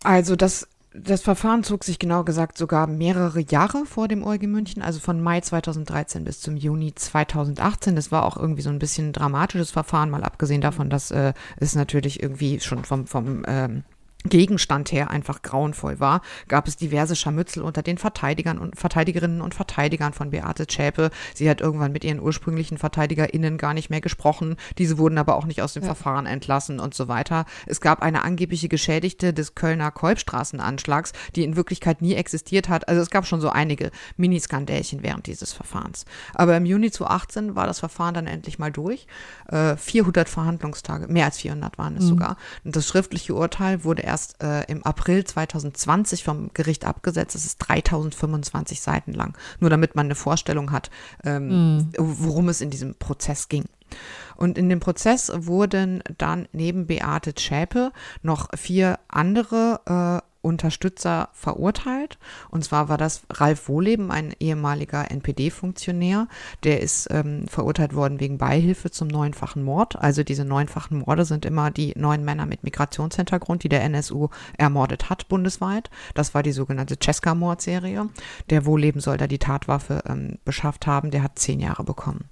[0.03, 4.83] Also das, das Verfahren zog sich genau gesagt sogar mehrere Jahre vor dem OLG München,
[4.83, 7.97] also von Mai 2013 bis zum Juni 2018.
[7.97, 11.33] Das war auch irgendwie so ein bisschen ein dramatisches Verfahren, mal abgesehen davon, dass äh,
[11.57, 13.85] es natürlich irgendwie schon vom, vom ähm,
[14.25, 19.55] Gegenstand her einfach grauenvoll war, gab es diverse Scharmützel unter den Verteidigern und Verteidigerinnen und
[19.55, 21.11] Verteidigern von Beate Zschäpe.
[21.35, 24.57] Sie hat irgendwann mit ihren ursprünglichen VerteidigerInnen gar nicht mehr gesprochen.
[24.79, 25.87] Diese wurden aber auch nicht aus dem ja.
[25.87, 27.47] Verfahren entlassen und so weiter.
[27.67, 32.89] Es gab eine angebliche Geschädigte des Kölner Kolbstraßenanschlags, die in Wirklichkeit nie existiert hat.
[32.89, 36.05] Also es gab schon so einige Miniskandälchen während dieses Verfahrens.
[36.35, 39.07] Aber im Juni 2018 war das Verfahren dann endlich mal durch.
[39.49, 42.09] Äh, 400 Verhandlungstage, mehr als 400 waren es mhm.
[42.09, 42.37] sogar.
[42.65, 44.12] Und das schriftliche Urteil wurde erst
[44.43, 47.35] äh, im April 2020 vom Gericht abgesetzt.
[47.35, 49.37] Es ist 3025 Seiten lang.
[49.61, 50.91] Nur damit man eine Vorstellung hat,
[51.25, 51.93] ähm, mm.
[51.99, 53.65] worum es in diesem Prozess ging.
[54.37, 57.93] Und in dem Prozess wurden dann neben Beate Zschäpe
[58.23, 62.19] noch vier andere äh, Unterstützer verurteilt.
[62.51, 66.27] Und zwar war das Ralf Wohleben, ein ehemaliger NPD-Funktionär.
[66.65, 69.97] Der ist ähm, verurteilt worden wegen Beihilfe zum neunfachen Mord.
[69.97, 74.29] Also diese neunfachen Morde sind immer die neun Männer mit Migrationshintergrund, die der NSU
[74.59, 75.91] ermordet hat bundesweit.
[76.15, 78.09] Das war die sogenannte Cesca-Mordserie.
[78.51, 81.13] Der Wohleben soll da die Tatwaffe ähm, beschafft haben.
[81.13, 82.25] Der hat zehn Jahre bekommen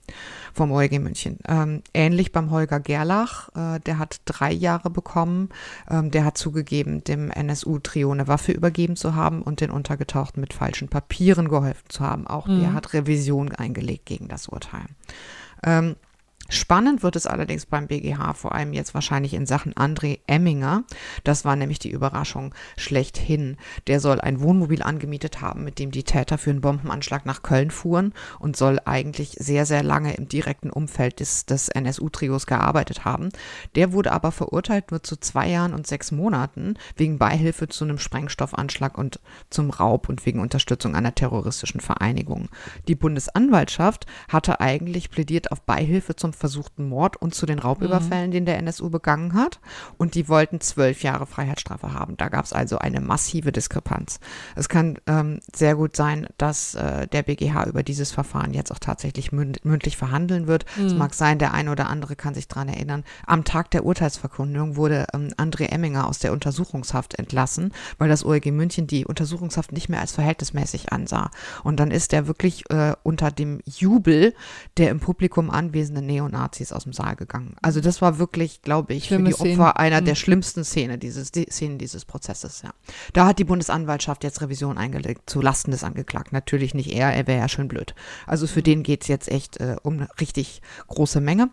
[0.52, 1.38] vom OLG München.
[1.46, 3.50] Ähm, ähnlich beim Holger Gerlach.
[3.54, 5.50] Äh, der hat drei Jahre bekommen.
[5.88, 10.40] Ähm, der hat zugegeben, dem NSU-Trio Trio eine Waffe übergeben zu haben und den Untergetauchten
[10.40, 12.26] mit falschen Papieren geholfen zu haben.
[12.26, 12.60] Auch mhm.
[12.60, 14.86] der hat Revision eingelegt gegen das Urteil.
[15.62, 15.96] Ähm,
[16.52, 20.82] Spannend wird es allerdings beim BGH, vor allem jetzt wahrscheinlich in Sachen André Emminger.
[21.22, 23.56] Das war nämlich die Überraschung schlechthin.
[23.86, 27.70] Der soll ein Wohnmobil angemietet haben, mit dem die Täter für einen Bombenanschlag nach Köln
[27.70, 33.28] fuhren und soll eigentlich sehr, sehr lange im direkten Umfeld des, des NSU-Trios gearbeitet haben.
[33.76, 37.98] Der wurde aber verurteilt nur zu zwei Jahren und sechs Monaten wegen Beihilfe zu einem
[37.98, 39.20] Sprengstoffanschlag und
[39.50, 42.48] zum Raub und wegen Unterstützung einer terroristischen Vereinigung.
[42.88, 48.32] Die Bundesanwaltschaft hatte eigentlich plädiert auf Beihilfe zum versuchten Mord und zu den Raubüberfällen, mhm.
[48.32, 49.60] den der NSU begangen hat.
[49.98, 52.16] Und die wollten zwölf Jahre Freiheitsstrafe haben.
[52.16, 54.18] Da gab es also eine massive Diskrepanz.
[54.56, 58.78] Es kann ähm, sehr gut sein, dass äh, der BGH über dieses Verfahren jetzt auch
[58.78, 60.64] tatsächlich mündlich verhandeln wird.
[60.76, 60.86] Mhm.
[60.86, 63.04] Es mag sein, der eine oder andere kann sich daran erinnern.
[63.26, 68.46] Am Tag der Urteilsverkündung wurde ähm, André Emminger aus der Untersuchungshaft entlassen, weil das OLG
[68.46, 71.30] München die Untersuchungshaft nicht mehr als verhältnismäßig ansah.
[71.62, 74.32] Und dann ist er wirklich äh, unter dem Jubel
[74.78, 77.54] der im Publikum anwesenden Neonazis aus dem Saal gegangen.
[77.62, 79.76] Also das war wirklich, glaube ich, Schlimme für die Opfer Szenen.
[79.76, 80.18] einer der mhm.
[80.18, 82.62] schlimmsten Szene dieses, die Szenen dieses Prozesses.
[82.62, 82.70] Ja.
[83.12, 86.34] Da hat die Bundesanwaltschaft jetzt Revision eingelegt zu Lasten des Angeklagten.
[86.34, 87.94] Natürlich nicht er, er wäre ja schön blöd.
[88.26, 88.64] Also für mhm.
[88.64, 91.50] den geht es jetzt echt äh, um eine richtig große Menge.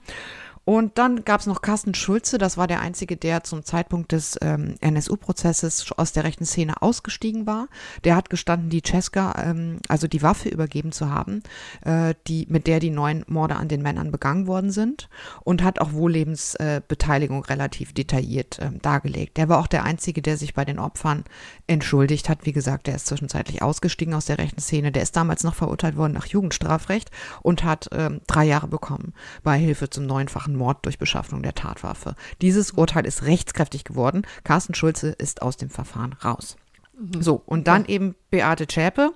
[0.68, 4.38] Und dann gab es noch Carsten Schulze, das war der Einzige, der zum Zeitpunkt des
[4.42, 7.70] ähm, NSU-Prozesses aus der rechten Szene ausgestiegen war.
[8.04, 11.42] Der hat gestanden, die Cesca, ähm, also die Waffe übergeben zu haben,
[11.86, 15.08] äh, die, mit der die neuen Morde an den Männern begangen worden sind
[15.46, 19.38] und hat auch Wohllebensbeteiligung äh, relativ detailliert äh, dargelegt.
[19.38, 21.24] Der war auch der Einzige, der sich bei den Opfern
[21.68, 22.46] entschuldigt hat.
[22.46, 24.92] Wie gesagt, der ist zwischenzeitlich ausgestiegen aus der rechten Szene.
[24.92, 27.10] Der ist damals noch verurteilt worden nach Jugendstrafrecht
[27.42, 29.14] und hat ähm, drei Jahre bekommen
[29.44, 32.16] bei Hilfe zum neunfachen Mord durch Beschaffung der Tatwaffe.
[32.42, 34.24] Dieses Urteil ist rechtskräftig geworden.
[34.44, 36.58] Carsten Schulze ist aus dem Verfahren raus.
[36.98, 37.22] Mhm.
[37.22, 39.14] So, und dann eben Beate Zschäpe.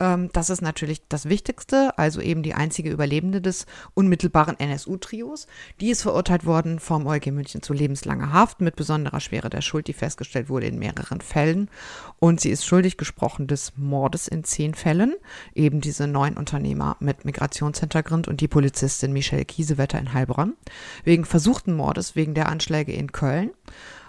[0.00, 5.46] Ähm, das ist natürlich das Wichtigste, also eben die einzige Überlebende des unmittelbaren NSU-Trios.
[5.80, 9.88] Die ist verurteilt worden vom EuG München zu lebenslanger Haft mit besonderer Schwere der Schuld,
[9.88, 11.70] die festgestellt wurde in mehreren Fällen.
[12.18, 15.14] Und sie ist schuldig gesprochen des Mordes in zehn Fällen.
[15.54, 20.54] Eben diese neun Unternehmer mit Migrationshintergrund und die Polizistin Michelle Kiesewetter in Heilbronn.
[21.02, 23.50] Wegen versuchten Mordes, wegen der Anschläge in Köln.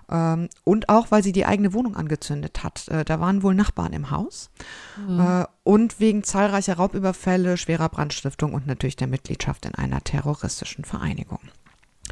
[0.09, 2.87] Ähm, und auch, weil sie die eigene Wohnung angezündet hat.
[2.87, 4.49] Äh, da waren wohl Nachbarn im Haus.
[5.07, 5.19] Mhm.
[5.19, 11.39] Äh, und wegen zahlreicher Raubüberfälle, schwerer Brandstiftung und natürlich der Mitgliedschaft in einer terroristischen Vereinigung.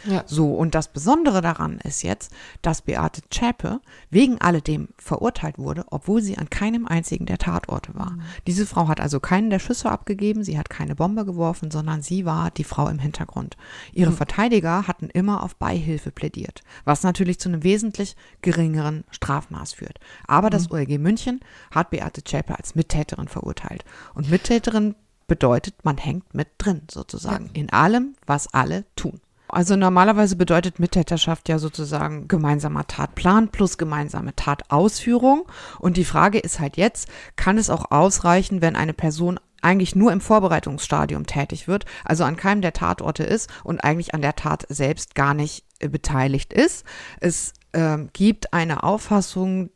[0.05, 0.23] Ja.
[0.25, 3.79] So, und das Besondere daran ist jetzt, dass Beate Zschäpe
[4.09, 8.11] wegen alledem verurteilt wurde, obwohl sie an keinem einzigen der Tatorte war.
[8.11, 8.21] Mhm.
[8.47, 12.25] Diese Frau hat also keinen der Schüsse abgegeben, sie hat keine Bombe geworfen, sondern sie
[12.25, 13.55] war die Frau im Hintergrund.
[13.93, 14.17] Ihre mhm.
[14.17, 19.99] Verteidiger hatten immer auf Beihilfe plädiert, was natürlich zu einem wesentlich geringeren Strafmaß führt.
[20.27, 20.75] Aber das mhm.
[20.75, 21.39] OLG München
[21.71, 23.85] hat Beate Zschäpe als Mittäterin verurteilt.
[24.15, 24.95] Und Mittäterin
[25.27, 27.61] bedeutet, man hängt mit drin sozusagen ja.
[27.61, 29.19] in allem, was alle tun.
[29.53, 35.45] Also normalerweise bedeutet Mittäterschaft ja sozusagen gemeinsamer Tatplan plus gemeinsame Tatausführung.
[35.79, 40.11] Und die Frage ist halt jetzt, kann es auch ausreichen, wenn eine Person eigentlich nur
[40.11, 44.65] im Vorbereitungsstadium tätig wird, also an keinem der Tatorte ist und eigentlich an der Tat
[44.69, 46.85] selbst gar nicht äh, beteiligt ist.
[47.21, 49.69] Es äh, gibt eine Auffassung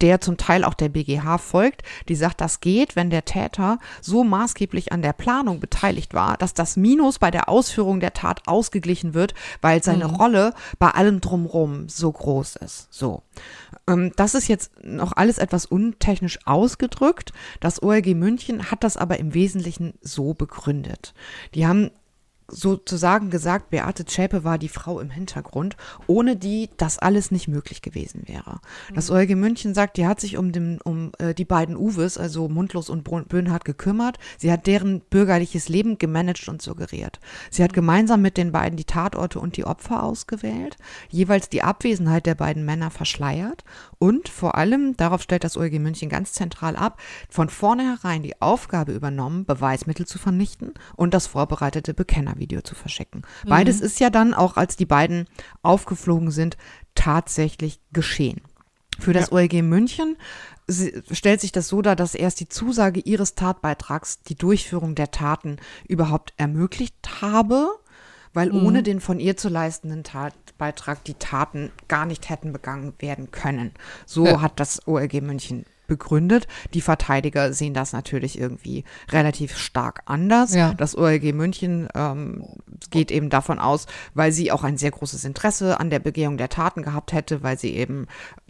[0.00, 4.24] der zum Teil auch der BGH folgt, die sagt, das geht, wenn der Täter so
[4.24, 9.14] maßgeblich an der Planung beteiligt war, dass das Minus bei der Ausführung der Tat ausgeglichen
[9.14, 10.14] wird, weil seine mhm.
[10.14, 12.88] Rolle bei allem drumrum so groß ist.
[12.90, 13.22] So.
[13.86, 17.32] Ähm, das ist jetzt noch alles etwas untechnisch ausgedrückt.
[17.60, 21.14] Das OLG München hat das aber im Wesentlichen so begründet.
[21.54, 21.90] Die haben
[22.50, 27.82] sozusagen gesagt, Beate Zschäpe war die Frau im Hintergrund, ohne die das alles nicht möglich
[27.82, 28.60] gewesen wäre.
[28.94, 29.16] Das mhm.
[29.16, 32.90] OLG München sagt, die hat sich um, den, um äh, die beiden Uwes, also Mundlos
[32.90, 34.18] und Böhnhardt, gekümmert.
[34.38, 37.20] Sie hat deren bürgerliches Leben gemanagt und suggeriert.
[37.50, 40.76] Sie hat gemeinsam mit den beiden die Tatorte und die Opfer ausgewählt,
[41.08, 43.64] jeweils die Abwesenheit der beiden Männer verschleiert
[44.00, 46.98] und vor allem, darauf stellt das OLG München ganz zentral ab,
[47.28, 53.22] von vornherein die Aufgabe übernommen, Beweismittel zu vernichten und das vorbereitete Bekenner Video zu verschicken.
[53.44, 53.48] Mhm.
[53.50, 55.26] Beides ist ja dann auch, als die beiden
[55.62, 56.56] aufgeflogen sind,
[56.94, 58.40] tatsächlich geschehen.
[58.98, 59.32] Für das ja.
[59.32, 60.16] OLG München
[61.10, 65.58] stellt sich das so dar, dass erst die Zusage ihres Tatbeitrags die Durchführung der Taten
[65.86, 67.68] überhaupt ermöglicht habe,
[68.32, 68.66] weil mhm.
[68.66, 73.72] ohne den von ihr zu leistenden Tatbeitrag die Taten gar nicht hätten begangen werden können.
[74.06, 74.40] So ja.
[74.40, 76.46] hat das OLG München begründet.
[76.72, 80.54] Die Verteidiger sehen das natürlich irgendwie relativ stark anders.
[80.54, 80.72] Ja.
[80.72, 82.46] Das OLG München ähm,
[82.90, 86.48] geht eben davon aus, weil sie auch ein sehr großes Interesse an der Begehung der
[86.48, 88.06] Taten gehabt hätte, weil sie eben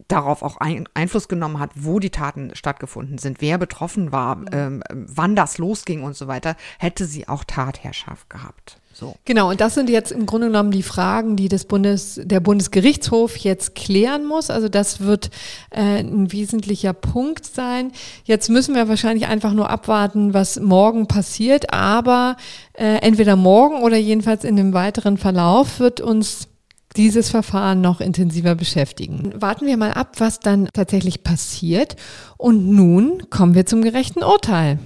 [0.06, 4.46] darauf auch ein, Einfluss genommen hat, wo die Taten stattgefunden sind, wer betroffen war, mhm.
[4.52, 8.79] ähm, wann das losging und so weiter, hätte sie auch Tatherrschaft gehabt.
[8.92, 9.14] So.
[9.24, 13.36] Genau, und das sind jetzt im Grunde genommen die Fragen, die das Bundes, der Bundesgerichtshof
[13.38, 14.50] jetzt klären muss.
[14.50, 15.30] Also das wird
[15.70, 17.92] äh, ein wesentlicher Punkt sein.
[18.24, 21.72] Jetzt müssen wir wahrscheinlich einfach nur abwarten, was morgen passiert.
[21.72, 22.36] Aber
[22.74, 26.48] äh, entweder morgen oder jedenfalls in dem weiteren Verlauf wird uns
[26.96, 29.32] dieses Verfahren noch intensiver beschäftigen.
[29.36, 31.96] Warten wir mal ab, was dann tatsächlich passiert.
[32.36, 34.78] Und nun kommen wir zum gerechten Urteil.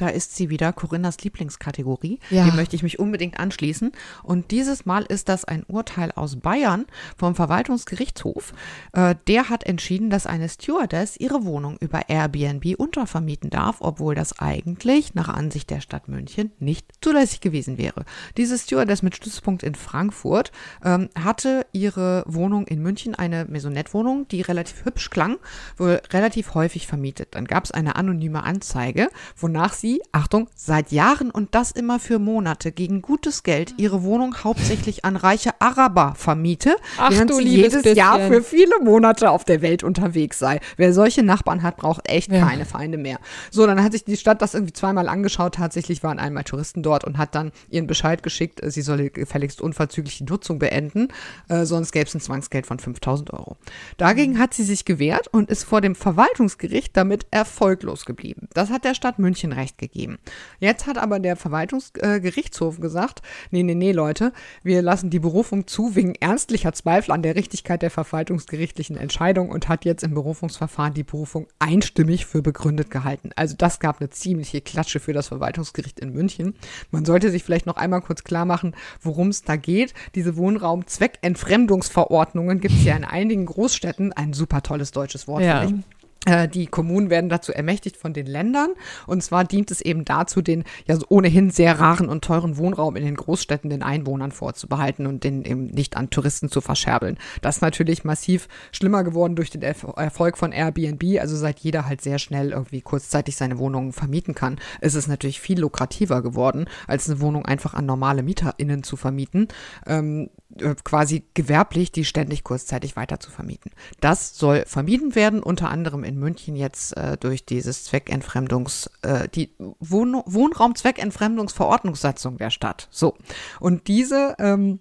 [0.00, 2.20] Da ist sie wieder, Corinnas Lieblingskategorie.
[2.30, 2.44] Ja.
[2.44, 3.92] Dem möchte ich mich unbedingt anschließen.
[4.22, 8.52] Und dieses Mal ist das ein Urteil aus Bayern vom Verwaltungsgerichtshof.
[8.92, 14.38] Äh, der hat entschieden, dass eine Stewardess ihre Wohnung über Airbnb untervermieten darf, obwohl das
[14.38, 18.04] eigentlich nach Ansicht der Stadt München nicht zulässig gewesen wäre.
[18.36, 20.52] Diese Stewardess mit Stützpunkt in Frankfurt
[20.84, 25.38] ähm, hatte ihre Wohnung in München, eine Maisonette-Wohnung, die relativ hübsch klang,
[25.76, 27.34] wohl relativ häufig vermietet.
[27.34, 32.18] Dann gab es eine anonyme Anzeige, wonach sie, Achtung, seit Jahren und das immer für
[32.18, 37.74] Monate gegen gutes Geld ihre Wohnung hauptsächlich an reiche Araber vermiete, Ach, während sie jedes
[37.74, 37.96] bisschen.
[37.96, 40.60] Jahr für viele Monate auf der Welt unterwegs sei.
[40.76, 42.46] Wer solche Nachbarn hat, braucht echt ja.
[42.46, 43.18] keine Feinde mehr.
[43.50, 45.54] So, dann hat sich die Stadt das irgendwie zweimal angeschaut.
[45.54, 50.18] Tatsächlich waren einmal Touristen dort und hat dann ihren Bescheid geschickt, sie solle gefälligst unverzüglich
[50.18, 51.08] die Nutzung beenden,
[51.48, 53.56] äh, sonst gäbe es ein Zwangsgeld von 5000 Euro.
[53.96, 58.48] Dagegen hat sie sich gewehrt und ist vor dem Verwaltungsgericht damit erfolglos geblieben.
[58.54, 60.18] Das hat der Stadt München recht gegeben.
[60.60, 64.32] Jetzt hat aber der Verwaltungsgerichtshof äh, gesagt, nee, nee, nee, Leute,
[64.62, 69.68] wir lassen die Berufung zu wegen ernstlicher Zweifel an der Richtigkeit der verwaltungsgerichtlichen Entscheidung und
[69.68, 73.30] hat jetzt im Berufungsverfahren die Berufung einstimmig für begründet gehalten.
[73.36, 76.54] Also das gab eine ziemliche Klatsche für das Verwaltungsgericht in München.
[76.90, 79.94] Man sollte sich vielleicht noch einmal kurz klar machen, worum es da geht.
[80.14, 84.12] Diese Wohnraumzweckentfremdungsverordnungen gibt es ja in einigen Großstädten.
[84.12, 85.60] Ein super tolles deutsches Wort, ja.
[85.62, 85.97] finde ich.
[86.28, 88.70] Äh, die Kommunen werden dazu ermächtigt von den Ländern.
[89.06, 93.04] Und zwar dient es eben dazu, den ja ohnehin sehr raren und teuren Wohnraum in
[93.04, 97.18] den Großstädten den Einwohnern vorzubehalten und den eben nicht an Touristen zu verscherbeln.
[97.40, 101.18] Das ist natürlich massiv schlimmer geworden durch den Erfolg von Airbnb.
[101.20, 105.40] Also seit jeder halt sehr schnell irgendwie kurzzeitig seine Wohnungen vermieten kann, ist es natürlich
[105.40, 109.48] viel lukrativer geworden, als eine Wohnung einfach an normale MieterInnen zu vermieten.
[109.86, 113.70] Ähm, äh, quasi gewerblich die ständig kurzzeitig weiter zu vermieten.
[114.00, 119.50] Das soll vermieden werden, unter anderem in München jetzt äh, durch dieses Zweckentfremdungs, äh, die
[119.58, 122.88] Wohn Wohnraum-Zweckentfremdungsverordnungssatzung der Stadt.
[122.90, 123.14] So.
[123.60, 124.80] Und diese ähm,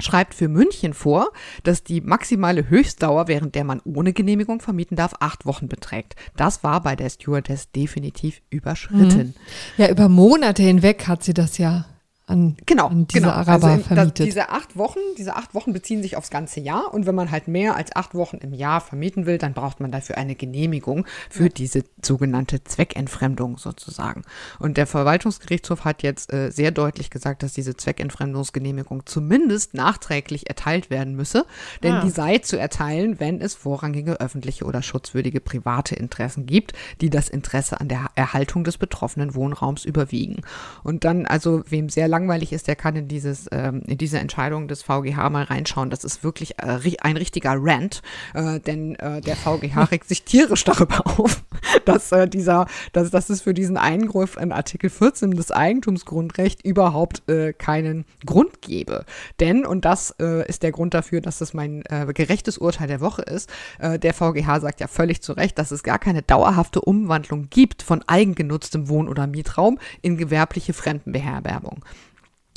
[0.00, 1.30] schreibt für München vor,
[1.62, 6.16] dass die maximale Höchstdauer, während der man ohne Genehmigung vermieten darf, acht Wochen beträgt.
[6.36, 9.28] Das war bei der Stewardess definitiv überschritten.
[9.28, 9.34] Mhm.
[9.76, 11.84] Ja, über Monate hinweg hat sie das ja
[12.26, 13.34] an, genau, an diese genau.
[13.34, 14.20] Araber also vermietet.
[14.20, 17.30] Das, diese acht Wochen, diese acht Wochen beziehen sich aufs ganze Jahr und wenn man
[17.30, 21.06] halt mehr als acht Wochen im Jahr vermieten will, dann braucht man dafür eine Genehmigung
[21.28, 21.48] für ja.
[21.50, 24.22] diese sogenannte Zweckentfremdung sozusagen.
[24.58, 30.88] Und der Verwaltungsgerichtshof hat jetzt äh, sehr deutlich gesagt, dass diese Zweckentfremdungsgenehmigung zumindest nachträglich erteilt
[30.88, 31.44] werden müsse,
[31.82, 31.98] denn ja.
[31.98, 32.04] Ah.
[32.04, 36.72] die sei zu erteilen, wenn es vorrangige öffentliche oder schutzwürdige private Interessen gibt,
[37.02, 40.40] die das Interesse an der Erhaltung des betroffenen Wohnraums überwiegen.
[40.82, 44.68] Und dann also wem sehr langweilig ist, der kann in, dieses, ähm, in diese Entscheidung
[44.68, 45.90] des VGH mal reinschauen.
[45.90, 48.02] Das ist wirklich äh, ein richtiger Rant,
[48.34, 51.42] äh, denn äh, der VGH regt sich tierisch darüber auf,
[51.84, 57.28] dass äh, dieser, dass, dass es für diesen Eingriff in Artikel 14 des Eigentumsgrundrechts überhaupt
[57.28, 59.04] äh, keinen Grund gebe.
[59.40, 63.00] Denn, und das äh, ist der Grund dafür, dass das mein äh, gerechtes Urteil der
[63.00, 63.50] Woche ist,
[63.80, 67.82] äh, der VGH sagt ja völlig zu Recht, dass es gar keine dauerhafte Umwandlung gibt
[67.82, 71.84] von eigengenutztem Wohn- oder Mietraum in gewerbliche Fremdenbeherbergung.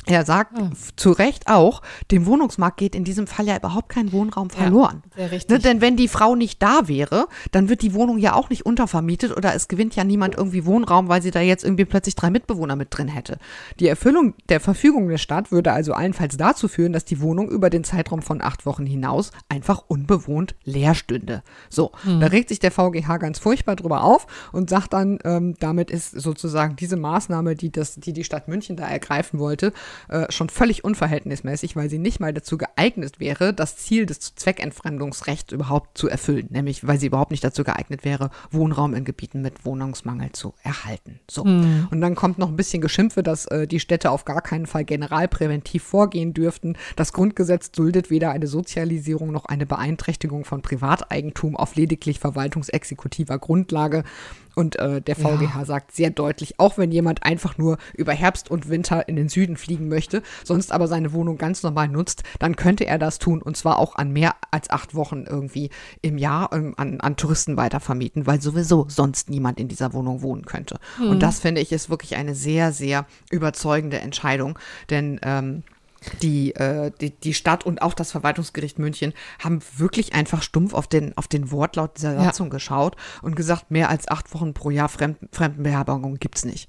[0.08, 0.70] Er sagt oh.
[0.96, 5.02] zu Recht auch, dem Wohnungsmarkt geht in diesem Fall ja überhaupt kein Wohnraum verloren.
[5.10, 5.50] Ja, sehr richtig.
[5.50, 8.64] Ne, denn wenn die Frau nicht da wäre, dann wird die Wohnung ja auch nicht
[8.64, 12.30] untervermietet oder es gewinnt ja niemand irgendwie Wohnraum, weil sie da jetzt irgendwie plötzlich drei
[12.30, 13.38] Mitbewohner mit drin hätte.
[13.80, 17.68] Die Erfüllung der Verfügung der Stadt würde also allenfalls dazu führen, dass die Wohnung über
[17.68, 21.42] den Zeitraum von acht Wochen hinaus einfach unbewohnt leer stünde.
[21.68, 22.20] So, mhm.
[22.20, 26.12] da regt sich der VGH ganz furchtbar drüber auf und sagt dann, ähm, damit ist
[26.12, 29.72] sozusagen diese Maßnahme, die, das, die die Stadt München da ergreifen wollte,
[30.08, 35.52] äh, schon völlig unverhältnismäßig, weil sie nicht mal dazu geeignet wäre, das Ziel des Zweckentfremdungsrechts
[35.52, 36.46] überhaupt zu erfüllen.
[36.50, 41.20] Nämlich, weil sie überhaupt nicht dazu geeignet wäre, Wohnraum in Gebieten mit Wohnungsmangel zu erhalten.
[41.30, 41.44] So.
[41.44, 41.88] Mhm.
[41.90, 44.84] Und dann kommt noch ein bisschen Geschimpfe, dass äh, die Städte auf gar keinen Fall
[44.84, 46.76] generalpräventiv vorgehen dürften.
[46.96, 54.04] Das Grundgesetz duldet weder eine Sozialisierung noch eine Beeinträchtigung von Privateigentum auf lediglich verwaltungsexekutiver Grundlage.
[54.58, 55.64] Und äh, der VGH ja.
[55.64, 59.56] sagt sehr deutlich, auch wenn jemand einfach nur über Herbst und Winter in den Süden
[59.56, 63.56] fliegen möchte, sonst aber seine Wohnung ganz normal nutzt, dann könnte er das tun und
[63.56, 65.70] zwar auch an mehr als acht Wochen irgendwie
[66.02, 70.44] im Jahr ähm, an, an Touristen weitervermieten, weil sowieso sonst niemand in dieser Wohnung wohnen
[70.44, 70.80] könnte.
[70.98, 71.10] Mhm.
[71.10, 74.58] Und das finde ich ist wirklich eine sehr, sehr überzeugende Entscheidung,
[74.90, 75.62] denn ähm,
[76.22, 79.12] die, äh, die, die Stadt und auch das Verwaltungsgericht München
[79.42, 82.50] haben wirklich einfach stumpf auf den, auf den Wortlaut dieser Satzung ja.
[82.50, 86.68] geschaut und gesagt, mehr als acht Wochen pro Jahr Fremd, Fremdenbeherbergung gibt's nicht.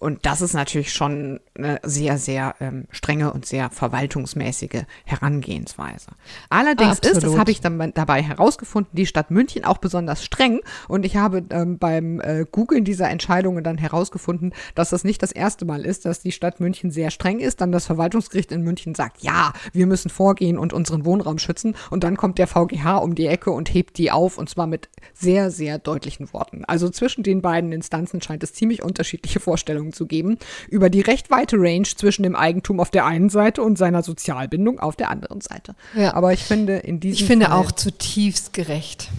[0.00, 6.08] Und das ist natürlich schon eine sehr, sehr ähm, strenge und sehr verwaltungsmäßige Herangehensweise.
[6.48, 7.16] Allerdings Absolut.
[7.18, 10.60] ist, das habe ich dann dabei herausgefunden, die Stadt München auch besonders streng.
[10.88, 15.32] Und ich habe ähm, beim äh, Googlen dieser Entscheidungen dann herausgefunden, dass das nicht das
[15.32, 17.60] erste Mal ist, dass die Stadt München sehr streng ist.
[17.60, 21.76] Dann das Verwaltungsgericht in München sagt, ja, wir müssen vorgehen und unseren Wohnraum schützen.
[21.90, 24.88] Und dann kommt der VGH um die Ecke und hebt die auf und zwar mit
[25.12, 26.64] sehr, sehr deutlichen Worten.
[26.64, 30.38] Also zwischen den beiden Instanzen scheint es ziemlich unterschiedliche Vorstellungen zu geben
[30.68, 34.80] über die recht weite Range zwischen dem Eigentum auf der einen Seite und seiner Sozialbindung
[34.80, 35.74] auf der anderen Seite.
[35.94, 36.14] Ja.
[36.14, 39.10] Aber ich finde in diesem Ich finde Fall auch zutiefst gerecht.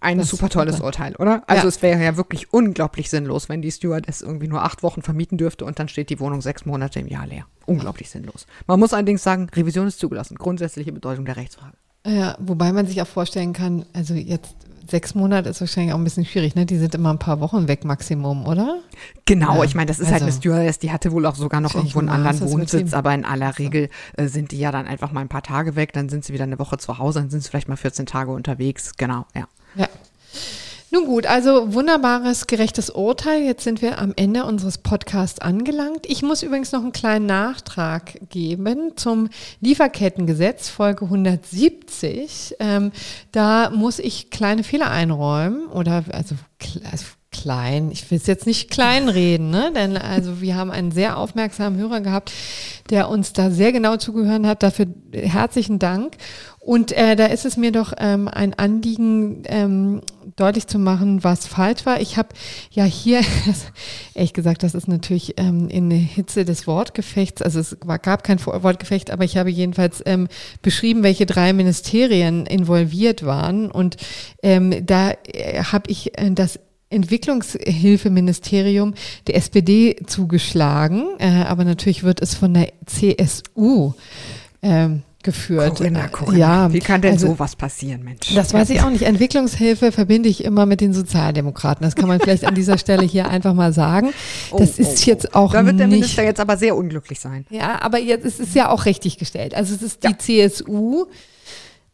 [0.00, 0.86] Ein super tolles super.
[0.86, 1.42] Urteil, oder?
[1.46, 1.68] Also ja.
[1.68, 5.64] es wäre ja wirklich unglaublich sinnlos, wenn die Stewardess irgendwie nur acht Wochen vermieten dürfte
[5.64, 7.46] und dann steht die Wohnung sechs Monate im Jahr leer.
[7.64, 8.46] Unglaublich sinnlos.
[8.66, 10.36] Man muss allerdings sagen, Revision ist zugelassen.
[10.36, 11.78] Grundsätzliche Bedeutung der Rechtsfrage.
[12.06, 14.54] Ja, wobei man sich auch vorstellen kann, also jetzt
[14.88, 16.66] sechs Monate ist wahrscheinlich auch ein bisschen schwierig, ne?
[16.66, 18.80] Die sind immer ein paar Wochen weg Maximum, oder?
[19.24, 21.34] Genau, ja, ich meine, das ist halt also, halt eine Stewardess, die hatte wohl auch
[21.34, 24.86] sogar noch irgendwo einen anderen Wohnsitz, aber in aller Regel äh, sind die ja dann
[24.86, 27.30] einfach mal ein paar Tage weg, dann sind sie wieder eine Woche zu Hause, dann
[27.30, 29.46] sind sie vielleicht mal 14 Tage unterwegs, genau, ja.
[29.74, 29.88] Ja.
[30.94, 33.42] Nun gut, also wunderbares, gerechtes Urteil.
[33.42, 36.06] Jetzt sind wir am Ende unseres Podcasts angelangt.
[36.06, 39.28] Ich muss übrigens noch einen kleinen Nachtrag geben zum
[39.60, 42.54] Lieferkettengesetz, Folge 170.
[42.60, 42.92] Ähm,
[43.32, 46.36] da muss ich kleine Fehler einräumen oder also,
[46.88, 47.90] also klein.
[47.90, 49.72] Ich will es jetzt nicht kleinreden, ne?
[49.74, 52.32] Denn also wir haben einen sehr aufmerksamen Hörer gehabt,
[52.90, 54.62] der uns da sehr genau zugehört hat.
[54.62, 56.16] Dafür herzlichen Dank.
[56.60, 60.00] Und äh, da ist es mir doch ähm, ein Anliegen, ähm,
[60.36, 62.00] deutlich zu machen, was falsch war.
[62.00, 62.30] Ich habe
[62.70, 63.20] ja hier,
[64.14, 68.24] ehrlich gesagt, das ist natürlich ähm, in der Hitze des Wortgefechts, also es war, gab
[68.24, 70.28] kein Wortgefecht, aber ich habe jedenfalls ähm,
[70.62, 73.70] beschrieben, welche drei Ministerien involviert waren.
[73.70, 73.96] Und
[74.42, 76.58] ähm, da äh, habe ich äh, das
[76.90, 78.94] Entwicklungshilfeministerium
[79.26, 83.94] der SPD zugeschlagen, äh, aber natürlich wird es von der CSU
[84.62, 85.78] ähm, geführt.
[85.78, 86.38] Corinna, Corinna.
[86.38, 88.32] Ja, Wie kann denn also, sowas passieren, Mensch?
[88.34, 89.02] Das weiß ich auch nicht.
[89.02, 91.84] Entwicklungshilfe verbinde ich immer mit den Sozialdemokraten.
[91.84, 94.12] Das kann man vielleicht an dieser Stelle hier einfach mal sagen.
[94.52, 97.18] Oh, das oh, ist oh, jetzt auch Da wird der Minister jetzt aber sehr unglücklich
[97.18, 97.46] sein.
[97.50, 99.54] Ja, aber jetzt ist es ja auch richtig gestellt.
[99.54, 100.48] Also es ist die ja.
[100.48, 101.06] CSU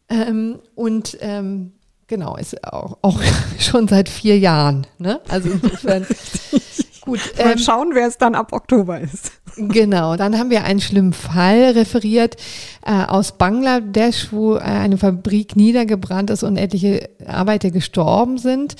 [0.09, 1.71] ähm, und ähm,
[2.07, 3.21] genau, ist auch, auch
[3.59, 4.85] schon seit vier Jahren.
[4.99, 5.21] Ne?
[5.29, 6.05] Also insofern
[7.01, 7.19] Gut.
[7.37, 9.31] Mal ähm, schauen, wer es dann ab Oktober ist.
[9.57, 12.37] Genau, dann haben wir einen schlimmen Fall referiert
[12.85, 18.75] äh, aus Bangladesch, wo äh, eine Fabrik niedergebrannt ist und etliche Arbeiter gestorben sind.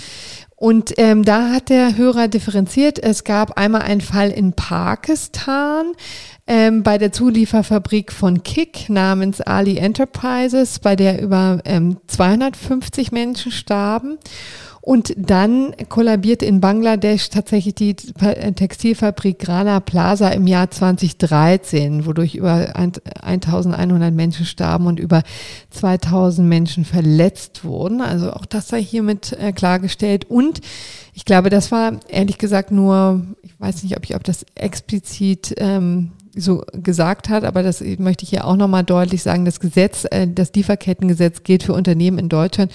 [0.56, 3.00] Und ähm, da hat der Hörer differenziert.
[3.00, 5.94] Es gab einmal einen Fall in Pakistan
[6.46, 13.52] ähm, bei der Zulieferfabrik von Kick namens Ali Enterprises, bei der über ähm, 250 Menschen
[13.52, 14.20] starben.
[14.84, 22.76] Und dann kollabierte in Bangladesch tatsächlich die Textilfabrik Rana Plaza im Jahr 2013, wodurch über
[22.76, 25.22] 1100 Menschen starben und über
[25.70, 28.02] 2000 Menschen verletzt wurden.
[28.02, 30.26] Also auch das sei hiermit äh, klargestellt.
[30.30, 30.62] Und
[31.14, 35.54] ich glaube, das war ehrlich gesagt nur, ich weiß nicht, ob ich ob das explizit
[35.58, 40.06] ähm, so gesagt hat, aber das möchte ich hier auch nochmal deutlich sagen, das Gesetz,
[40.10, 42.72] äh, das Lieferkettengesetz gilt für Unternehmen in Deutschland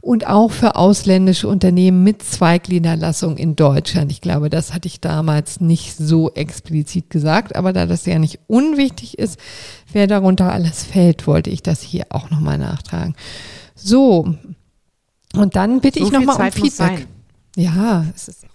[0.00, 4.12] und auch für ausländische Unternehmen mit Zweigniederlassung in Deutschland.
[4.12, 8.40] Ich glaube, das hatte ich damals nicht so explizit gesagt, aber da das ja nicht
[8.46, 9.38] unwichtig ist,
[9.92, 13.14] wer darunter alles fällt, wollte ich das hier auch nochmal nachtragen.
[13.74, 14.34] So,
[15.34, 17.06] und dann bitte so ich nochmal um Feedback.
[17.56, 18.46] Ja, es ist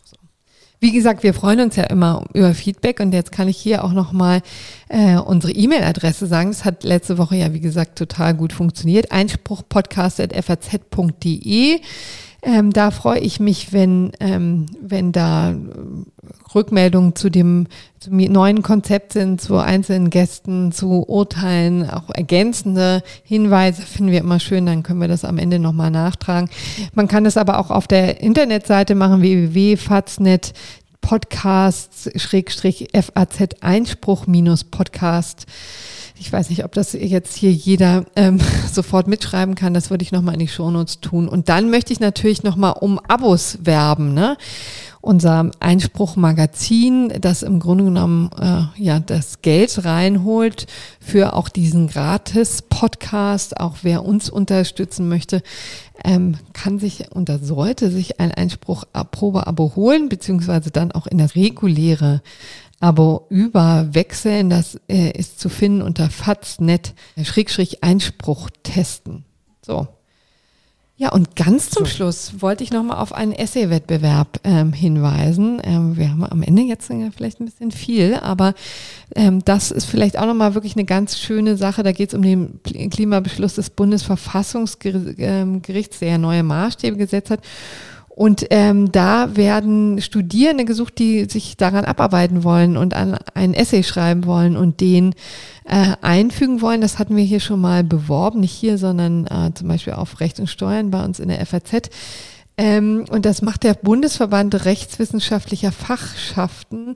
[0.83, 3.93] wie gesagt, wir freuen uns ja immer über Feedback und jetzt kann ich hier auch
[3.93, 4.41] nochmal
[4.89, 6.49] äh, unsere E-Mail-Adresse sagen.
[6.49, 9.09] Das hat letzte Woche ja, wie gesagt, total gut funktioniert.
[9.09, 11.79] Einspruchpodcast.faz.de.
[12.45, 15.55] Ähm, da freue ich mich, wenn, ähm, wenn da äh,
[16.53, 17.67] Rückmeldungen zu dem
[18.03, 24.41] zu neuen Konzept sind, zu einzelnen Gästen, zu Urteilen, auch ergänzende Hinweise finden wir immer
[24.41, 26.49] schön, dann können wir das am Ende nochmal nachtragen.
[26.93, 30.51] Man kann es aber auch auf der Internetseite machen, www.faznet
[31.03, 35.45] Podcasts, Schrägstrich FAZ Einspruch minus Podcast.
[36.17, 38.39] Ich weiß nicht, ob das jetzt hier jeder ähm,
[38.71, 39.73] sofort mitschreiben kann.
[39.73, 41.27] Das würde ich nochmal in die Shownotes tun.
[41.27, 44.13] Und dann möchte ich natürlich nochmal um Abos werben.
[44.13, 44.37] Ne?
[45.05, 50.65] Unser Einspruch-Magazin, das im Grunde genommen äh, ja das Geld reinholt
[51.01, 53.59] für auch diesen Gratis-Podcast.
[53.59, 55.43] Auch wer uns unterstützen möchte,
[56.05, 62.21] ähm, kann sich und sollte sich ein Einspruch-Probe-Abo holen, beziehungsweise dann auch in das reguläre
[62.79, 64.49] Abo überwechseln.
[64.49, 66.93] Das äh, ist zu finden unter faznet
[67.83, 69.25] Einspruch testen.
[69.65, 69.85] So.
[71.03, 71.91] Ja, und ganz zum so.
[71.91, 75.59] Schluss wollte ich nochmal auf einen Essay-Wettbewerb ähm, hinweisen.
[75.61, 78.53] Ähm, wir haben am Ende jetzt vielleicht ein bisschen viel, aber
[79.13, 81.83] ähm, das ist vielleicht auch nochmal wirklich eine ganz schöne Sache.
[81.83, 87.41] Da geht es um den Klimabeschluss des Bundesverfassungsgerichts, der ja neue Maßstäbe gesetzt hat.
[88.15, 93.81] Und ähm, da werden Studierende gesucht, die sich daran abarbeiten wollen und an ein Essay
[93.81, 95.15] schreiben wollen und den
[95.65, 96.81] äh, einfügen wollen.
[96.81, 100.39] Das hatten wir hier schon mal beworben, nicht hier, sondern äh, zum Beispiel auf Recht
[100.39, 101.89] und Steuern bei uns in der FAZ.
[102.57, 106.95] Ähm, und das macht der Bundesverband Rechtswissenschaftlicher Fachschaften.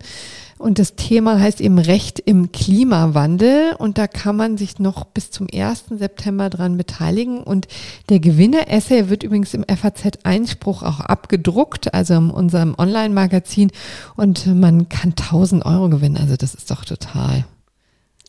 [0.59, 3.73] Und das Thema heißt eben Recht im Klimawandel.
[3.77, 5.85] Und da kann man sich noch bis zum 1.
[5.91, 7.43] September dran beteiligen.
[7.43, 7.67] Und
[8.09, 13.71] der Gewinner-Essay wird übrigens im FAZ-Einspruch auch abgedruckt, also in unserem Online-Magazin.
[14.15, 16.17] Und man kann 1000 Euro gewinnen.
[16.17, 17.45] Also das ist doch total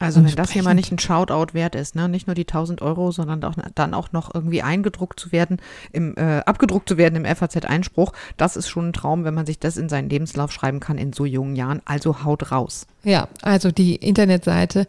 [0.01, 2.09] also wenn das hier mal nicht ein Shoutout wert ist, ne?
[2.09, 5.57] nicht nur die 1000 Euro, sondern auch, dann auch noch irgendwie eingedruckt zu werden,
[5.93, 9.59] im, äh, abgedruckt zu werden im FAZ-Einspruch, das ist schon ein Traum, wenn man sich
[9.59, 11.83] das in seinen Lebenslauf schreiben kann in so jungen Jahren.
[11.85, 12.87] Also haut raus.
[13.03, 14.87] Ja, also die Internetseite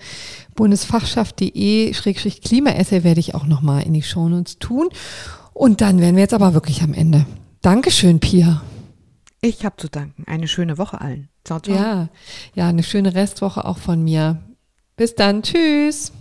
[0.56, 4.90] bundesfachschaft.de-klimaessay werde ich auch nochmal in die Shownotes tun.
[5.54, 7.26] Und dann wären wir jetzt aber wirklich am Ende.
[7.62, 8.62] Dankeschön, Pia.
[9.42, 10.26] Ich habe zu danken.
[10.28, 11.30] Eine schöne Woche allen.
[11.44, 11.76] Ciao, ciao.
[11.76, 12.10] Ja,
[12.56, 14.42] ja, eine schöne Restwoche auch von mir.
[15.00, 15.42] Bis dann.
[15.42, 16.12] Tschüss.